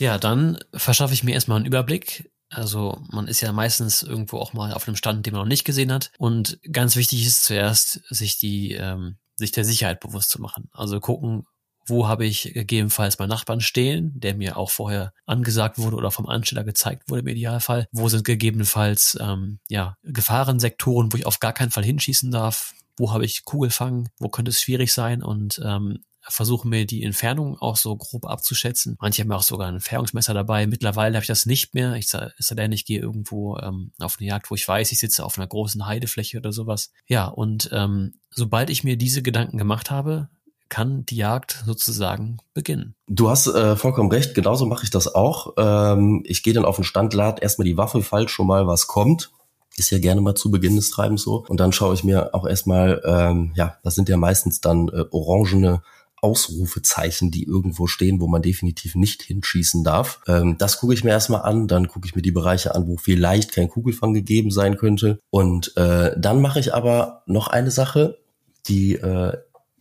Ja, 0.00 0.18
dann 0.18 0.58
verschaffe 0.74 1.14
ich 1.14 1.24
mir 1.24 1.34
erstmal 1.34 1.56
einen 1.56 1.66
Überblick. 1.66 2.30
Also 2.48 3.00
man 3.10 3.28
ist 3.28 3.40
ja 3.40 3.52
meistens 3.52 4.02
irgendwo 4.02 4.38
auch 4.38 4.52
mal 4.52 4.72
auf 4.72 4.86
einem 4.86 4.96
Stand, 4.96 5.24
den 5.24 5.32
man 5.32 5.42
noch 5.42 5.48
nicht 5.48 5.64
gesehen 5.64 5.92
hat. 5.92 6.10
Und 6.18 6.58
ganz 6.70 6.96
wichtig 6.96 7.26
ist 7.26 7.44
zuerst, 7.44 8.02
sich 8.10 8.38
die, 8.38 8.72
ähm, 8.72 9.16
sich 9.36 9.52
der 9.52 9.64
Sicherheit 9.64 10.00
bewusst 10.00 10.30
zu 10.30 10.40
machen. 10.40 10.68
Also 10.72 11.00
gucken, 11.00 11.46
wo 11.86 12.08
habe 12.08 12.26
ich 12.26 12.52
gegebenenfalls 12.54 13.18
meinen 13.18 13.30
Nachbarn 13.30 13.60
stehen, 13.60 14.12
der 14.14 14.34
mir 14.34 14.56
auch 14.56 14.70
vorher 14.70 15.12
angesagt 15.26 15.78
wurde 15.78 15.96
oder 15.96 16.10
vom 16.10 16.28
Ansteller 16.28 16.64
gezeigt 16.64 17.08
wurde 17.08 17.22
im 17.22 17.28
Idealfall. 17.28 17.86
Wo 17.92 18.08
sind 18.08 18.24
gegebenenfalls 18.24 19.18
ähm, 19.20 19.58
ja 19.68 19.96
Gefahrensektoren, 20.02 21.12
wo 21.12 21.16
ich 21.16 21.26
auf 21.26 21.40
gar 21.40 21.52
keinen 21.52 21.70
Fall 21.70 21.84
hinschießen 21.84 22.30
darf? 22.30 22.74
Wo 22.96 23.12
habe 23.12 23.24
ich 23.24 23.44
Kugelfang? 23.44 24.10
Wo 24.18 24.28
könnte 24.28 24.50
es 24.50 24.60
schwierig 24.60 24.92
sein? 24.92 25.22
Und 25.22 25.60
ähm, 25.64 26.04
versuche 26.28 26.68
mir 26.68 26.86
die 26.86 27.02
Entfernung 27.02 27.58
auch 27.58 27.76
so 27.76 27.96
grob 27.96 28.26
abzuschätzen. 28.26 28.96
Manche 29.00 29.22
haben 29.22 29.32
auch 29.32 29.42
sogar 29.42 29.68
ein 29.68 29.74
Entfernungsmesser 29.74 30.34
dabei. 30.34 30.66
Mittlerweile 30.66 31.16
habe 31.16 31.22
ich 31.22 31.28
das 31.28 31.46
nicht 31.46 31.74
mehr. 31.74 31.94
Ich 31.94 32.08
sage, 32.08 32.32
denn, 32.52 32.72
ich 32.72 32.84
gehe 32.84 33.00
irgendwo 33.00 33.56
ähm, 33.58 33.92
auf 33.98 34.16
eine 34.18 34.28
Jagd, 34.28 34.50
wo 34.50 34.54
ich 34.54 34.66
weiß, 34.66 34.92
ich 34.92 34.98
sitze 34.98 35.24
auf 35.24 35.38
einer 35.38 35.46
großen 35.46 35.86
Heidefläche 35.86 36.38
oder 36.38 36.52
sowas. 36.52 36.92
Ja, 37.06 37.26
und 37.26 37.70
ähm, 37.72 38.14
sobald 38.30 38.70
ich 38.70 38.84
mir 38.84 38.96
diese 38.96 39.22
Gedanken 39.22 39.58
gemacht 39.58 39.90
habe, 39.90 40.28
kann 40.68 41.04
die 41.04 41.16
Jagd 41.16 41.62
sozusagen 41.66 42.38
beginnen. 42.54 42.94
Du 43.06 43.28
hast 43.28 43.46
äh, 43.46 43.76
vollkommen 43.76 44.10
recht, 44.10 44.34
genauso 44.34 44.64
mache 44.64 44.84
ich 44.84 44.90
das 44.90 45.14
auch. 45.14 45.54
Ähm, 45.58 46.22
ich 46.24 46.42
gehe 46.42 46.54
dann 46.54 46.64
auf 46.64 46.76
den 46.76 46.84
Stand, 46.84 47.14
erstmal 47.14 47.66
die 47.66 47.76
Waffe, 47.76 48.02
fall 48.02 48.28
schon 48.28 48.46
mal, 48.46 48.66
was 48.66 48.86
kommt 48.86 49.30
ist 49.76 49.90
ja 49.90 49.98
gerne 49.98 50.20
mal 50.20 50.34
zu 50.34 50.50
Beginn 50.50 50.76
des 50.76 50.90
Treibens 50.90 51.22
so. 51.22 51.44
Und 51.48 51.58
dann 51.60 51.72
schaue 51.72 51.94
ich 51.94 52.04
mir 52.04 52.34
auch 52.34 52.46
erstmal, 52.46 53.00
ähm, 53.04 53.52
ja, 53.54 53.76
das 53.82 53.94
sind 53.94 54.08
ja 54.08 54.16
meistens 54.16 54.60
dann 54.60 54.88
äh, 54.88 55.04
orangene 55.10 55.82
Ausrufezeichen, 56.22 57.30
die 57.30 57.44
irgendwo 57.44 57.86
stehen, 57.86 58.20
wo 58.20 58.28
man 58.28 58.42
definitiv 58.42 58.94
nicht 58.94 59.22
hinschießen 59.22 59.84
darf. 59.84 60.20
Ähm, 60.26 60.56
das 60.56 60.78
gucke 60.78 60.94
ich 60.94 61.04
mir 61.04 61.10
erstmal 61.10 61.42
an, 61.42 61.68
dann 61.68 61.88
gucke 61.88 62.06
ich 62.06 62.14
mir 62.14 62.22
die 62.22 62.30
Bereiche 62.30 62.74
an, 62.74 62.86
wo 62.86 62.96
vielleicht 62.96 63.52
kein 63.52 63.68
Kugelfang 63.68 64.14
gegeben 64.14 64.50
sein 64.50 64.76
könnte. 64.76 65.18
Und 65.30 65.76
äh, 65.76 66.14
dann 66.16 66.40
mache 66.40 66.60
ich 66.60 66.74
aber 66.74 67.22
noch 67.26 67.48
eine 67.48 67.70
Sache, 67.70 68.18
die 68.68 68.94
äh, 68.94 69.36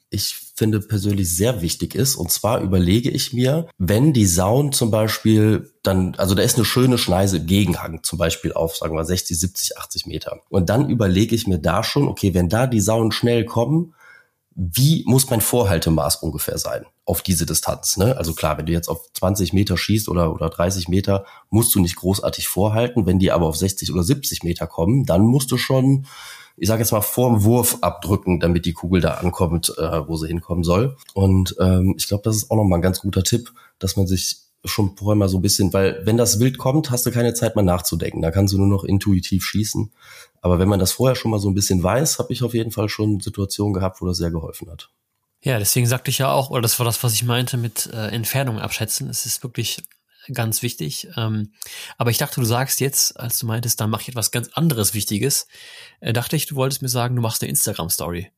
ich 0.09 0.35
finde 0.55 0.81
persönlich 0.81 1.33
sehr 1.33 1.61
wichtig 1.61 1.95
ist. 1.95 2.15
Und 2.15 2.31
zwar 2.31 2.61
überlege 2.61 3.09
ich 3.09 3.31
mir, 3.31 3.67
wenn 3.77 4.11
die 4.11 4.25
Sauen 4.25 4.73
zum 4.73 4.91
Beispiel 4.91 5.71
dann, 5.83 6.15
also 6.15 6.35
da 6.35 6.43
ist 6.43 6.57
eine 6.57 6.65
schöne 6.65 6.97
Schneise 6.97 7.37
im 7.37 7.45
Gegenhang, 7.45 8.03
zum 8.03 8.19
Beispiel 8.19 8.51
auf, 8.51 8.75
sagen 8.75 8.95
wir, 8.95 9.05
60, 9.05 9.39
70, 9.39 9.77
80 9.77 10.05
Meter. 10.07 10.41
Und 10.49 10.69
dann 10.69 10.89
überlege 10.89 11.33
ich 11.33 11.47
mir 11.47 11.59
da 11.59 11.83
schon, 11.83 12.07
okay, 12.09 12.33
wenn 12.33 12.49
da 12.49 12.67
die 12.67 12.81
Sauen 12.81 13.13
schnell 13.13 13.45
kommen, 13.45 13.93
wie 14.55 15.03
muss 15.07 15.29
mein 15.29 15.41
Vorhaltemaß 15.41 16.17
ungefähr 16.17 16.57
sein 16.57 16.85
auf 17.05 17.21
diese 17.21 17.45
Distanz? 17.45 17.97
Ne? 17.97 18.17
Also 18.17 18.33
klar, 18.33 18.57
wenn 18.57 18.65
du 18.65 18.73
jetzt 18.73 18.89
auf 18.89 19.11
20 19.13 19.53
Meter 19.53 19.77
schießt 19.77 20.09
oder, 20.09 20.33
oder 20.33 20.49
30 20.49 20.89
Meter, 20.89 21.25
musst 21.49 21.73
du 21.73 21.79
nicht 21.79 21.95
großartig 21.95 22.47
vorhalten. 22.47 23.05
Wenn 23.05 23.19
die 23.19 23.31
aber 23.31 23.47
auf 23.47 23.55
60 23.55 23.91
oder 23.91 24.03
70 24.03 24.43
Meter 24.43 24.67
kommen, 24.67 25.05
dann 25.05 25.21
musst 25.21 25.51
du 25.51 25.57
schon, 25.57 26.05
ich 26.57 26.67
sage 26.67 26.81
jetzt 26.81 26.91
mal, 26.91 27.01
vorm 27.01 27.43
Wurf 27.43 27.77
abdrücken, 27.81 28.39
damit 28.39 28.65
die 28.65 28.73
Kugel 28.73 28.99
da 28.99 29.15
ankommt, 29.15 29.73
äh, 29.77 30.07
wo 30.07 30.17
sie 30.17 30.27
hinkommen 30.27 30.63
soll. 30.63 30.97
Und 31.13 31.55
ähm, 31.59 31.95
ich 31.97 32.07
glaube, 32.07 32.23
das 32.23 32.35
ist 32.35 32.51
auch 32.51 32.57
nochmal 32.57 32.79
ein 32.79 32.83
ganz 32.83 32.99
guter 32.99 33.23
Tipp, 33.23 33.53
dass 33.79 33.95
man 33.95 34.05
sich 34.05 34.37
schon 34.65 34.95
vorher 34.95 35.15
mal 35.15 35.29
so 35.29 35.39
ein 35.39 35.41
bisschen, 35.41 35.73
weil 35.73 36.01
wenn 36.05 36.17
das 36.17 36.39
wild 36.39 36.57
kommt, 36.57 36.91
hast 36.91 37.05
du 37.05 37.11
keine 37.11 37.33
Zeit 37.33 37.55
mal 37.55 37.63
nachzudenken. 37.63 38.21
Da 38.21 38.31
kannst 38.31 38.53
du 38.53 38.57
nur 38.57 38.67
noch 38.67 38.83
intuitiv 38.83 39.43
schießen. 39.43 39.91
Aber 40.41 40.59
wenn 40.59 40.67
man 40.67 40.79
das 40.79 40.91
vorher 40.91 41.15
schon 41.15 41.31
mal 41.31 41.39
so 41.39 41.49
ein 41.49 41.53
bisschen 41.53 41.81
weiß, 41.83 42.19
habe 42.19 42.33
ich 42.33 42.43
auf 42.43 42.53
jeden 42.53 42.71
Fall 42.71 42.89
schon 42.89 43.19
Situationen 43.19 43.73
gehabt, 43.73 44.01
wo 44.01 44.07
das 44.07 44.17
sehr 44.17 44.31
geholfen 44.31 44.69
hat. 44.69 44.89
Ja, 45.43 45.57
deswegen 45.57 45.87
sagte 45.87 46.11
ich 46.11 46.19
ja 46.19 46.31
auch, 46.31 46.49
oder 46.49 46.61
das 46.61 46.77
war 46.79 46.85
das, 46.85 47.01
was 47.03 47.13
ich 47.13 47.23
meinte 47.23 47.57
mit 47.57 47.87
äh, 47.93 48.07
Entfernung 48.07 48.59
abschätzen. 48.59 49.09
Es 49.09 49.25
ist 49.25 49.43
wirklich 49.43 49.83
ganz 50.33 50.61
wichtig. 50.61 51.07
Ähm, 51.17 51.53
aber 51.97 52.11
ich 52.11 52.17
dachte, 52.17 52.39
du 52.39 52.45
sagst 52.45 52.79
jetzt, 52.79 53.19
als 53.19 53.39
du 53.39 53.47
meintest, 53.47 53.79
da 53.79 53.87
mache 53.87 54.03
ich 54.03 54.09
etwas 54.09 54.31
ganz 54.31 54.49
anderes 54.53 54.93
Wichtiges, 54.93 55.47
äh, 55.99 56.13
dachte 56.13 56.35
ich, 56.35 56.45
du 56.45 56.55
wolltest 56.55 56.81
mir 56.81 56.89
sagen, 56.89 57.15
du 57.15 57.21
machst 57.21 57.41
eine 57.41 57.49
Instagram-Story. 57.49 58.31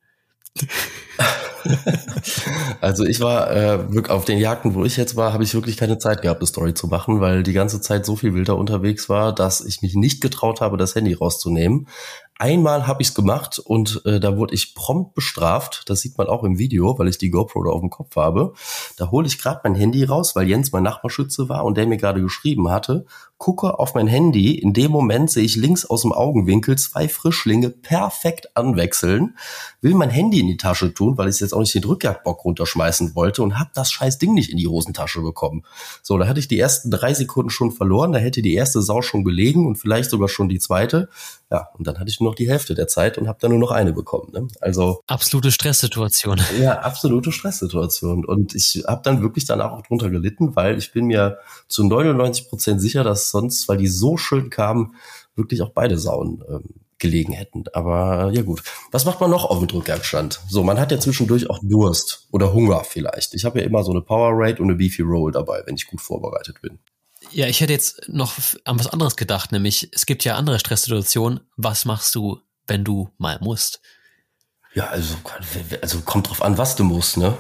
also 2.82 3.06
ich 3.06 3.20
war 3.20 3.52
äh, 3.52 3.80
auf 4.10 4.26
den 4.26 4.38
Jagden, 4.38 4.76
wo 4.76 4.86
ich 4.86 4.98
jetzt 4.98 5.16
war, 5.16 5.34
habe 5.34 5.44
ich 5.44 5.54
wirklich 5.54 5.78
keine 5.78 5.98
Zeit 5.98 6.22
gehabt, 6.22 6.42
eine 6.42 6.48
Story 6.48 6.74
zu 6.74 6.88
machen, 6.88 7.22
weil 7.22 7.44
die 7.44 7.54
ganze 7.54 7.82
Zeit 7.82 8.06
so 8.06 8.16
viel 8.16 8.34
wilder 8.34 8.58
unterwegs 8.58 9.10
war, 9.10 9.34
dass 9.34 9.62
ich 9.62 9.82
mich 9.82 9.96
nicht 9.96 10.22
getraut 10.22 10.62
habe, 10.62 10.78
das 10.78 10.96
Handy 10.96 11.14
rauszunehmen. 11.14 11.88
Einmal 12.40 12.88
habe 12.88 13.02
ich 13.02 13.10
es 13.10 13.14
gemacht 13.14 13.60
und 13.60 14.02
äh, 14.06 14.20
da 14.20 14.36
wurde 14.38 14.56
ich 14.56 14.74
prompt 14.74 15.14
bestraft. 15.14 15.84
Das 15.88 16.02
sieht 16.02 16.18
man 16.18 16.28
auch 16.28 16.44
im 16.44 16.58
Video, 16.58 16.98
weil 16.98 17.08
ich 17.08 17.18
die 17.18 17.30
GoPro 17.30 17.64
da 17.64 17.70
auf 17.70 17.82
dem 17.82 17.92
Kopf 17.92 18.16
habe. 18.16 18.54
Da 18.98 19.12
hole 19.12 19.28
ich 19.28 19.38
gerade 19.38 19.62
mein 19.64 19.76
Handy 19.76 20.04
raus, 20.04 20.36
weil 20.36 20.50
Jens 20.50 20.72
mein 20.72 20.84
Nachbarschütze 20.84 21.48
war 21.48 21.64
und 21.64 21.78
der 21.78 21.86
mir 21.86 21.98
gerade 21.98 22.22
geschrieben 22.22 22.70
hatte. 22.70 23.06
Gucke 23.38 23.78
auf 23.78 23.94
mein 23.94 24.08
Handy. 24.08 24.58
In 24.58 24.74
dem 24.74 24.90
Moment 24.90 25.30
sehe 25.30 25.44
ich 25.44 25.58
links 25.58 25.86
aus 25.86 26.04
dem 26.04 26.14
Augenwinkel 26.14 26.78
zwei 26.78 27.10
Frischlinge 27.10 27.70
perfekt 27.70 28.56
anwechseln. 28.56 29.38
Will 29.82 29.96
mein 29.96 30.10
Handy 30.10 30.40
in 30.40 30.48
die 30.48 30.56
Tasche 30.56 30.94
tun, 30.94 31.18
weil 31.18 31.28
ich 31.28 31.42
jetzt 31.42 31.54
auch 31.54 31.60
nicht 31.60 31.76
den 31.76 31.84
Rückjagdbock 31.84 32.46
runterschmeißen 32.46 33.16
wollte 33.16 33.44
und 33.44 33.60
habe 33.60 33.70
das 33.76 33.92
scheiß 33.92 34.18
Ding 34.18 34.34
nicht 34.34 34.50
in 34.50 34.58
die 34.58 34.68
Hosentasche 34.68 35.22
bekommen. 35.22 35.64
So, 36.02 36.18
da 36.18 36.26
hatte 36.26 36.40
ich 36.40 36.48
die 36.48 36.58
ersten 36.58 36.90
drei 36.90 37.14
Sekunden 37.14 37.50
schon 37.50 37.72
verloren. 37.72 38.14
Da 38.14 38.20
hätte 38.20 38.42
die 38.42 38.54
erste 38.54 38.82
Sau 38.82 39.02
schon 39.02 39.26
gelegen 39.26 39.68
und 39.68 39.76
vielleicht 39.76 40.10
sogar 40.10 40.30
schon 40.30 40.48
die 40.48 40.60
zweite. 40.60 41.10
Ja, 41.52 41.68
und 41.78 41.86
dann 41.86 42.00
hatte 42.00 42.10
ich 42.10 42.22
nur 42.24 42.32
noch 42.32 42.36
die 42.36 42.50
Hälfte 42.50 42.74
der 42.74 42.88
Zeit 42.88 43.18
und 43.18 43.28
habe 43.28 43.38
dann 43.42 43.52
nur 43.52 43.60
noch 43.60 43.72
eine 43.72 43.94
bekommen. 43.94 44.32
Ne? 44.32 44.48
Also 44.62 45.02
absolute 45.08 45.52
Stresssituation. 45.52 46.42
Ja, 46.60 46.80
absolute 46.80 47.32
Stresssituation. 47.32 48.26
Und 48.26 48.56
ich 48.56 48.84
habe 48.88 49.02
dann 49.04 49.22
wirklich 49.22 49.46
danach 49.46 49.72
auch 49.72 49.82
drunter 49.82 50.10
gelitten, 50.10 50.56
weil 50.56 50.78
ich 50.78 50.92
bin 50.92 51.06
mir 51.06 51.40
zu 51.68 51.84
99 51.84 52.48
Prozent 52.48 52.82
sicher, 52.82 53.04
dass 53.04 53.32
sonst, 53.32 53.68
weil 53.68 53.78
die 53.78 53.88
so 53.88 54.18
schön 54.18 54.50
kamen, 54.50 54.96
wirklich 55.36 55.62
auch 55.62 55.72
beide 55.72 55.98
Sauen 55.98 56.44
ähm, 56.48 56.64
gelegen 57.00 57.34
hätten. 57.34 57.66
Aber 57.74 58.32
ja 58.32 58.42
gut. 58.44 58.64
Was 58.92 59.06
macht 59.06 59.20
man 59.20 59.30
noch 59.30 59.46
auf 59.46 59.60
dem 59.60 59.68
Drückjagdstand? 59.68 60.42
So, 60.48 60.64
man 60.64 60.80
hat 60.80 60.92
ja 60.92 61.00
zwischendurch 61.00 61.50
auch 61.50 61.60
Durst 61.62 62.28
oder 62.32 62.54
Hunger 62.54 62.84
vielleicht. 62.86 63.34
Ich 63.34 63.46
habe 63.46 63.60
ja 63.60 63.66
immer 63.66 63.84
so 63.84 63.92
eine 63.92 64.02
Power 64.02 64.32
Rate 64.34 64.62
und 64.62 64.70
eine 64.70 64.78
Beefy 64.78 65.02
Roll 65.02 65.32
dabei, 65.32 65.64
wenn 65.66 65.76
ich 65.76 65.88
gut 65.88 66.02
vorbereitet 66.02 66.62
bin. 66.62 66.80
Ja, 67.34 67.48
ich 67.48 67.62
hätte 67.62 67.74
jetzt 67.74 68.08
noch 68.08 68.36
an 68.64 68.80
was 68.80 68.88
anderes 68.88 69.16
gedacht, 69.16 69.52
nämlich 69.52 69.90
es 69.92 70.06
gibt 70.06 70.24
ja 70.24 70.36
andere 70.36 70.60
Stresssituationen. 70.60 71.40
Was 71.58 71.86
machst 71.86 72.14
du, 72.16 72.40
wenn 72.68 72.84
du 72.84 73.10
mal 73.18 73.40
musst? 73.42 73.82
Ja, 74.74 74.88
also, 74.88 75.16
also 75.82 76.02
kommt 76.02 76.30
drauf 76.30 76.42
an, 76.42 76.58
was 76.58 76.76
du 76.76 76.84
musst, 76.84 77.18
ne? 77.18 77.38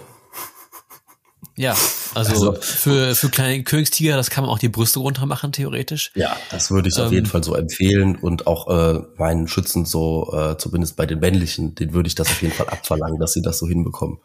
Ja, 1.55 1.77
also, 2.15 2.51
also, 2.51 2.61
für, 2.61 3.15
für 3.15 3.29
kleine 3.29 3.63
Königstiger, 3.63 4.15
das 4.15 4.31
kann 4.31 4.43
man 4.43 4.51
auch 4.51 4.57
die 4.57 4.69
Brüste 4.69 4.99
runter 4.99 5.27
machen, 5.27 5.51
theoretisch. 5.51 6.11
Ja, 6.15 6.35
das 6.49 6.71
würde 6.71 6.89
ich 6.89 6.97
ähm, 6.97 7.05
auf 7.05 7.11
jeden 7.11 7.25
Fall 7.27 7.43
so 7.43 7.53
empfehlen 7.53 8.15
und 8.15 8.47
auch 8.47 8.67
äh, 8.69 9.01
meinen 9.17 9.47
Schützen 9.47 9.85
so, 9.85 10.33
äh, 10.33 10.57
zumindest 10.57 10.95
bei 10.95 11.05
den 11.05 11.19
männlichen, 11.19 11.75
den 11.75 11.93
würde 11.93 12.07
ich 12.07 12.15
das 12.15 12.29
auf 12.29 12.41
jeden 12.41 12.55
Fall 12.55 12.69
abverlangen, 12.69 13.19
dass 13.19 13.33
sie 13.33 13.43
das 13.43 13.59
so 13.59 13.67
hinbekommen. 13.67 14.17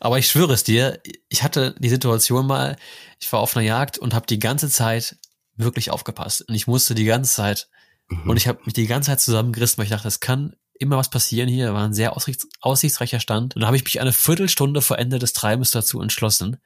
Aber 0.00 0.18
ich 0.18 0.28
schwöre 0.28 0.52
es 0.52 0.62
dir, 0.62 1.00
ich 1.30 1.42
hatte 1.42 1.74
die 1.78 1.88
Situation 1.88 2.46
mal, 2.46 2.76
ich 3.20 3.32
war 3.32 3.40
auf 3.40 3.56
einer 3.56 3.66
Jagd 3.66 3.98
und 3.98 4.14
habe 4.14 4.26
die 4.26 4.38
ganze 4.38 4.68
Zeit 4.68 5.18
wirklich 5.56 5.90
aufgepasst. 5.90 6.48
Und 6.48 6.54
ich 6.54 6.66
musste 6.66 6.94
die 6.94 7.04
ganze 7.04 7.32
Zeit, 7.32 7.68
mhm. 8.08 8.30
und 8.30 8.36
ich 8.36 8.48
habe 8.48 8.60
mich 8.64 8.74
die 8.74 8.86
ganze 8.86 9.10
Zeit 9.10 9.20
zusammengerissen, 9.20 9.78
weil 9.78 9.84
ich 9.84 9.90
dachte, 9.90 10.04
das 10.04 10.20
kann 10.20 10.56
immer 10.78 10.96
was 10.96 11.10
passieren 11.10 11.48
hier. 11.48 11.74
War 11.74 11.84
ein 11.84 11.94
sehr 11.94 12.16
aussichts 12.16 12.48
aussichtsreicher 12.60 13.20
Stand. 13.20 13.54
Und 13.54 13.60
da 13.60 13.66
habe 13.66 13.76
ich 13.76 13.84
mich 13.84 14.00
eine 14.00 14.12
Viertelstunde 14.12 14.80
vor 14.80 14.98
Ende 14.98 15.18
des 15.18 15.34
Treibens 15.34 15.70
dazu 15.70 16.00
entschlossen, 16.00 16.56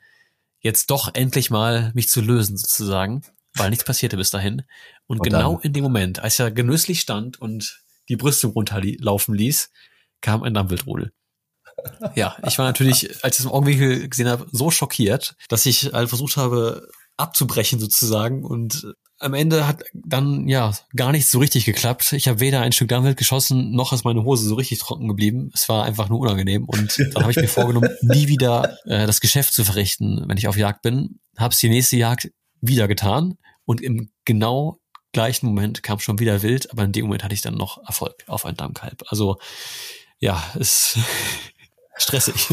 jetzt 0.60 0.90
doch 0.90 1.10
endlich 1.12 1.50
mal 1.50 1.90
mich 1.94 2.08
zu 2.08 2.20
lösen 2.20 2.56
sozusagen, 2.56 3.22
weil 3.54 3.70
nichts 3.70 3.84
passierte 3.84 4.16
bis 4.16 4.30
dahin. 4.30 4.62
Und, 5.06 5.18
und 5.18 5.24
genau 5.24 5.58
in 5.58 5.72
dem 5.72 5.82
Moment, 5.82 6.20
als 6.20 6.38
er 6.38 6.50
genüsslich 6.52 7.00
stand 7.00 7.40
und 7.40 7.82
die 8.08 8.16
Brüste 8.16 8.46
runterlaufen 8.46 9.34
ließ, 9.34 9.70
kam 10.20 10.44
ein 10.44 10.54
Dampfwildrudel. 10.54 11.12
Ja, 12.14 12.36
ich 12.46 12.58
war 12.58 12.66
natürlich, 12.66 13.24
als 13.24 13.36
ich 13.36 13.40
es 13.40 13.44
im 13.46 13.52
Augenwinkel 13.52 14.08
gesehen 14.08 14.28
habe, 14.28 14.46
so 14.52 14.70
schockiert, 14.70 15.36
dass 15.48 15.66
ich 15.66 15.92
halt 15.92 16.08
versucht 16.08 16.36
habe, 16.36 16.88
abzubrechen 17.16 17.78
sozusagen 17.78 18.44
und 18.44 18.94
am 19.18 19.34
Ende 19.34 19.66
hat 19.66 19.84
dann 19.94 20.48
ja 20.48 20.72
gar 20.94 21.12
nichts 21.12 21.30
so 21.30 21.38
richtig 21.38 21.64
geklappt. 21.64 22.12
Ich 22.12 22.28
habe 22.28 22.40
weder 22.40 22.60
ein 22.60 22.72
Stück 22.72 22.88
Darmwild 22.88 23.16
geschossen, 23.16 23.72
noch 23.72 23.92
ist 23.92 24.04
meine 24.04 24.24
Hose 24.24 24.46
so 24.46 24.54
richtig 24.54 24.80
trocken 24.80 25.08
geblieben. 25.08 25.50
Es 25.54 25.68
war 25.68 25.84
einfach 25.84 26.08
nur 26.08 26.20
unangenehm. 26.20 26.64
Und 26.64 26.98
dann 26.98 27.22
habe 27.22 27.30
ich 27.30 27.38
mir 27.38 27.48
vorgenommen, 27.48 27.90
nie 28.02 28.28
wieder 28.28 28.76
äh, 28.84 29.06
das 29.06 29.20
Geschäft 29.20 29.54
zu 29.54 29.64
verrichten, 29.64 30.24
wenn 30.26 30.36
ich 30.36 30.48
auf 30.48 30.56
Jagd 30.56 30.82
bin. 30.82 31.20
Habe 31.38 31.54
es 31.54 31.60
die 31.60 31.68
nächste 31.68 31.96
Jagd 31.96 32.32
wieder 32.60 32.88
getan 32.88 33.38
und 33.64 33.80
im 33.80 34.10
genau 34.24 34.78
gleichen 35.12 35.46
Moment 35.46 35.82
kam 35.82 36.00
schon 36.00 36.18
wieder 36.18 36.42
Wild, 36.42 36.70
aber 36.72 36.84
in 36.84 36.92
dem 36.92 37.06
Moment 37.06 37.22
hatte 37.22 37.34
ich 37.34 37.42
dann 37.42 37.54
noch 37.54 37.78
Erfolg 37.86 38.24
auf 38.26 38.44
ein 38.44 38.56
Dammkalb. 38.56 39.04
Also 39.06 39.38
ja, 40.18 40.42
ist 40.58 40.98
stressig. 41.96 42.48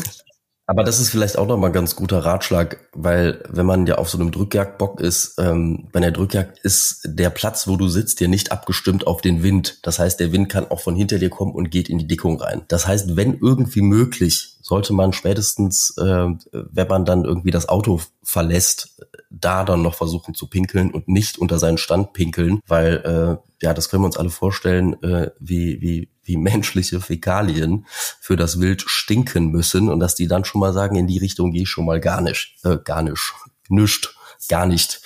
Aber 0.71 0.85
das 0.85 1.01
ist 1.01 1.09
vielleicht 1.09 1.37
auch 1.37 1.47
nochmal 1.47 1.71
ein 1.71 1.73
ganz 1.73 1.97
guter 1.97 2.19
Ratschlag, 2.19 2.87
weil 2.93 3.43
wenn 3.49 3.65
man 3.65 3.87
ja 3.87 3.95
auf 3.95 4.09
so 4.09 4.17
einem 4.17 4.31
Drückjagdbock 4.31 5.01
ist, 5.01 5.37
ähm, 5.37 5.89
bei 5.91 5.99
der 5.99 6.11
Drückjagd 6.11 6.59
ist 6.59 7.01
der 7.03 7.29
Platz, 7.29 7.67
wo 7.67 7.75
du 7.75 7.89
sitzt, 7.89 8.21
dir 8.21 8.29
nicht 8.29 8.53
abgestimmt 8.53 9.05
auf 9.05 9.19
den 9.19 9.43
Wind. 9.43 9.79
Das 9.83 9.99
heißt, 9.99 10.19
der 10.21 10.31
Wind 10.31 10.47
kann 10.47 10.71
auch 10.71 10.79
von 10.79 10.95
hinter 10.95 11.19
dir 11.19 11.29
kommen 11.29 11.51
und 11.51 11.71
geht 11.71 11.89
in 11.89 11.97
die 11.97 12.07
Dickung 12.07 12.39
rein. 12.39 12.61
Das 12.69 12.87
heißt, 12.87 13.17
wenn 13.17 13.37
irgendwie 13.39 13.81
möglich, 13.81 14.55
sollte 14.61 14.93
man 14.93 15.11
spätestens, 15.11 15.93
äh, 15.97 16.27
wenn 16.51 16.87
man 16.87 17.03
dann 17.03 17.25
irgendwie 17.25 17.51
das 17.51 17.67
Auto 17.67 17.99
verlässt, 18.23 19.01
da 19.29 19.65
dann 19.65 19.81
noch 19.81 19.95
versuchen 19.95 20.35
zu 20.35 20.47
pinkeln 20.47 20.91
und 20.91 21.09
nicht 21.09 21.37
unter 21.37 21.59
seinen 21.59 21.79
Stand 21.79 22.13
pinkeln, 22.13 22.61
weil 22.65 22.97
äh, 22.97 23.65
ja, 23.65 23.73
das 23.73 23.89
können 23.89 24.03
wir 24.03 24.07
uns 24.07 24.17
alle 24.17 24.29
vorstellen, 24.29 25.01
äh, 25.03 25.31
wie, 25.39 25.81
wie, 25.81 26.10
wie 26.23 26.37
menschliche 26.37 27.01
Fäkalien 27.01 27.85
für 28.19 28.35
das 28.35 28.59
Wild 28.59 28.83
stinken 28.85 29.47
müssen 29.51 29.89
und 29.89 29.99
dass 29.99 30.15
die 30.15 30.27
dann 30.27 30.45
schon 30.45 30.61
mal 30.61 30.73
sagen, 30.73 30.95
in 30.95 31.07
die 31.07 31.17
Richtung 31.17 31.51
gehe 31.51 31.63
ich 31.63 31.69
schon 31.69 31.85
mal 31.85 31.99
gar 31.99 32.21
nicht, 32.21 32.55
äh, 32.63 32.77
gar 32.83 33.01
nicht, 33.01 33.33
nischt, 33.69 34.15
gar 34.47 34.65
nicht. 34.65 35.01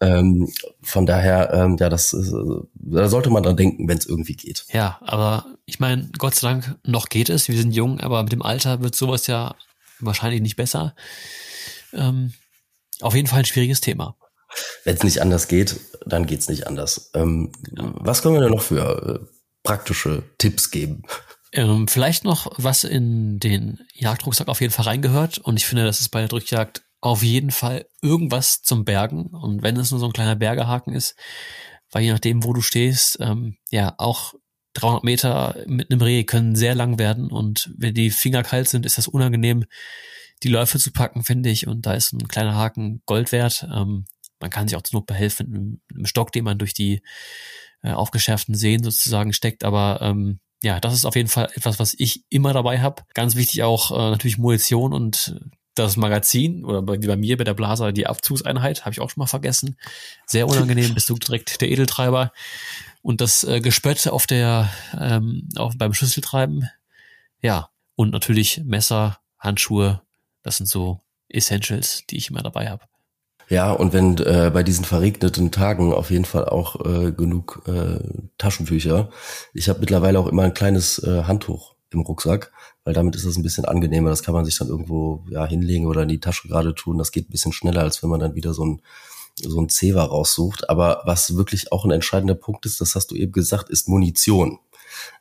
Ähm, 0.00 0.52
von 0.82 1.06
daher, 1.06 1.52
ähm, 1.52 1.76
ja, 1.78 1.88
das 1.88 2.12
äh, 2.12 2.32
da 2.74 3.08
sollte 3.08 3.30
man 3.30 3.42
dran 3.42 3.56
denken, 3.56 3.88
wenn 3.88 3.98
es 3.98 4.06
irgendwie 4.06 4.34
geht. 4.34 4.64
Ja, 4.72 4.98
aber 5.02 5.46
ich 5.64 5.80
meine, 5.80 6.10
Gott 6.18 6.34
sei 6.34 6.48
Dank, 6.48 6.76
noch 6.84 7.08
geht 7.08 7.28
es. 7.28 7.48
Wir 7.48 7.56
sind 7.56 7.72
jung, 7.72 8.00
aber 8.00 8.22
mit 8.22 8.32
dem 8.32 8.42
Alter 8.42 8.82
wird 8.82 8.96
sowas 8.96 9.26
ja 9.26 9.54
wahrscheinlich 10.00 10.42
nicht 10.42 10.56
besser. 10.56 10.94
Ähm, 11.92 12.32
auf 13.00 13.14
jeden 13.14 13.28
Fall 13.28 13.40
ein 13.40 13.44
schwieriges 13.44 13.80
Thema. 13.80 14.16
Wenn 14.84 14.96
es 14.96 15.04
nicht 15.04 15.22
anders 15.22 15.48
geht, 15.48 15.80
dann 16.04 16.26
geht's 16.26 16.48
nicht 16.48 16.66
anders. 16.66 17.10
Ähm, 17.14 17.52
genau. 17.62 17.94
Was 17.96 18.22
können 18.22 18.34
wir 18.34 18.42
denn 18.42 18.52
noch 18.52 18.62
für 18.62 19.20
äh, 19.22 19.26
praktische 19.62 20.24
Tipps 20.38 20.70
geben? 20.70 21.02
Ähm, 21.52 21.86
vielleicht 21.86 22.24
noch, 22.24 22.52
was 22.56 22.84
in 22.84 23.38
den 23.38 23.80
Jagdrucksack 23.92 24.48
auf 24.48 24.60
jeden 24.60 24.72
Fall 24.72 24.86
reingehört. 24.86 25.38
Und 25.38 25.58
ich 25.58 25.66
finde, 25.66 25.84
das 25.84 26.00
ist 26.00 26.08
bei 26.08 26.20
der 26.20 26.28
Drückjagd 26.28 26.82
auf 27.00 27.22
jeden 27.22 27.50
Fall 27.50 27.86
irgendwas 28.00 28.62
zum 28.62 28.84
Bergen. 28.84 29.26
Und 29.26 29.62
wenn 29.62 29.76
es 29.76 29.90
nur 29.90 30.00
so 30.00 30.06
ein 30.06 30.12
kleiner 30.12 30.36
Bergehaken 30.36 30.94
ist, 30.94 31.16
weil 31.90 32.04
je 32.04 32.12
nachdem, 32.12 32.44
wo 32.44 32.52
du 32.52 32.62
stehst, 32.62 33.18
ähm, 33.20 33.56
ja, 33.70 33.94
auch 33.98 34.34
300 34.74 35.04
Meter 35.04 35.56
mit 35.66 35.90
einem 35.90 36.00
Reh 36.00 36.24
können 36.24 36.56
sehr 36.56 36.74
lang 36.74 36.98
werden. 36.98 37.30
Und 37.30 37.70
wenn 37.76 37.94
die 37.94 38.10
Finger 38.10 38.42
kalt 38.42 38.68
sind, 38.68 38.86
ist 38.86 38.96
das 38.96 39.08
unangenehm, 39.08 39.64
die 40.42 40.48
Läufe 40.48 40.78
zu 40.78 40.92
packen, 40.92 41.22
finde 41.22 41.50
ich. 41.50 41.66
Und 41.66 41.86
da 41.86 41.94
ist 41.94 42.12
ein 42.12 42.28
kleiner 42.28 42.54
Haken 42.54 43.02
Gold 43.04 43.32
wert. 43.32 43.66
Ähm, 43.72 44.06
man 44.40 44.50
kann 44.50 44.68
sich 44.68 44.76
auch 44.76 44.82
zur 44.82 45.00
Not 45.00 45.06
behelfen 45.06 45.50
mit 45.50 45.80
einem, 45.94 46.06
Stock, 46.06 46.32
den 46.32 46.44
man 46.44 46.58
durch 46.58 46.74
die 46.74 47.02
äh, 47.82 47.92
aufgeschärften 47.92 48.54
Seen 48.54 48.82
sozusagen 48.82 49.32
steckt. 49.32 49.64
Aber 49.64 50.00
ähm, 50.02 50.40
ja, 50.62 50.80
das 50.80 50.94
ist 50.94 51.04
auf 51.04 51.16
jeden 51.16 51.28
Fall 51.28 51.48
etwas, 51.54 51.78
was 51.78 51.94
ich 51.98 52.24
immer 52.28 52.52
dabei 52.52 52.80
habe. 52.80 53.02
Ganz 53.14 53.34
wichtig 53.34 53.62
auch 53.62 53.90
äh, 53.90 54.10
natürlich 54.10 54.38
Munition 54.38 54.92
und 54.92 55.40
das 55.74 55.96
Magazin 55.96 56.64
oder 56.64 56.82
bei, 56.82 57.00
wie 57.02 57.06
bei 57.06 57.16
mir 57.16 57.36
bei 57.36 57.44
der 57.44 57.54
Blaser 57.54 57.92
die 57.92 58.06
Abzugseinheit, 58.06 58.84
habe 58.84 58.92
ich 58.92 59.00
auch 59.00 59.10
schon 59.10 59.22
mal 59.22 59.26
vergessen. 59.26 59.76
Sehr 60.26 60.46
unangenehm, 60.46 60.94
bist 60.94 61.08
du 61.08 61.14
direkt 61.14 61.60
der 61.60 61.70
Edeltreiber. 61.70 62.32
Und 63.00 63.20
das 63.20 63.42
äh, 63.42 63.60
Gespött 63.60 64.06
auf 64.06 64.26
der 64.26 64.70
ähm, 64.98 65.48
auf, 65.56 65.74
beim 65.76 65.94
Schlüsseltreiben. 65.94 66.68
Ja, 67.40 67.70
und 67.96 68.10
natürlich 68.10 68.62
Messer, 68.64 69.18
Handschuhe, 69.38 70.02
das 70.42 70.58
sind 70.58 70.66
so 70.66 71.00
Essentials, 71.28 72.04
die 72.08 72.16
ich 72.16 72.30
immer 72.30 72.42
dabei 72.42 72.68
habe. 72.68 72.84
Ja, 73.52 73.70
und 73.70 73.92
wenn 73.92 74.16
äh, 74.16 74.50
bei 74.50 74.62
diesen 74.62 74.86
verregneten 74.86 75.50
Tagen 75.50 75.92
auf 75.92 76.10
jeden 76.10 76.24
Fall 76.24 76.46
auch 76.46 76.86
äh, 76.86 77.12
genug 77.12 77.62
äh, 77.66 77.98
Taschentücher. 78.38 79.10
Ich 79.52 79.68
habe 79.68 79.80
mittlerweile 79.80 80.18
auch 80.18 80.26
immer 80.26 80.44
ein 80.44 80.54
kleines 80.54 80.98
äh, 81.00 81.24
Handtuch 81.24 81.74
im 81.90 82.00
Rucksack, 82.00 82.50
weil 82.84 82.94
damit 82.94 83.14
ist 83.14 83.26
es 83.26 83.36
ein 83.36 83.42
bisschen 83.42 83.66
angenehmer. 83.66 84.08
Das 84.08 84.22
kann 84.22 84.32
man 84.32 84.46
sich 84.46 84.56
dann 84.56 84.68
irgendwo 84.68 85.26
ja 85.28 85.44
hinlegen 85.44 85.84
oder 85.84 86.04
in 86.04 86.08
die 86.08 86.18
Tasche 86.18 86.48
gerade 86.48 86.74
tun. 86.74 86.96
Das 86.96 87.12
geht 87.12 87.28
ein 87.28 87.30
bisschen 87.30 87.52
schneller, 87.52 87.82
als 87.82 88.02
wenn 88.02 88.08
man 88.08 88.20
dann 88.20 88.34
wieder 88.34 88.54
so 88.54 88.64
ein 88.64 88.80
so 89.36 89.60
ein 89.60 89.68
Zewa 89.68 90.04
raussucht. 90.04 90.70
Aber 90.70 91.02
was 91.04 91.36
wirklich 91.36 91.72
auch 91.72 91.84
ein 91.84 91.90
entscheidender 91.90 92.34
Punkt 92.34 92.64
ist, 92.64 92.80
das 92.80 92.94
hast 92.94 93.10
du 93.10 93.16
eben 93.16 93.32
gesagt, 93.32 93.68
ist 93.68 93.86
Munition. 93.86 94.60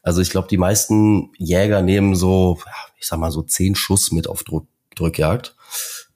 Also 0.04 0.22
ich 0.22 0.30
glaube, 0.30 0.48
die 0.48 0.58
meisten 0.58 1.34
Jäger 1.38 1.82
nehmen 1.82 2.16
so, 2.16 2.60
ich 2.98 3.08
sag 3.08 3.20
mal 3.20 3.32
so 3.32 3.42
zehn 3.42 3.76
Schuss 3.76 4.14
mit 4.14 4.30
auf 4.30 4.46
Drückjagd. 4.96 5.54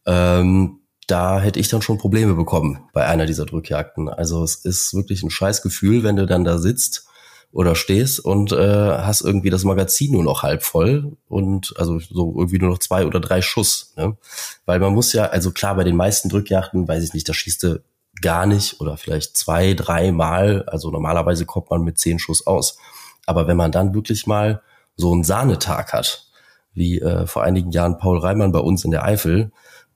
Ähm, 0.06 0.80
da 1.08 1.40
hätte 1.40 1.60
ich 1.60 1.68
dann 1.68 1.82
schon 1.82 1.98
Probleme 1.98 2.34
bekommen 2.34 2.90
bei 2.94 3.06
einer 3.06 3.26
dieser 3.26 3.46
Drückjagden. 3.46 4.10
Also 4.10 4.44
es 4.44 4.56
ist 4.56 4.94
wirklich 4.94 5.24
ein 5.24 5.30
scheiß 5.30 5.62
Gefühl, 5.62 6.04
wenn 6.04 6.16
du 6.16 6.26
dann 6.26 6.44
da 6.44 6.58
sitzt 6.58 7.08
oder 7.52 7.76
stehst 7.76 8.20
und 8.20 8.52
äh, 8.52 8.58
hast 8.98 9.22
irgendwie 9.22 9.50
das 9.50 9.64
Magazin 9.64 10.12
nur 10.12 10.24
noch 10.24 10.44
halb 10.44 10.64
voll 10.64 11.16
und 11.28 11.74
also 11.78 12.00
so 12.00 12.36
irgendwie 12.38 12.60
nur 12.60 12.70
noch 12.72 12.80
zwei 12.80 13.06
oder 13.06 13.20
drei 13.20 13.42
Schuss. 13.42 13.94
Ne? 13.96 14.18
Weil 14.66 14.80
man 14.80 14.94
muss 14.94 15.14
ja, 15.14 15.26
also 15.28 15.52
klar, 15.52 15.76
bei 15.76 15.84
den 15.84 15.96
meisten 15.96 16.28
Drückjagden, 16.30 16.88
weiß 16.88 17.04
ich 17.04 17.14
nicht, 17.14 17.30
da 17.30 17.34
schießt 17.34 17.64
du 17.64 17.84
gar 18.22 18.46
nicht 18.46 18.82
oder 18.82 18.98
vielleicht 18.98 19.38
zwei, 19.38 19.74
drei 19.74 20.12
Mal. 20.12 20.64
Also 20.68 20.92
normalerweise 20.92 21.46
kommt 21.46 21.70
man 21.70 21.84
mit 21.84 21.98
zehn 21.98 22.20
Schuss 22.20 22.46
aus. 22.46 22.78
Aber 23.26 23.48
wenn 23.48 23.58
man 23.58 23.72
dann 23.72 23.94
wirklich 23.94 24.28
mal 24.28 24.62
so 24.96 25.12
einen 25.12 25.24
Sahnetag 25.24 25.94
hat, 25.94 26.28
wie 26.74 27.00
äh, 27.00 27.26
vor 27.26 27.44
einigen 27.44 27.72
Jahren 27.72 27.98
Paul 27.98 28.20
Reimann 28.20 28.52
bei 28.52 28.60
uns 28.60 28.84
in 28.84 28.92
der 28.92 29.06
Eifel, 29.06 29.52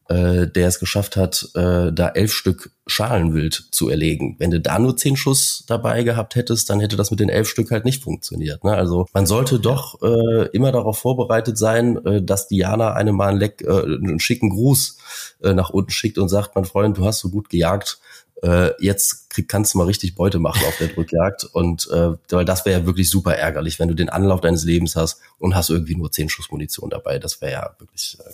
äh, 0.10 0.48
der 0.48 0.68
es 0.68 0.80
geschafft 0.80 1.16
hat, 1.16 1.50
äh, 1.54 1.92
da 1.94 2.10
elf 2.10 2.34
Stück 2.34 2.72
Schalenwild 2.88 3.68
zu 3.72 3.90
erlegen. 3.90 4.36
Wenn 4.40 4.50
du 4.50 4.60
da 4.60 4.80
nur 4.80 4.98
zehn 4.98 5.16
Schuss 5.16 5.64
dabei 5.68 6.02
gehabt 6.04 6.36
hättest, 6.36 6.70
dann 6.70 6.80
hätte 6.80 6.98
das 6.98 7.12
mit 7.12 7.20
den 7.20 7.30
elf 7.30 7.48
Stück 7.48 7.70
halt 7.70 7.86
nicht 7.86 8.04
funktioniert. 8.04 8.64
Ne? 8.64 8.74
Also 8.74 9.06
man 9.14 9.28
sollte 9.28 9.60
doch 9.60 10.02
äh, 10.02 10.48
immer 10.52 10.72
darauf 10.72 10.98
vorbereitet 10.98 11.58
sein, 11.58 12.04
äh, 12.06 12.22
dass 12.24 12.48
Diana 12.48 12.94
einem 12.94 13.16
mal 13.16 13.30
einen, 13.30 13.40
Leck, 13.40 13.62
äh, 13.62 13.84
einen 13.84 14.20
schicken 14.20 14.50
Gruß 14.50 14.98
äh, 15.44 15.54
nach 15.54 15.70
unten 15.70 15.92
schickt 15.92 16.18
und 16.18 16.30
sagt, 16.30 16.56
mein 16.56 16.66
Freund, 16.66 16.98
du 16.98 17.06
hast 17.06 17.20
so 17.20 17.30
gut 17.30 17.50
gejagt, 17.50 18.00
äh, 18.42 18.72
jetzt 18.80 19.30
krieg, 19.30 19.48
kannst 19.48 19.74
du 19.74 19.78
mal 19.78 19.86
richtig 19.86 20.16
Beute 20.16 20.40
machen 20.40 20.66
auf 20.68 20.78
der 20.78 20.88
Drückjagd. 20.88 21.44
Und 21.44 21.88
äh, 21.92 22.14
weil 22.30 22.46
das 22.46 22.66
wäre 22.66 22.80
ja 22.80 22.86
wirklich 22.86 23.10
super 23.10 23.36
ärgerlich, 23.36 23.80
wenn 23.80 23.90
du 23.90 23.96
den 23.96 24.10
Anlauf 24.10 24.42
deines 24.42 24.64
Lebens 24.64 24.96
hast 24.96 25.20
und 25.38 25.56
hast 25.56 25.70
irgendwie 25.70 25.96
nur 25.96 26.12
zehn 26.12 26.30
Schuss 26.30 26.50
Munition 26.52 26.90
dabei. 26.90 27.20
Das 27.20 27.42
wäre 27.42 27.52
ja 27.52 27.76
wirklich, 27.78 28.18
äh, 28.20 28.32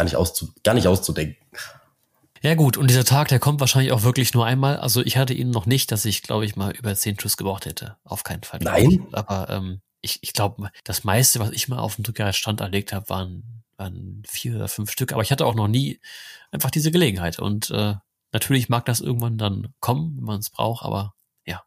gar 0.00 0.04
nicht, 0.04 0.16
auszu 0.16 0.48
gar 0.62 0.74
nicht 0.74 0.86
auszudenken. 0.86 1.36
Ja 2.42 2.54
gut, 2.54 2.78
und 2.78 2.88
dieser 2.88 3.04
Tag, 3.04 3.28
der 3.28 3.38
kommt 3.38 3.60
wahrscheinlich 3.60 3.92
auch 3.92 4.02
wirklich 4.02 4.32
nur 4.32 4.46
einmal. 4.46 4.78
Also 4.78 5.02
ich 5.02 5.18
hatte 5.18 5.34
ihn 5.34 5.50
noch 5.50 5.66
nicht, 5.66 5.92
dass 5.92 6.06
ich, 6.06 6.22
glaube 6.22 6.46
ich, 6.46 6.56
mal 6.56 6.74
über 6.74 6.94
zehn 6.94 7.20
Schuss 7.20 7.36
gebraucht 7.36 7.66
hätte. 7.66 7.98
Auf 8.02 8.24
keinen 8.24 8.42
Fall. 8.42 8.60
Nein. 8.62 9.06
Aber 9.12 9.50
ähm, 9.50 9.82
ich, 10.00 10.20
ich 10.22 10.32
glaube, 10.32 10.70
das 10.84 11.04
meiste, 11.04 11.38
was 11.38 11.50
ich 11.50 11.68
mal 11.68 11.78
auf 11.78 11.96
dem 11.96 12.04
Drückjagdstand 12.04 12.62
erlegt 12.62 12.94
habe, 12.94 13.10
waren, 13.10 13.62
waren 13.76 14.22
vier 14.26 14.56
oder 14.56 14.68
fünf 14.68 14.90
Stück. 14.90 15.12
Aber 15.12 15.20
ich 15.20 15.30
hatte 15.30 15.44
auch 15.44 15.54
noch 15.54 15.68
nie 15.68 16.00
einfach 16.50 16.70
diese 16.70 16.90
Gelegenheit. 16.90 17.38
Und 17.38 17.68
äh, 17.68 17.96
natürlich 18.32 18.70
mag 18.70 18.86
das 18.86 19.00
irgendwann 19.00 19.36
dann 19.36 19.74
kommen, 19.80 20.16
wenn 20.16 20.24
man 20.24 20.40
es 20.40 20.48
braucht, 20.48 20.82
aber 20.82 21.12
ja, 21.44 21.62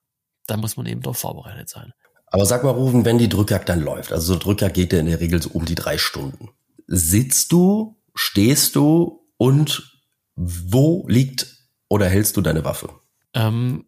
da 0.48 0.58
muss 0.58 0.76
man 0.76 0.88
eben 0.88 1.02
doch 1.02 1.16
vorbereitet 1.16 1.70
sein. 1.70 1.94
Aber 2.26 2.48
sag 2.48 2.64
mal, 2.64 2.72
Rufen, 2.72 3.06
wenn 3.06 3.20
die 3.20 3.30
Drückjagd 3.30 3.70
dann 3.70 3.82
läuft, 3.82 4.12
also 4.12 4.34
so 4.34 4.40
Drückjagd 4.40 4.74
geht 4.74 4.92
ja 4.92 5.00
in 5.00 5.06
der 5.06 5.20
Regel 5.20 5.40
so 5.40 5.52
um 5.52 5.66
die 5.66 5.76
drei 5.76 6.00
Stunden 6.00 6.50
sitzt 6.88 7.52
du, 7.52 7.96
stehst 8.16 8.76
du 8.76 9.28
und 9.38 10.02
wo 10.36 11.06
liegt 11.08 11.48
oder 11.90 12.10
hältst 12.10 12.38
du 12.38 12.42
deine 12.42 12.66
Waffe? 12.66 12.90
Ähm, 13.34 13.86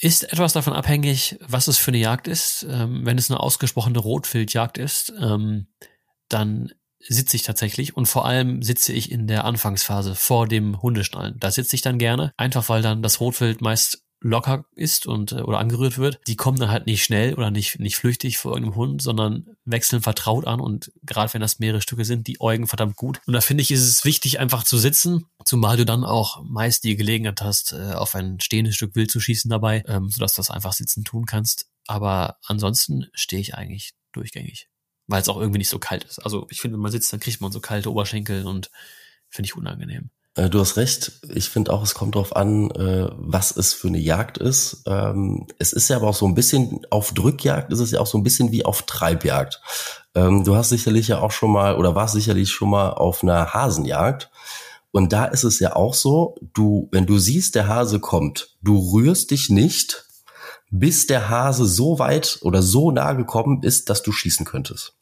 ist 0.00 0.32
etwas 0.32 0.52
davon 0.52 0.72
abhängig, 0.72 1.38
was 1.40 1.68
es 1.68 1.78
für 1.78 1.90
eine 1.90 1.98
Jagd 1.98 2.28
ist. 2.28 2.66
Ähm, 2.68 3.04
wenn 3.04 3.18
es 3.18 3.30
eine 3.30 3.40
ausgesprochene 3.40 3.98
Rotwildjagd 3.98 4.78
ist, 4.78 5.12
ähm, 5.20 5.66
dann 6.28 6.72
sitze 7.00 7.36
ich 7.36 7.42
tatsächlich 7.42 7.96
und 7.96 8.06
vor 8.06 8.26
allem 8.26 8.62
sitze 8.62 8.92
ich 8.92 9.10
in 9.10 9.26
der 9.26 9.44
Anfangsphase 9.44 10.14
vor 10.14 10.46
dem 10.46 10.82
Hundeschnallen. 10.82 11.38
Da 11.38 11.50
sitze 11.50 11.76
ich 11.76 11.82
dann 11.82 11.98
gerne, 11.98 12.32
einfach 12.36 12.68
weil 12.68 12.82
dann 12.82 13.02
das 13.02 13.20
Rotwild 13.20 13.60
meist 13.60 14.04
locker 14.20 14.64
ist 14.74 15.06
und 15.06 15.32
äh, 15.32 15.42
oder 15.42 15.58
angerührt 15.58 15.98
wird, 15.98 16.20
die 16.26 16.36
kommen 16.36 16.58
dann 16.58 16.70
halt 16.70 16.86
nicht 16.86 17.04
schnell 17.04 17.34
oder 17.34 17.50
nicht 17.50 17.78
nicht 17.78 17.96
flüchtig 17.96 18.38
vor 18.38 18.52
irgendeinem 18.52 18.76
Hund, 18.76 19.02
sondern 19.02 19.46
wechseln 19.64 20.02
vertraut 20.02 20.46
an 20.46 20.60
und 20.60 20.92
gerade 21.02 21.32
wenn 21.34 21.40
das 21.40 21.58
mehrere 21.58 21.80
Stücke 21.80 22.04
sind, 22.04 22.26
die 22.26 22.40
Eugen 22.40 22.66
verdammt 22.66 22.96
gut. 22.96 23.20
Und 23.26 23.32
da 23.32 23.40
finde 23.40 23.62
ich, 23.62 23.70
ist 23.70 23.82
es 23.82 24.04
wichtig, 24.04 24.40
einfach 24.40 24.64
zu 24.64 24.78
sitzen, 24.78 25.26
zumal 25.44 25.76
du 25.76 25.84
dann 25.84 26.04
auch 26.04 26.42
meist 26.44 26.84
die 26.84 26.96
Gelegenheit 26.96 27.42
hast, 27.42 27.72
äh, 27.72 27.92
auf 27.92 28.14
ein 28.14 28.40
stehendes 28.40 28.74
Stück 28.74 28.94
Wild 28.94 29.10
zu 29.10 29.20
schießen 29.20 29.50
dabei, 29.50 29.84
ähm, 29.86 30.10
sodass 30.10 30.34
du 30.34 30.40
das 30.40 30.50
einfach 30.50 30.72
sitzen 30.72 31.04
tun 31.04 31.26
kannst. 31.26 31.66
Aber 31.86 32.38
ansonsten 32.44 33.06
stehe 33.14 33.40
ich 33.40 33.54
eigentlich 33.54 33.94
durchgängig, 34.12 34.68
weil 35.06 35.22
es 35.22 35.28
auch 35.28 35.38
irgendwie 35.38 35.58
nicht 35.58 35.70
so 35.70 35.78
kalt 35.78 36.04
ist. 36.04 36.18
Also 36.18 36.46
ich 36.50 36.60
finde, 36.60 36.76
wenn 36.76 36.82
man 36.82 36.92
sitzt, 36.92 37.12
dann 37.12 37.20
kriegt 37.20 37.40
man 37.40 37.52
so 37.52 37.60
kalte 37.60 37.90
Oberschenkel 37.90 38.46
und 38.46 38.70
finde 39.30 39.46
ich 39.46 39.56
unangenehm. 39.56 40.10
Äh, 40.38 40.48
du 40.48 40.60
hast 40.60 40.76
recht. 40.76 41.12
Ich 41.34 41.48
finde 41.48 41.72
auch, 41.72 41.82
es 41.82 41.94
kommt 41.94 42.14
darauf 42.14 42.36
an, 42.36 42.70
äh, 42.70 43.10
was 43.16 43.56
es 43.56 43.74
für 43.74 43.88
eine 43.88 43.98
Jagd 43.98 44.38
ist. 44.38 44.84
Ähm, 44.86 45.48
es 45.58 45.72
ist 45.72 45.88
ja 45.88 45.96
aber 45.96 46.08
auch 46.08 46.14
so 46.14 46.26
ein 46.26 46.34
bisschen 46.34 46.86
auf 46.90 47.12
Drückjagd, 47.12 47.72
ist 47.72 47.80
es 47.80 47.90
ja 47.90 48.00
auch 48.00 48.06
so 48.06 48.16
ein 48.16 48.22
bisschen 48.22 48.52
wie 48.52 48.64
auf 48.64 48.82
Treibjagd. 48.82 49.60
Ähm, 50.14 50.44
du 50.44 50.54
hast 50.54 50.70
sicherlich 50.70 51.08
ja 51.08 51.20
auch 51.20 51.32
schon 51.32 51.50
mal 51.50 51.76
oder 51.76 51.94
warst 51.94 52.14
sicherlich 52.14 52.50
schon 52.50 52.70
mal 52.70 52.90
auf 52.90 53.22
einer 53.22 53.52
Hasenjagd. 53.52 54.30
Und 54.90 55.12
da 55.12 55.26
ist 55.26 55.44
es 55.44 55.58
ja 55.58 55.76
auch 55.76 55.92
so, 55.92 56.36
du, 56.54 56.88
wenn 56.92 57.04
du 57.04 57.18
siehst, 57.18 57.54
der 57.54 57.68
Hase 57.68 58.00
kommt, 58.00 58.56
du 58.62 58.78
rührst 58.78 59.32
dich 59.32 59.50
nicht, 59.50 60.06
bis 60.70 61.06
der 61.06 61.28
Hase 61.28 61.66
so 61.66 61.98
weit 61.98 62.38
oder 62.42 62.62
so 62.62 62.90
nah 62.90 63.12
gekommen 63.12 63.62
ist, 63.62 63.90
dass 63.90 64.02
du 64.02 64.12
schießen 64.12 64.46
könntest. 64.46 64.97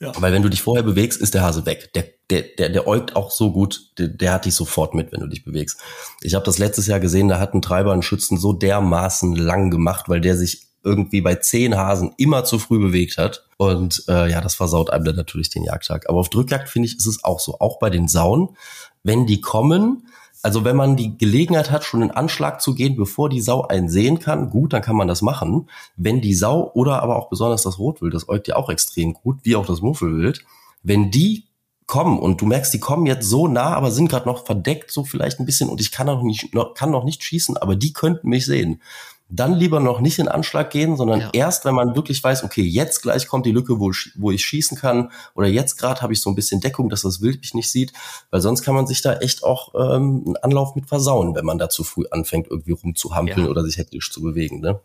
Ja. 0.00 0.12
Weil 0.20 0.32
wenn 0.32 0.42
du 0.42 0.48
dich 0.48 0.62
vorher 0.62 0.82
bewegst, 0.82 1.20
ist 1.20 1.34
der 1.34 1.42
Hase 1.42 1.66
weg. 1.66 1.92
Der, 1.94 2.04
der, 2.30 2.42
der, 2.42 2.68
der 2.68 2.86
äugt 2.86 3.16
auch 3.16 3.30
so 3.30 3.52
gut, 3.52 3.92
der, 3.98 4.08
der 4.08 4.32
hat 4.32 4.44
dich 4.44 4.54
sofort 4.54 4.94
mit, 4.94 5.12
wenn 5.12 5.20
du 5.20 5.28
dich 5.28 5.44
bewegst. 5.44 5.80
Ich 6.20 6.34
habe 6.34 6.44
das 6.44 6.58
letztes 6.58 6.86
Jahr 6.86 7.00
gesehen, 7.00 7.28
da 7.28 7.38
hat 7.38 7.54
ein 7.54 7.62
Treiber 7.62 7.92
einen 7.92 8.02
Schützen 8.02 8.38
so 8.38 8.52
dermaßen 8.52 9.36
lang 9.36 9.70
gemacht, 9.70 10.08
weil 10.08 10.20
der 10.20 10.36
sich 10.36 10.66
irgendwie 10.82 11.20
bei 11.20 11.36
zehn 11.36 11.76
Hasen 11.76 12.12
immer 12.18 12.44
zu 12.44 12.58
früh 12.58 12.78
bewegt 12.78 13.16
hat. 13.18 13.46
Und 13.56 14.04
äh, 14.08 14.30
ja, 14.30 14.40
das 14.40 14.54
versaut 14.54 14.90
einem 14.90 15.04
dann 15.04 15.16
natürlich 15.16 15.48
den 15.48 15.64
Jagdtag. 15.64 16.08
Aber 16.08 16.18
auf 16.18 16.28
Drückjagd 16.28 16.68
finde 16.68 16.88
ich, 16.88 16.96
ist 16.96 17.06
es 17.06 17.24
auch 17.24 17.40
so. 17.40 17.58
Auch 17.60 17.78
bei 17.78 17.88
den 17.88 18.08
Sauen, 18.08 18.56
wenn 19.02 19.26
die 19.26 19.40
kommen, 19.40 20.06
also 20.44 20.62
wenn 20.62 20.76
man 20.76 20.94
die 20.94 21.16
Gelegenheit 21.16 21.70
hat, 21.70 21.84
schon 21.84 22.02
in 22.02 22.10
Anschlag 22.10 22.60
zu 22.60 22.74
gehen, 22.74 22.96
bevor 22.96 23.30
die 23.30 23.40
Sau 23.40 23.62
einen 23.62 23.88
sehen 23.88 24.18
kann, 24.18 24.50
gut, 24.50 24.74
dann 24.74 24.82
kann 24.82 24.94
man 24.94 25.08
das 25.08 25.22
machen. 25.22 25.70
Wenn 25.96 26.20
die 26.20 26.34
Sau 26.34 26.70
oder 26.74 27.02
aber 27.02 27.16
auch 27.16 27.30
besonders 27.30 27.62
das 27.62 27.78
Rotwild, 27.78 28.12
das 28.12 28.28
äugt 28.28 28.46
ja 28.46 28.56
auch 28.56 28.68
extrem 28.68 29.14
gut, 29.14 29.38
wie 29.44 29.56
auch 29.56 29.64
das 29.64 29.80
Muffelwild, 29.80 30.44
wenn 30.82 31.10
die 31.10 31.44
kommen 31.86 32.18
und 32.18 32.42
du 32.42 32.46
merkst, 32.46 32.74
die 32.74 32.80
kommen 32.80 33.06
jetzt 33.06 33.26
so 33.26 33.48
nah, 33.48 33.74
aber 33.74 33.90
sind 33.90 34.10
gerade 34.10 34.28
noch 34.28 34.44
verdeckt, 34.44 34.90
so 34.90 35.04
vielleicht 35.04 35.40
ein 35.40 35.46
bisschen 35.46 35.70
und 35.70 35.80
ich 35.80 35.92
kann 35.92 36.06
noch 36.06 36.22
nicht, 36.22 36.54
noch, 36.54 36.74
kann 36.74 36.90
noch 36.90 37.04
nicht 37.04 37.24
schießen, 37.24 37.56
aber 37.56 37.74
die 37.74 37.94
könnten 37.94 38.28
mich 38.28 38.44
sehen 38.44 38.82
dann 39.28 39.54
lieber 39.54 39.80
noch 39.80 40.00
nicht 40.00 40.18
in 40.18 40.28
Anschlag 40.28 40.70
gehen, 40.70 40.96
sondern 40.96 41.20
ja. 41.20 41.30
erst, 41.32 41.64
wenn 41.64 41.74
man 41.74 41.96
wirklich 41.96 42.22
weiß, 42.22 42.44
okay, 42.44 42.62
jetzt 42.62 43.02
gleich 43.02 43.26
kommt 43.26 43.46
die 43.46 43.52
Lücke, 43.52 43.80
wo 43.80 43.90
ich, 43.90 44.12
wo 44.16 44.30
ich 44.30 44.44
schießen 44.44 44.76
kann, 44.76 45.10
oder 45.34 45.48
jetzt 45.48 45.76
gerade 45.76 46.02
habe 46.02 46.12
ich 46.12 46.20
so 46.20 46.30
ein 46.30 46.36
bisschen 46.36 46.60
Deckung, 46.60 46.88
dass 46.88 47.02
das 47.02 47.20
Wild 47.20 47.40
mich 47.40 47.54
nicht 47.54 47.70
sieht, 47.70 47.92
weil 48.30 48.40
sonst 48.40 48.62
kann 48.62 48.74
man 48.74 48.86
sich 48.86 49.00
da 49.00 49.16
echt 49.18 49.42
auch 49.42 49.74
ähm, 49.74 50.24
einen 50.26 50.36
Anlauf 50.36 50.74
mit 50.74 50.86
versauen, 50.86 51.34
wenn 51.34 51.44
man 51.44 51.58
da 51.58 51.68
zu 51.68 51.84
früh 51.84 52.04
anfängt, 52.10 52.48
irgendwie 52.50 52.72
rumzuhampeln 52.72 53.46
ja. 53.46 53.50
oder 53.50 53.64
sich 53.64 53.78
hektisch 53.78 54.12
zu 54.12 54.20
bewegen. 54.20 54.60
Ne? 54.60 54.80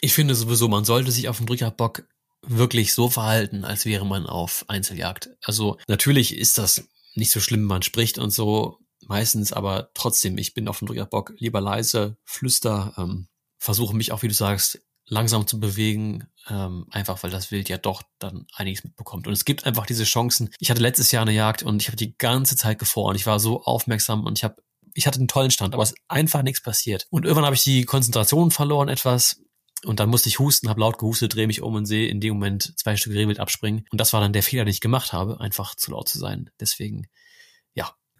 Ich 0.00 0.14
finde 0.14 0.34
sowieso, 0.34 0.68
man 0.68 0.84
sollte 0.84 1.10
sich 1.10 1.28
auf 1.28 1.38
dem 1.38 1.46
Drückjagdbock 1.46 2.04
wirklich 2.46 2.92
so 2.92 3.08
verhalten, 3.08 3.64
als 3.64 3.84
wäre 3.84 4.06
man 4.06 4.26
auf 4.26 4.64
Einzeljagd. 4.68 5.30
Also 5.44 5.78
natürlich 5.86 6.36
ist 6.36 6.58
das 6.58 6.84
nicht 7.14 7.30
so 7.30 7.40
schlimm, 7.40 7.64
man 7.64 7.82
spricht 7.82 8.18
und 8.18 8.30
so 8.30 8.78
meistens, 9.06 9.52
aber 9.52 9.90
trotzdem, 9.94 10.38
ich 10.38 10.54
bin 10.54 10.68
auf 10.68 10.78
dem 10.78 10.86
Drückjagdbock 10.86 11.34
lieber 11.38 11.60
leise, 11.60 12.16
flüster, 12.24 12.94
ähm, 12.96 13.28
versuche 13.62 13.94
mich 13.94 14.10
auch, 14.10 14.22
wie 14.22 14.28
du 14.28 14.34
sagst, 14.34 14.82
langsam 15.06 15.46
zu 15.46 15.60
bewegen, 15.60 16.26
ähm, 16.48 16.86
einfach 16.90 17.22
weil 17.22 17.30
das 17.30 17.52
Wild 17.52 17.68
ja 17.68 17.78
doch 17.78 18.02
dann 18.18 18.46
einiges 18.54 18.82
mitbekommt. 18.82 19.26
Und 19.26 19.32
es 19.32 19.44
gibt 19.44 19.64
einfach 19.66 19.86
diese 19.86 20.04
Chancen. 20.04 20.50
Ich 20.58 20.70
hatte 20.70 20.82
letztes 20.82 21.12
Jahr 21.12 21.22
eine 21.22 21.32
Jagd 21.32 21.62
und 21.62 21.80
ich 21.80 21.88
habe 21.88 21.96
die 21.96 22.16
ganze 22.16 22.56
Zeit 22.56 22.80
gefroren. 22.80 23.14
Ich 23.14 23.26
war 23.26 23.38
so 23.38 23.62
aufmerksam 23.62 24.24
und 24.24 24.38
ich 24.38 24.44
habe 24.44 24.56
ich 24.94 25.06
hatte 25.06 25.20
einen 25.20 25.28
tollen 25.28 25.50
Stand, 25.50 25.72
aber 25.74 25.84
es 25.84 25.92
ist 25.92 25.98
einfach 26.08 26.42
nichts 26.42 26.60
passiert. 26.60 27.06
Und 27.08 27.24
irgendwann 27.24 27.46
habe 27.46 27.54
ich 27.54 27.62
die 27.62 27.84
Konzentration 27.84 28.50
verloren 28.50 28.88
etwas 28.88 29.40
und 29.84 30.00
dann 30.00 30.10
musste 30.10 30.28
ich 30.28 30.38
husten, 30.38 30.68
habe 30.68 30.80
laut 30.80 30.98
gehustet, 30.98 31.34
drehe 31.34 31.46
mich 31.46 31.62
um 31.62 31.74
und 31.74 31.86
sehe 31.86 32.08
in 32.08 32.20
dem 32.20 32.34
Moment 32.34 32.74
zwei 32.76 32.96
Stücke 32.96 33.16
Rehwild 33.16 33.40
abspringen. 33.40 33.86
Und 33.90 34.00
das 34.00 34.12
war 34.12 34.20
dann 34.20 34.34
der 34.34 34.42
Fehler, 34.42 34.64
den 34.64 34.72
ich 34.72 34.80
gemacht 34.80 35.12
habe, 35.12 35.40
einfach 35.40 35.76
zu 35.76 35.92
laut 35.92 36.08
zu 36.08 36.18
sein. 36.18 36.50
Deswegen, 36.60 37.06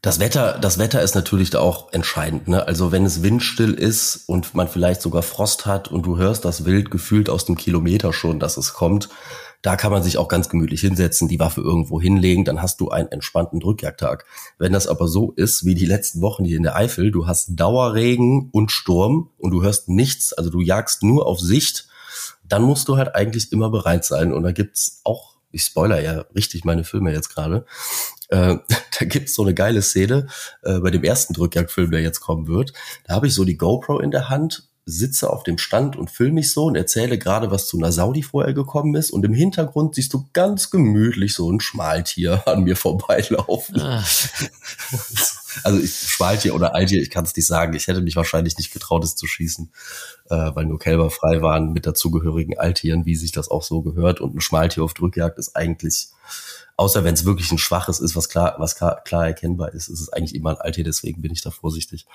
das 0.03 0.19
Wetter, 0.19 0.59
das 0.61 0.79
Wetter 0.79 1.01
ist 1.01 1.15
natürlich 1.15 1.51
da 1.51 1.61
auch 1.61 1.93
entscheidend. 1.93 2.49
Ne? 2.49 2.67
Also 2.67 2.91
wenn 2.91 3.07
es 3.07 3.23
windstill 3.23 3.73
ist 3.73 4.25
und 4.27 4.53
man 4.53 4.67
vielleicht 4.67 5.01
sogar 5.01 5.23
Frost 5.23 5.65
hat 5.65 5.89
und 5.89 6.05
du 6.05 6.19
hörst 6.19 6.45
das 6.45 6.65
Wild 6.65 6.91
gefühlt 6.91 7.31
aus 7.31 7.45
dem 7.45 7.57
Kilometer 7.57 8.13
schon, 8.13 8.41
dass 8.41 8.57
es 8.57 8.73
kommt, 8.75 9.09
da 9.63 9.77
kann 9.77 9.93
man 9.93 10.03
sich 10.03 10.19
auch 10.19 10.27
ganz 10.27 10.49
gemütlich 10.49 10.81
hinsetzen, 10.81 11.29
die 11.29 11.39
Waffe 11.39 11.61
irgendwo 11.61 12.01
hinlegen, 12.01 12.45
dann 12.45 12.61
hast 12.61 12.81
du 12.81 12.91
einen 12.91 13.13
entspannten 13.13 13.61
Drückjagdtag. 13.61 14.25
Wenn 14.59 14.73
das 14.73 14.89
aber 14.89 15.07
so 15.07 15.31
ist 15.37 15.65
wie 15.65 15.77
die 15.77 15.87
letzten 15.87 16.21
Wochen 16.21 16.45
hier 16.45 16.57
in 16.57 16.65
der 16.65 16.75
Eifel, 16.75 17.13
du 17.13 17.29
hast 17.29 17.51
Dauerregen 17.51 18.49
und 18.51 18.73
Sturm 18.73 19.31
und 19.39 19.53
du 19.53 19.63
hörst 19.63 19.89
nichts, 19.89 20.33
also 20.33 20.51
du 20.51 20.61
jagst 20.61 21.05
nur 21.05 21.27
auf 21.27 21.39
Sicht, 21.39 21.87
dann 22.49 22.63
musst 22.63 22.89
du 22.89 22.97
halt 22.97 23.15
eigentlich 23.15 23.53
immer 23.53 23.71
bereit 23.71 24.05
sein. 24.05 24.33
Und 24.33 24.43
da 24.43 24.51
gibt's 24.51 25.01
auch, 25.05 25.32
ich 25.53 25.63
spoiler 25.63 26.01
ja 26.01 26.25
richtig 26.35 26.65
meine 26.65 26.85
Filme 26.85 27.13
jetzt 27.13 27.29
gerade, 27.29 27.65
äh, 28.29 28.57
da 28.99 29.05
gibt's 29.05 29.35
so 29.35 29.43
eine 29.43 29.55
geile 29.55 29.83
Szene 29.83 30.27
äh, 30.63 30.79
bei 30.81 30.91
dem 30.91 31.05
ersten 31.05 31.35
Drückjagdfilm, 31.35 31.91
der 31.91 32.01
jetzt 32.01 32.21
kommen 32.21 32.49
wird. 32.49 32.73
Da 33.05 33.15
habe 33.15 33.27
ich 33.27 33.35
so 33.35 33.45
die 33.45 33.57
GoPro 33.57 34.01
in 34.01 34.11
der 34.11 34.29
Hand, 34.29 34.69
sitze 34.85 35.31
auf 35.31 35.45
dem 35.45 35.59
Stand 35.59 35.95
und 35.97 36.11
filme 36.11 36.35
mich 36.35 36.53
so 36.53 36.65
und 36.65 36.75
erzähle 36.75 37.17
gerade, 37.17 37.51
was 37.51 37.69
zu 37.69 37.79
einer 37.79 37.93
Saudi 37.93 38.23
vorher 38.23 38.53
gekommen 38.53 38.97
ist. 38.97 39.13
Und 39.13 39.25
im 39.25 39.33
Hintergrund 39.33 39.95
siehst 39.95 40.13
du 40.13 40.29
ganz 40.33 40.71
gemütlich 40.71 41.35
so 41.35 41.51
ein 41.51 41.61
Schmaltier 41.61 42.43
an 42.47 42.65
mir 42.65 42.77
vorbeilaufen. 42.77 43.81
Ah. 43.81 44.05
also 45.63 45.79
ich, 45.79 45.95
Schmaltier 45.95 46.55
oder 46.55 46.75
Altier, 46.75 47.03
ich 47.03 47.11
kann 47.11 47.25
es 47.25 47.35
nicht 47.35 47.47
sagen. 47.47 47.75
Ich 47.75 47.87
hätte 47.87 48.01
mich 48.01 48.17
wahrscheinlich 48.17 48.57
nicht 48.59 48.73
getraut, 48.73 49.05
es 49.05 49.17
zu 49.17 49.27
schießen, 49.27 49.73
äh, 50.31 50.51
weil 50.55 50.67
nur 50.67 50.79
Kälber 50.79 51.11
frei 51.11 51.43
waren 51.43 51.73
mit 51.73 51.87
dazugehörigen 51.87 52.59
Altieren, 52.59 53.07
wie 53.07 53.17
sich 53.17 53.33
das 53.33 53.51
auch 53.51 53.63
so 53.63 53.83
gehört. 53.83 54.21
Und 54.21 54.35
ein 54.35 54.41
Schmaltier 54.41 54.85
auf 54.85 54.95
Drückjagd 54.95 55.39
ist 55.39 55.57
eigentlich 55.57 56.09
Außer 56.77 57.05
wenn 57.05 57.15
es 57.15 57.25
wirklich 57.25 57.53
ein 57.53 57.59
schwaches 57.59 58.01
ist, 58.01 58.17
was 58.17 58.29
klar, 58.29 58.55
was 58.59 58.77
klar, 58.77 59.03
klar 59.05 59.27
erkennbar 59.27 59.73
ist, 59.73 59.89
ist 59.89 60.01
es 60.01 60.09
eigentlich 60.09 60.35
immer 60.35 60.51
ein 60.51 60.57
Alter, 60.57 60.83
deswegen 60.83 61.21
bin 61.21 61.33
ich 61.33 61.43
da 61.43 61.51
vorsichtig. 61.51 62.07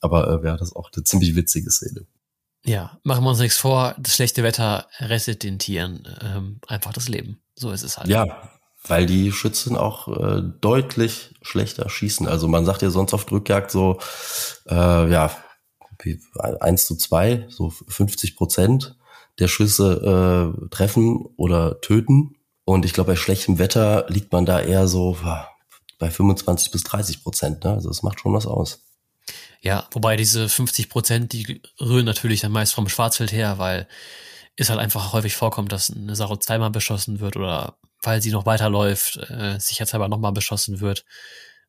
Aber 0.00 0.28
äh, 0.28 0.46
ja, 0.46 0.56
das 0.56 0.68
ist 0.68 0.76
auch 0.76 0.90
eine 0.94 1.04
ziemlich 1.04 1.34
witzige 1.34 1.70
Szene. 1.70 2.06
Ja, 2.64 2.98
machen 3.02 3.24
wir 3.24 3.30
uns 3.30 3.40
nichts 3.40 3.58
vor, 3.58 3.94
das 3.98 4.14
schlechte 4.14 4.42
Wetter 4.42 4.88
rettet 4.98 5.42
den 5.42 5.58
Tieren 5.58 6.08
ähm, 6.22 6.60
einfach 6.66 6.92
das 6.92 7.08
Leben. 7.08 7.40
So 7.54 7.70
ist 7.72 7.82
es 7.82 7.98
halt. 7.98 8.08
Ja, 8.08 8.50
weil 8.86 9.06
die 9.06 9.32
Schützen 9.32 9.76
auch 9.76 10.08
äh, 10.08 10.42
deutlich 10.60 11.34
schlechter 11.42 11.88
schießen. 11.88 12.28
Also 12.28 12.48
man 12.48 12.64
sagt 12.64 12.82
ja 12.82 12.90
sonst 12.90 13.14
auf 13.14 13.24
Drückjagd 13.24 13.70
so, 13.70 13.98
äh, 14.68 15.10
ja, 15.10 15.30
eins 16.60 16.86
zu 16.86 16.96
zwei, 16.96 17.46
so 17.48 17.70
50 17.70 18.36
Prozent 18.36 18.96
der 19.38 19.48
Schüsse 19.48 20.52
äh, 20.62 20.68
treffen 20.68 21.24
oder 21.36 21.80
töten. 21.80 22.36
Und 22.64 22.84
ich 22.84 22.92
glaube, 22.92 23.12
bei 23.12 23.16
schlechtem 23.16 23.58
Wetter 23.58 24.06
liegt 24.08 24.32
man 24.32 24.46
da 24.46 24.60
eher 24.60 24.86
so 24.86 25.16
bei 25.98 26.10
25 26.10 26.70
bis 26.70 26.82
30 26.84 27.22
Prozent. 27.22 27.64
Ne? 27.64 27.70
Also 27.72 27.88
das 27.88 28.02
macht 28.02 28.20
schon 28.20 28.34
was 28.34 28.46
aus. 28.46 28.84
Ja, 29.60 29.88
wobei 29.92 30.16
diese 30.16 30.48
50 30.48 30.90
Prozent, 30.90 31.32
die 31.32 31.62
rühren 31.80 32.04
natürlich 32.04 32.40
dann 32.40 32.52
meist 32.52 32.74
vom 32.74 32.88
Schwarzfeld 32.88 33.32
her, 33.32 33.58
weil 33.58 33.88
es 34.56 34.68
halt 34.68 34.78
einfach 34.78 35.12
häufig 35.14 35.36
vorkommt, 35.36 35.72
dass 35.72 35.90
eine 35.90 36.14
Sache 36.14 36.38
zweimal 36.38 36.70
beschossen 36.70 37.20
wird 37.20 37.36
oder 37.36 37.78
weil 38.04 38.22
sie 38.22 38.30
noch 38.30 38.46
weiterläuft, 38.46 39.16
äh, 39.30 39.58
sicherheitshalber 39.58 40.08
nochmal 40.08 40.32
beschossen 40.32 40.80
wird. 40.80 41.04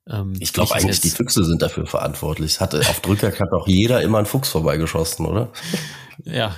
Ähm, 0.08 0.34
ich 0.40 0.54
glaube 0.54 0.74
eigentlich, 0.76 1.02
die 1.02 1.10
Füchse 1.10 1.44
sind 1.44 1.62
dafür 1.62 1.88
verantwortlich. 1.88 2.60
Hatte 2.60 2.80
auf 2.82 3.00
Drücker 3.02 3.32
hat 3.32 3.52
auch 3.52 3.68
jeder 3.68 4.02
immer 4.02 4.20
einen 4.20 4.28
Fuchs 4.28 4.50
vorbeigeschossen, 4.50 5.26
oder? 5.26 5.52
Ja, 6.24 6.56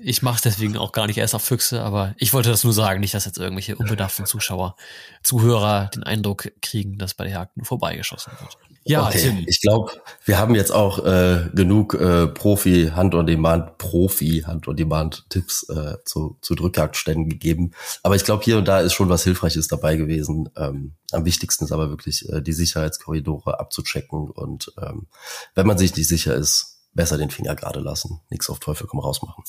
ich 0.00 0.22
mache 0.22 0.40
deswegen 0.44 0.76
auch 0.76 0.92
gar 0.92 1.08
nicht 1.08 1.18
erst 1.18 1.34
auf 1.34 1.42
Füchse, 1.42 1.82
aber 1.82 2.14
ich 2.16 2.32
wollte 2.32 2.50
das 2.50 2.62
nur 2.62 2.72
sagen, 2.72 3.00
nicht, 3.00 3.12
dass 3.12 3.24
jetzt 3.24 3.38
irgendwelche 3.38 3.74
unbedarften 3.76 4.24
Zuschauer, 4.24 4.76
Zuhörer 5.22 5.90
den 5.92 6.04
Eindruck 6.04 6.52
kriegen, 6.62 6.96
dass 6.96 7.14
bei 7.14 7.24
der 7.24 7.32
Jagd 7.32 7.56
nur 7.56 7.66
vorbeigeschossen 7.66 8.32
wird. 8.40 8.56
Ja, 8.84 9.06
okay. 9.06 9.20
Tim. 9.20 9.44
Ich 9.46 9.60
glaube, 9.60 9.92
wir 10.24 10.38
haben 10.38 10.54
jetzt 10.54 10.72
auch 10.72 11.04
äh, 11.04 11.50
genug 11.54 11.94
äh, 11.94 12.26
Profi 12.28 12.92
Hand 12.94 13.14
on 13.14 13.26
Demand, 13.26 13.76
Profi 13.76 14.42
Hand 14.46 14.68
on 14.68 14.76
Demand 14.76 15.26
Tipps 15.28 15.68
äh, 15.68 15.96
zu, 16.04 16.38
zu 16.40 16.54
Drückjagdständen 16.54 17.28
gegeben. 17.28 17.72
Aber 18.02 18.16
ich 18.16 18.24
glaube, 18.24 18.42
hier 18.42 18.56
und 18.56 18.66
da 18.66 18.80
ist 18.80 18.94
schon 18.94 19.10
was 19.10 19.24
Hilfreiches 19.24 19.68
dabei 19.68 19.96
gewesen. 19.96 20.48
Ähm, 20.56 20.94
am 21.12 21.24
wichtigsten 21.24 21.64
ist 21.64 21.72
aber 21.72 21.90
wirklich 21.90 22.26
äh, 22.30 22.40
die 22.40 22.54
Sicherheitskorridore 22.54 23.60
abzuchecken 23.60 24.30
und 24.30 24.72
ähm, 24.80 25.08
wenn 25.54 25.66
man 25.66 25.76
sich 25.76 25.94
nicht 25.94 26.08
sicher 26.08 26.34
ist, 26.34 26.80
besser 26.92 27.18
den 27.18 27.30
Finger 27.30 27.54
gerade 27.54 27.80
lassen. 27.80 28.20
Nichts 28.30 28.48
auf 28.48 28.60
Teufel 28.60 28.86
komm 28.86 29.00
raus 29.00 29.22
machen. 29.22 29.44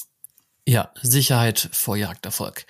Ja, 0.68 0.92
Sicherheit 1.02 1.70
vor 1.72 1.96
Jagderfolg. 1.96 2.66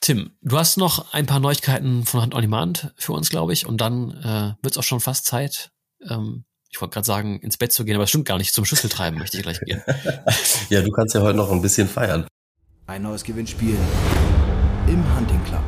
Tim, 0.00 0.32
du 0.42 0.58
hast 0.58 0.76
noch 0.76 1.12
ein 1.12 1.26
paar 1.26 1.40
Neuigkeiten 1.40 2.04
von 2.04 2.20
Hand 2.20 2.34
on 2.34 2.42
Demand 2.42 2.92
für 2.96 3.12
uns, 3.12 3.30
glaube 3.30 3.52
ich, 3.52 3.66
und 3.66 3.80
dann 3.80 4.10
äh, 4.10 4.54
wird 4.62 4.74
es 4.74 4.78
auch 4.78 4.82
schon 4.82 5.00
fast 5.00 5.26
Zeit. 5.26 5.71
Ähm, 6.08 6.44
ich 6.70 6.80
wollte 6.80 6.94
gerade 6.94 7.06
sagen, 7.06 7.38
ins 7.40 7.58
Bett 7.58 7.72
zu 7.72 7.84
gehen, 7.84 7.94
aber 7.94 8.04
es 8.04 8.10
stimmt 8.10 8.24
gar 8.24 8.38
nicht. 8.38 8.54
Zum 8.54 8.64
Schlüsseltreiben 8.64 9.18
möchte 9.18 9.36
ich 9.36 9.42
gleich 9.42 9.60
gehen. 9.60 9.82
ja, 10.70 10.80
du 10.80 10.90
kannst 10.90 11.14
ja 11.14 11.20
heute 11.20 11.36
noch 11.36 11.50
ein 11.50 11.60
bisschen 11.60 11.86
feiern. 11.86 12.26
Ein 12.86 13.02
neues 13.02 13.24
Gewinnspiel 13.24 13.76
im 14.86 15.16
Hunting 15.16 15.42
Club. 15.44 15.62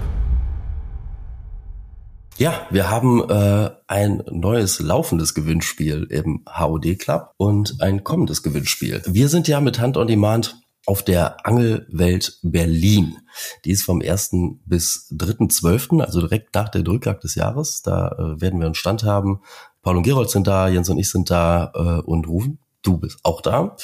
Ja, 2.36 2.66
wir 2.70 2.90
haben 2.90 3.22
äh, 3.30 3.70
ein 3.86 4.24
neues 4.28 4.80
laufendes 4.80 5.34
Gewinnspiel 5.34 6.04
im 6.10 6.44
HOD 6.48 6.98
Club 6.98 7.30
und 7.36 7.80
ein 7.80 8.02
kommendes 8.02 8.42
Gewinnspiel. 8.42 9.02
Wir 9.06 9.28
sind 9.28 9.46
ja 9.46 9.60
mit 9.60 9.78
Hand 9.78 9.96
on 9.96 10.08
Demand 10.08 10.56
auf 10.86 11.04
der 11.04 11.46
Angelwelt 11.46 12.38
Berlin. 12.42 13.18
Die 13.64 13.70
ist 13.70 13.84
vom 13.84 14.02
1. 14.02 14.30
bis 14.66 15.08
3.12., 15.12 16.02
also 16.02 16.20
direkt 16.20 16.54
nach 16.54 16.68
der 16.68 16.82
Drückjagd 16.82 17.22
des 17.22 17.36
Jahres. 17.36 17.82
Da 17.82 18.08
äh, 18.08 18.40
werden 18.40 18.58
wir 18.58 18.66
einen 18.66 18.74
Stand 18.74 19.04
haben. 19.04 19.40
Paul 19.84 19.98
und 19.98 20.02
Gerold 20.02 20.30
sind 20.30 20.46
da, 20.46 20.66
Jens 20.66 20.88
und 20.88 20.98
ich 20.98 21.10
sind 21.10 21.30
da 21.30 21.70
äh, 21.74 22.00
und 22.00 22.26
Rufen, 22.26 22.58
du 22.82 22.96
bist 22.96 23.18
auch 23.22 23.42
da. 23.42 23.76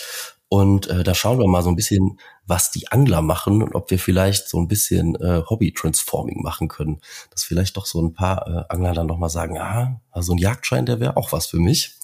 Und 0.49 0.89
äh, 0.89 1.05
da 1.05 1.15
schauen 1.15 1.39
wir 1.39 1.47
mal 1.47 1.63
so 1.63 1.69
ein 1.69 1.77
bisschen, 1.77 2.19
was 2.45 2.73
die 2.73 2.91
Angler 2.91 3.23
machen 3.23 3.63
und 3.63 3.75
ob 3.77 3.91
wir 3.93 4.01
vielleicht 4.01 4.49
so 4.49 4.59
ein 4.59 4.67
bisschen 4.67 5.15
äh, 5.17 5.43
Hobby-Transforming 5.49 6.43
machen 6.43 6.67
können. 6.67 7.01
Dass 7.31 7.45
vielleicht 7.45 7.77
doch 7.77 7.87
so 7.87 8.03
ein 8.03 8.15
paar 8.15 8.49
äh, 8.49 8.75
Angler 8.75 8.95
dann 8.95 9.07
nochmal 9.07 9.31
sagen, 9.31 9.59
ah, 9.59 10.01
so 10.17 10.33
ein 10.33 10.39
Jagdschein, 10.39 10.87
der 10.87 11.01
wäre 11.01 11.17
auch 11.17 11.33
was 11.33 11.47
für 11.47 11.59
mich. 11.59 11.97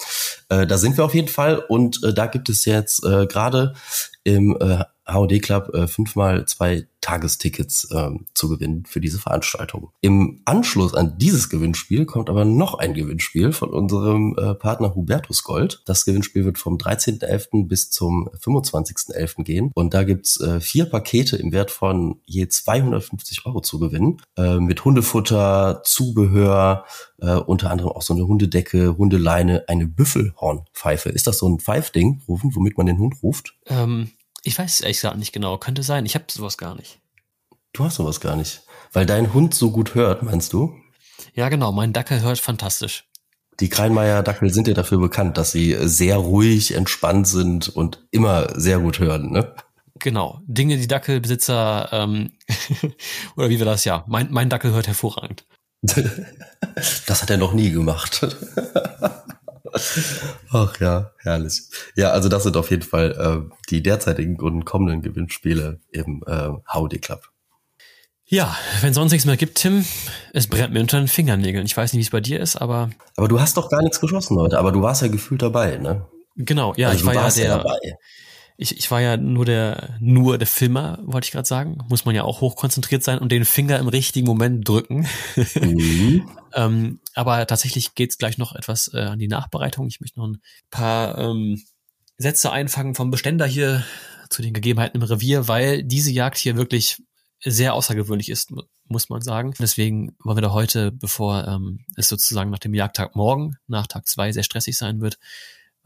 Äh, 0.49 0.67
da 0.67 0.79
sind 0.79 0.97
wir 0.97 1.05
auf 1.05 1.15
jeden 1.15 1.29
Fall 1.29 1.59
und 1.59 2.03
äh, 2.05 2.15
da 2.15 2.27
gibt 2.27 2.49
es 2.49 2.65
jetzt 2.65 3.05
äh, 3.05 3.27
gerade 3.27 3.75
im 4.25 4.57
äh, 4.61 4.85
HOD 5.09 5.41
Club 5.41 5.73
äh, 5.75 5.87
fünfmal 5.87 6.47
zwei 6.47 6.87
Tagestickets 7.01 7.89
ähm, 7.93 8.27
zu 8.35 8.49
gewinnen 8.49 8.85
für 8.85 9.01
diese 9.01 9.21
Veranstaltung. 9.21 9.93
Im 10.01 10.41
Anschluss 10.45 10.95
an 10.95 11.17
dieses 11.19 11.49
Gewinnspiel 11.49 12.05
kommt 12.05 12.29
aber 12.29 12.45
noch 12.45 12.75
ein 12.75 12.95
Gewinnspiel 12.95 13.53
von 13.53 13.71
unserem 13.71 14.37
äh, 14.37 14.55
Partner 14.55 14.97
Hubertus 14.97 15.45
Gold. 15.45 15.83
Das 15.87 16.05
Gewinnspiel 16.05 16.45
wird 16.45 16.59
vom 16.59 16.77
13.11. 16.77 17.69
bis 17.69 17.91
zum 17.91 18.29
25.11. 18.31 19.45
gehen 19.45 19.71
und 19.75 19.95
da 19.95 20.03
gibt's 20.03 20.41
äh, 20.41 20.59
vier 20.59 20.87
Pakete 20.87 21.37
im 21.37 21.53
Wert 21.53 21.71
von 21.71 22.21
je 22.25 22.49
250 22.49 23.47
Euro 23.47 23.61
zu 23.61 23.79
gewinnen 23.79 24.21
äh, 24.37 24.59
mit 24.59 24.85
Hundefutter, 24.85 25.83
Zubehör, 25.85 26.85
äh, 27.21 27.35
unter 27.35 27.71
anderem 27.71 27.93
auch 27.93 28.03
so 28.03 28.15
eine 28.15 28.27
Hundedecke, 28.27 28.97
Hundeleine, 28.97 29.65
eine 29.69 29.87
Büffelhornpfeife. 29.87 31.09
Ist 31.09 31.27
das 31.27 31.39
so 31.39 31.49
ein 31.49 31.61
Pfeifding, 31.61 32.23
rufen, 32.29 32.55
womit 32.55 32.77
man 32.77 32.87
den 32.87 32.99
Hund 32.99 33.23
ruft? 33.23 33.55
Ähm, 33.67 34.11
ich 34.43 34.59
weiß 34.59 34.75
es 34.75 34.81
ehrlich 34.81 34.99
gesagt 34.99 35.19
nicht 35.19 35.33
genau. 35.33 35.59
Könnte 35.59 35.83
sein. 35.83 36.07
Ich 36.07 36.15
habe 36.15 36.27
sowas 36.29 36.59
gar 36.59 36.75
nicht. 36.75 37.01
Du 37.73 37.85
hast 37.85 37.97
sowas 37.97 38.21
gar 38.21 38.37
nicht. 38.37 38.63
Weil 38.93 39.07
dein 39.07 39.35
Hund 39.35 39.55
so 39.55 39.71
gut 39.71 39.95
hört, 39.95 40.23
meinst 40.23 40.53
du? 40.53 40.75
Ja, 41.35 41.49
genau. 41.49 41.73
Mein 41.73 41.93
Dackel 41.93 42.23
hört 42.23 42.39
fantastisch. 42.39 43.05
Die 43.61 43.69
Kreinmeier 43.69 44.23
Dackel 44.23 44.53
sind 44.53 44.69
ja 44.69 44.75
dafür 44.75 44.99
bekannt, 44.99 45.39
dass 45.39 45.53
sie 45.53 45.77
sehr 45.81 46.17
ruhig, 46.17 46.75
entspannt 46.75 47.27
sind 47.27 47.69
und 47.69 48.07
immer 48.11 48.59
sehr 48.59 48.79
gut 48.79 48.99
hören, 48.99 49.31
ne? 49.31 49.55
Genau. 49.99 50.41
Dinge, 50.47 50.77
die 50.77 50.87
Dackelbesitzer, 50.87 51.89
ähm, 51.91 52.33
oder 53.37 53.49
wie 53.49 53.59
wir 53.59 53.65
das 53.65 53.85
ja. 53.85 54.05
Mein, 54.07 54.31
mein 54.31 54.51
Dackel 54.51 54.73
hört 54.73 54.87
hervorragend. 54.87 55.47
das 57.07 57.23
hat 57.23 57.31
er 57.31 57.37
noch 57.37 57.53
nie 57.53 57.71
gemacht. 57.71 58.27
Ach 60.51 60.81
ja, 60.81 61.13
herrlich. 61.19 61.63
Ja, 61.97 62.11
also 62.11 62.29
das 62.29 62.45
sind 62.45 62.57
auf 62.57 62.71
jeden 62.71 62.83
Fall 62.83 63.13
äh, 63.49 63.55
die 63.71 63.83
derzeitigen 63.83 64.41
und 64.41 64.65
kommenden 64.65 65.03
Gewinnspiele 65.03 65.81
im 65.91 66.25
äh, 66.27 66.51
Howdy 66.73 66.99
Club. 66.99 67.29
Ja, 68.29 68.57
wenn 68.81 68.93
sonst 68.93 69.13
nichts 69.13 69.25
mehr 69.25 69.37
gibt, 69.37 69.59
Tim, 69.59 69.85
es 70.33 70.49
brennt 70.49 70.73
mir 70.73 70.81
unter 70.81 70.99
den 70.99 71.07
Fingernägeln. 71.07 71.65
Ich 71.65 71.77
weiß 71.77 71.93
nicht, 71.93 72.01
wie 72.01 72.07
es 72.07 72.11
bei 72.11 72.21
dir 72.21 72.41
ist, 72.41 72.57
aber. 72.57 72.91
Aber 73.17 73.29
du 73.29 73.41
hast 73.41 73.57
doch 73.57 73.71
gar 73.71 73.83
nichts 73.83 74.01
geschossen 74.01 74.37
heute, 74.37 74.59
aber 74.59 74.73
du 74.73 74.83
warst 74.83 75.03
ja 75.03 75.09
gefühlt 75.09 75.43
dabei, 75.43 75.77
ne? 75.77 76.07
Genau, 76.35 76.75
ja, 76.77 76.89
also 76.89 76.99
ich 76.99 77.07
war 77.07 77.15
ja 77.15 77.31
der. 77.31 77.59
Dabei. 77.59 77.79
Ich, 78.59 78.77
ich 78.77 78.91
war 78.91 79.01
ja 79.01 79.17
nur 79.17 79.45
der 79.45 79.97
nur 80.01 80.39
der 80.39 80.47
Filmer, 80.47 80.99
wollte 81.03 81.27
ich 81.27 81.33
gerade 81.33 81.47
sagen. 81.47 81.79
Muss 81.89 82.05
man 82.05 82.15
ja 82.15 82.25
auch 82.25 82.41
hochkonzentriert 82.41 83.03
sein 83.03 83.19
und 83.19 83.31
den 83.31 83.45
Finger 83.45 83.79
im 83.79 83.89
richtigen 83.89 84.27
Moment 84.27 84.67
drücken. 84.67 85.07
Mhm. 85.61 86.29
ähm, 86.55 87.01
aber 87.15 87.47
tatsächlich 87.47 87.95
geht's 87.95 88.19
gleich 88.19 88.39
noch 88.39 88.55
etwas 88.55 88.91
äh, 88.95 89.01
an 89.01 89.19
die 89.19 89.29
Nachbereitung. 89.29 89.87
Ich 89.89 90.01
möchte 90.01 90.19
noch 90.19 90.29
ein 90.29 90.41
paar 90.71 91.19
ähm, 91.19 91.63
Sätze 92.19 92.51
einfangen 92.51 92.95
vom 92.95 93.11
Beständer 93.11 93.47
hier 93.47 93.85
zu 94.31 94.43
den 94.43 94.55
Gegebenheiten 94.55 95.01
im 95.01 95.07
Revier, 95.07 95.49
weil 95.49 95.83
diese 95.83 96.11
Jagd 96.11 96.39
hier 96.39 96.57
wirklich 96.57 97.03
sehr 97.45 97.75
außergewöhnlich 97.75 98.29
ist, 98.29 98.53
muss 98.89 99.09
man 99.09 99.21
sagen. 99.21 99.55
Deswegen 99.59 100.17
wollen 100.23 100.39
wir 100.39 100.43
da 100.43 100.53
heute, 100.53 100.93
bevor 100.93 101.47
ähm, 101.47 101.85
es 101.97 102.09
sozusagen 102.09 102.51
nach 102.51 102.59
dem 102.59 102.75
Jagdtag 102.75 103.15
morgen, 103.15 103.57
nach 103.67 103.87
Tag 103.87 104.07
zwei 104.07 104.33
sehr 104.33 104.43
stressig 104.43 104.77
sein 104.77 105.01
wird, 105.01 105.19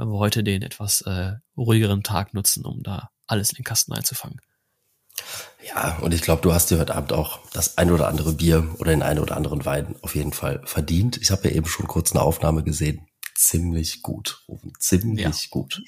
wenn 0.01 0.09
wir 0.09 0.19
heute 0.19 0.43
den 0.43 0.63
etwas 0.63 1.03
äh, 1.03 1.35
ruhigeren 1.59 2.03
Tag 2.03 2.33
nutzen, 2.33 2.65
um 2.65 2.83
da 2.83 3.11
alles 3.27 3.51
in 3.51 3.57
den 3.57 3.65
Kasten 3.65 3.93
einzufangen. 3.93 4.41
Ja, 5.69 5.99
und 5.99 6.15
ich 6.15 6.23
glaube, 6.23 6.41
du 6.41 6.55
hast 6.55 6.71
dir 6.71 6.79
heute 6.79 6.95
Abend 6.95 7.13
auch 7.13 7.41
das 7.53 7.77
ein 7.77 7.93
oder 7.93 8.09
andere 8.09 8.33
Bier 8.33 8.75
oder 8.79 8.93
den 8.93 9.03
einen 9.03 9.21
oder 9.21 9.37
anderen 9.37 9.67
Wein 9.67 9.95
auf 10.01 10.15
jeden 10.15 10.33
Fall 10.33 10.63
verdient. 10.65 11.19
Ich 11.19 11.31
habe 11.31 11.49
ja 11.49 11.55
eben 11.55 11.67
schon 11.67 11.87
kurz 11.87 12.13
eine 12.13 12.23
Aufnahme 12.23 12.65
gesehen. 12.65 13.07
Ziemlich 13.35 14.03
gut, 14.03 14.43
Rufen. 14.49 14.73
Ziemlich 14.79 15.25
ja. 15.25 15.49
gut. 15.51 15.83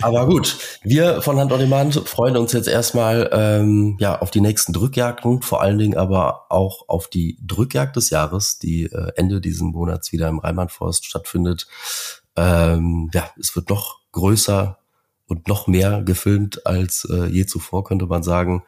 Aber 0.00 0.26
gut, 0.26 0.56
wir 0.82 1.20
von 1.22 1.38
Hand 1.38 1.52
on 1.52 1.58
Demand 1.58 1.94
freuen 2.08 2.36
uns 2.36 2.52
jetzt 2.52 2.68
erstmal 2.68 3.28
ähm, 3.32 3.96
ja 4.00 4.20
auf 4.20 4.30
die 4.30 4.40
nächsten 4.40 4.72
Drückjagden, 4.72 5.42
vor 5.42 5.62
allen 5.62 5.78
Dingen 5.78 5.96
aber 5.96 6.46
auch 6.50 6.88
auf 6.88 7.08
die 7.08 7.38
Drückjagd 7.44 7.96
des 7.96 8.10
Jahres, 8.10 8.58
die 8.58 8.84
äh, 8.84 9.12
Ende 9.16 9.40
diesen 9.40 9.72
Monats 9.72 10.12
wieder 10.12 10.28
im 10.28 10.38
Rheinlandforst 10.38 11.04
stattfindet. 11.06 11.66
Ähm, 12.36 13.10
ja, 13.12 13.30
es 13.38 13.54
wird 13.54 13.68
noch 13.68 14.00
größer 14.12 14.78
und 15.32 15.48
noch 15.48 15.66
mehr 15.66 16.02
gefilmt 16.02 16.66
als 16.66 17.06
äh, 17.10 17.26
je 17.26 17.46
zuvor, 17.46 17.84
könnte 17.84 18.06
man 18.06 18.22
sagen. 18.22 18.62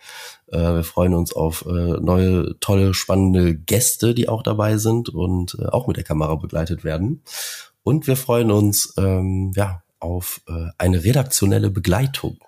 Äh, 0.46 0.58
wir 0.58 0.84
freuen 0.84 1.14
uns 1.14 1.32
auf 1.32 1.66
äh, 1.66 2.00
neue, 2.00 2.58
tolle, 2.60 2.94
spannende 2.94 3.54
Gäste, 3.54 4.14
die 4.14 4.28
auch 4.28 4.42
dabei 4.42 4.78
sind 4.78 5.08
und 5.10 5.56
äh, 5.60 5.66
auch 5.66 5.86
mit 5.86 5.96
der 5.96 6.04
Kamera 6.04 6.34
begleitet 6.36 6.82
werden. 6.82 7.22
Und 7.82 8.06
wir 8.06 8.16
freuen 8.16 8.50
uns 8.50 8.94
ähm, 8.96 9.52
ja 9.54 9.82
auf 10.00 10.40
äh, 10.48 10.68
eine 10.78 11.04
redaktionelle 11.04 11.70
Begleitung. 11.70 12.38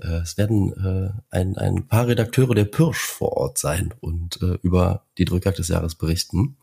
Äh, 0.00 0.18
es 0.22 0.36
werden 0.36 0.72
äh, 0.72 1.36
ein, 1.36 1.56
ein 1.56 1.88
paar 1.88 2.06
Redakteure 2.06 2.54
der 2.54 2.64
Pirsch 2.64 3.06
vor 3.06 3.36
Ort 3.36 3.58
sein 3.58 3.92
und 4.00 4.40
äh, 4.40 4.58
über 4.62 5.02
die 5.18 5.24
Drückjagd 5.24 5.58
des 5.58 5.68
Jahres 5.68 5.96
berichten. 5.96 6.58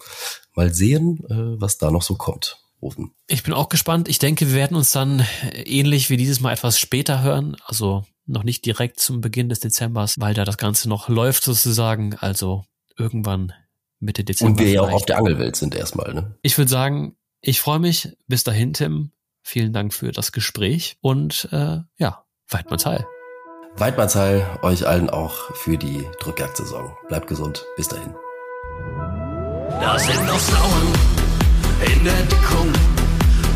Mal 0.56 0.74
sehen, 0.74 1.26
äh, 1.30 1.60
was 1.62 1.78
da 1.78 1.92
noch 1.92 2.04
so 2.04 2.16
kommt 2.16 2.63
rufen. 2.84 3.12
Ich 3.28 3.44
bin 3.44 3.54
auch 3.54 3.70
gespannt. 3.70 4.08
Ich 4.08 4.20
denke, 4.20 4.48
wir 4.48 4.56
werden 4.56 4.78
uns 4.78 4.92
dann 4.92 5.26
ähnlich 5.54 6.10
wie 6.10 6.18
dieses 6.18 6.40
Mal 6.40 6.54
etwas 6.54 6.78
später 6.78 7.24
hören. 7.24 7.58
Also 7.66 8.04
noch 8.26 8.44
nicht 8.44 8.66
direkt 8.66 9.00
zum 9.00 9.22
Beginn 9.22 9.50
des 9.50 9.60
Dezembers, 9.60 10.20
weil 10.20 10.34
da 10.34 10.46
das 10.46 10.58
Ganze 10.58 10.90
noch 10.90 11.10
läuft 11.10 11.44
sozusagen. 11.44 12.16
Also 12.16 12.64
irgendwann 12.98 13.54
Mitte 14.00 14.24
Dezember. 14.24 14.52
Und 14.52 14.60
wir 14.60 14.72
ja 14.72 14.82
auch 14.82 14.92
auf 14.92 15.06
der 15.06 15.18
Angelwelt 15.18 15.56
sind 15.56 15.76
erstmal, 15.76 16.14
ne? 16.14 16.36
Ich 16.42 16.58
würde 16.58 16.70
sagen, 16.70 17.16
ich 17.42 17.60
freue 17.60 17.80
mich. 17.80 18.10
Bis 18.28 18.44
dahin, 18.44 18.74
Tim. 18.74 19.12
Vielen 19.42 19.74
Dank 19.74 19.94
für 19.94 20.12
das 20.12 20.32
Gespräch 20.32 20.98
und 21.02 21.50
äh, 21.52 21.80
ja, 21.98 22.26
Weidmannsheil. 22.50 23.06
Weidmannsheil 23.76 24.60
euch 24.62 24.88
allen 24.88 25.10
auch 25.10 25.34
für 25.56 25.78
die 25.78 26.06
Drückjagdsaison. 26.22 26.96
Bleibt 27.08 27.28
gesund. 27.28 27.66
Bis 27.76 27.88
dahin. 27.88 28.14
Da 29.82 30.00
sind 30.00 30.26
noch 30.28 30.40
Sauen 30.40 31.23
in 31.86 32.04
der 32.04 32.24
Deckung. 32.32 32.72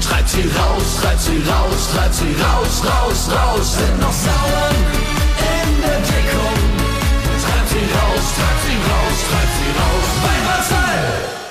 Treibt 0.02 0.30
sie 0.30 0.42
raus, 0.42 1.02
treibt 1.02 1.22
sie 1.22 1.42
raus, 1.50 1.82
treibt 1.94 2.14
sie 2.14 2.36
raus, 2.42 2.82
raus, 2.84 3.30
raus. 3.32 3.74
Sind 3.78 4.00
noch 4.00 4.14
Sauen 4.14 4.78
in 5.56 5.82
der 5.82 6.00
Deckung. 6.10 6.60
Treibt 7.44 7.70
sie 7.70 7.86
raus, 7.98 8.26
treibt 8.36 8.62
sie 8.66 8.78
raus, 8.90 9.18
treibt 9.30 9.54
sie 9.58 9.72
raus. 9.80 10.08
Was 10.48 11.47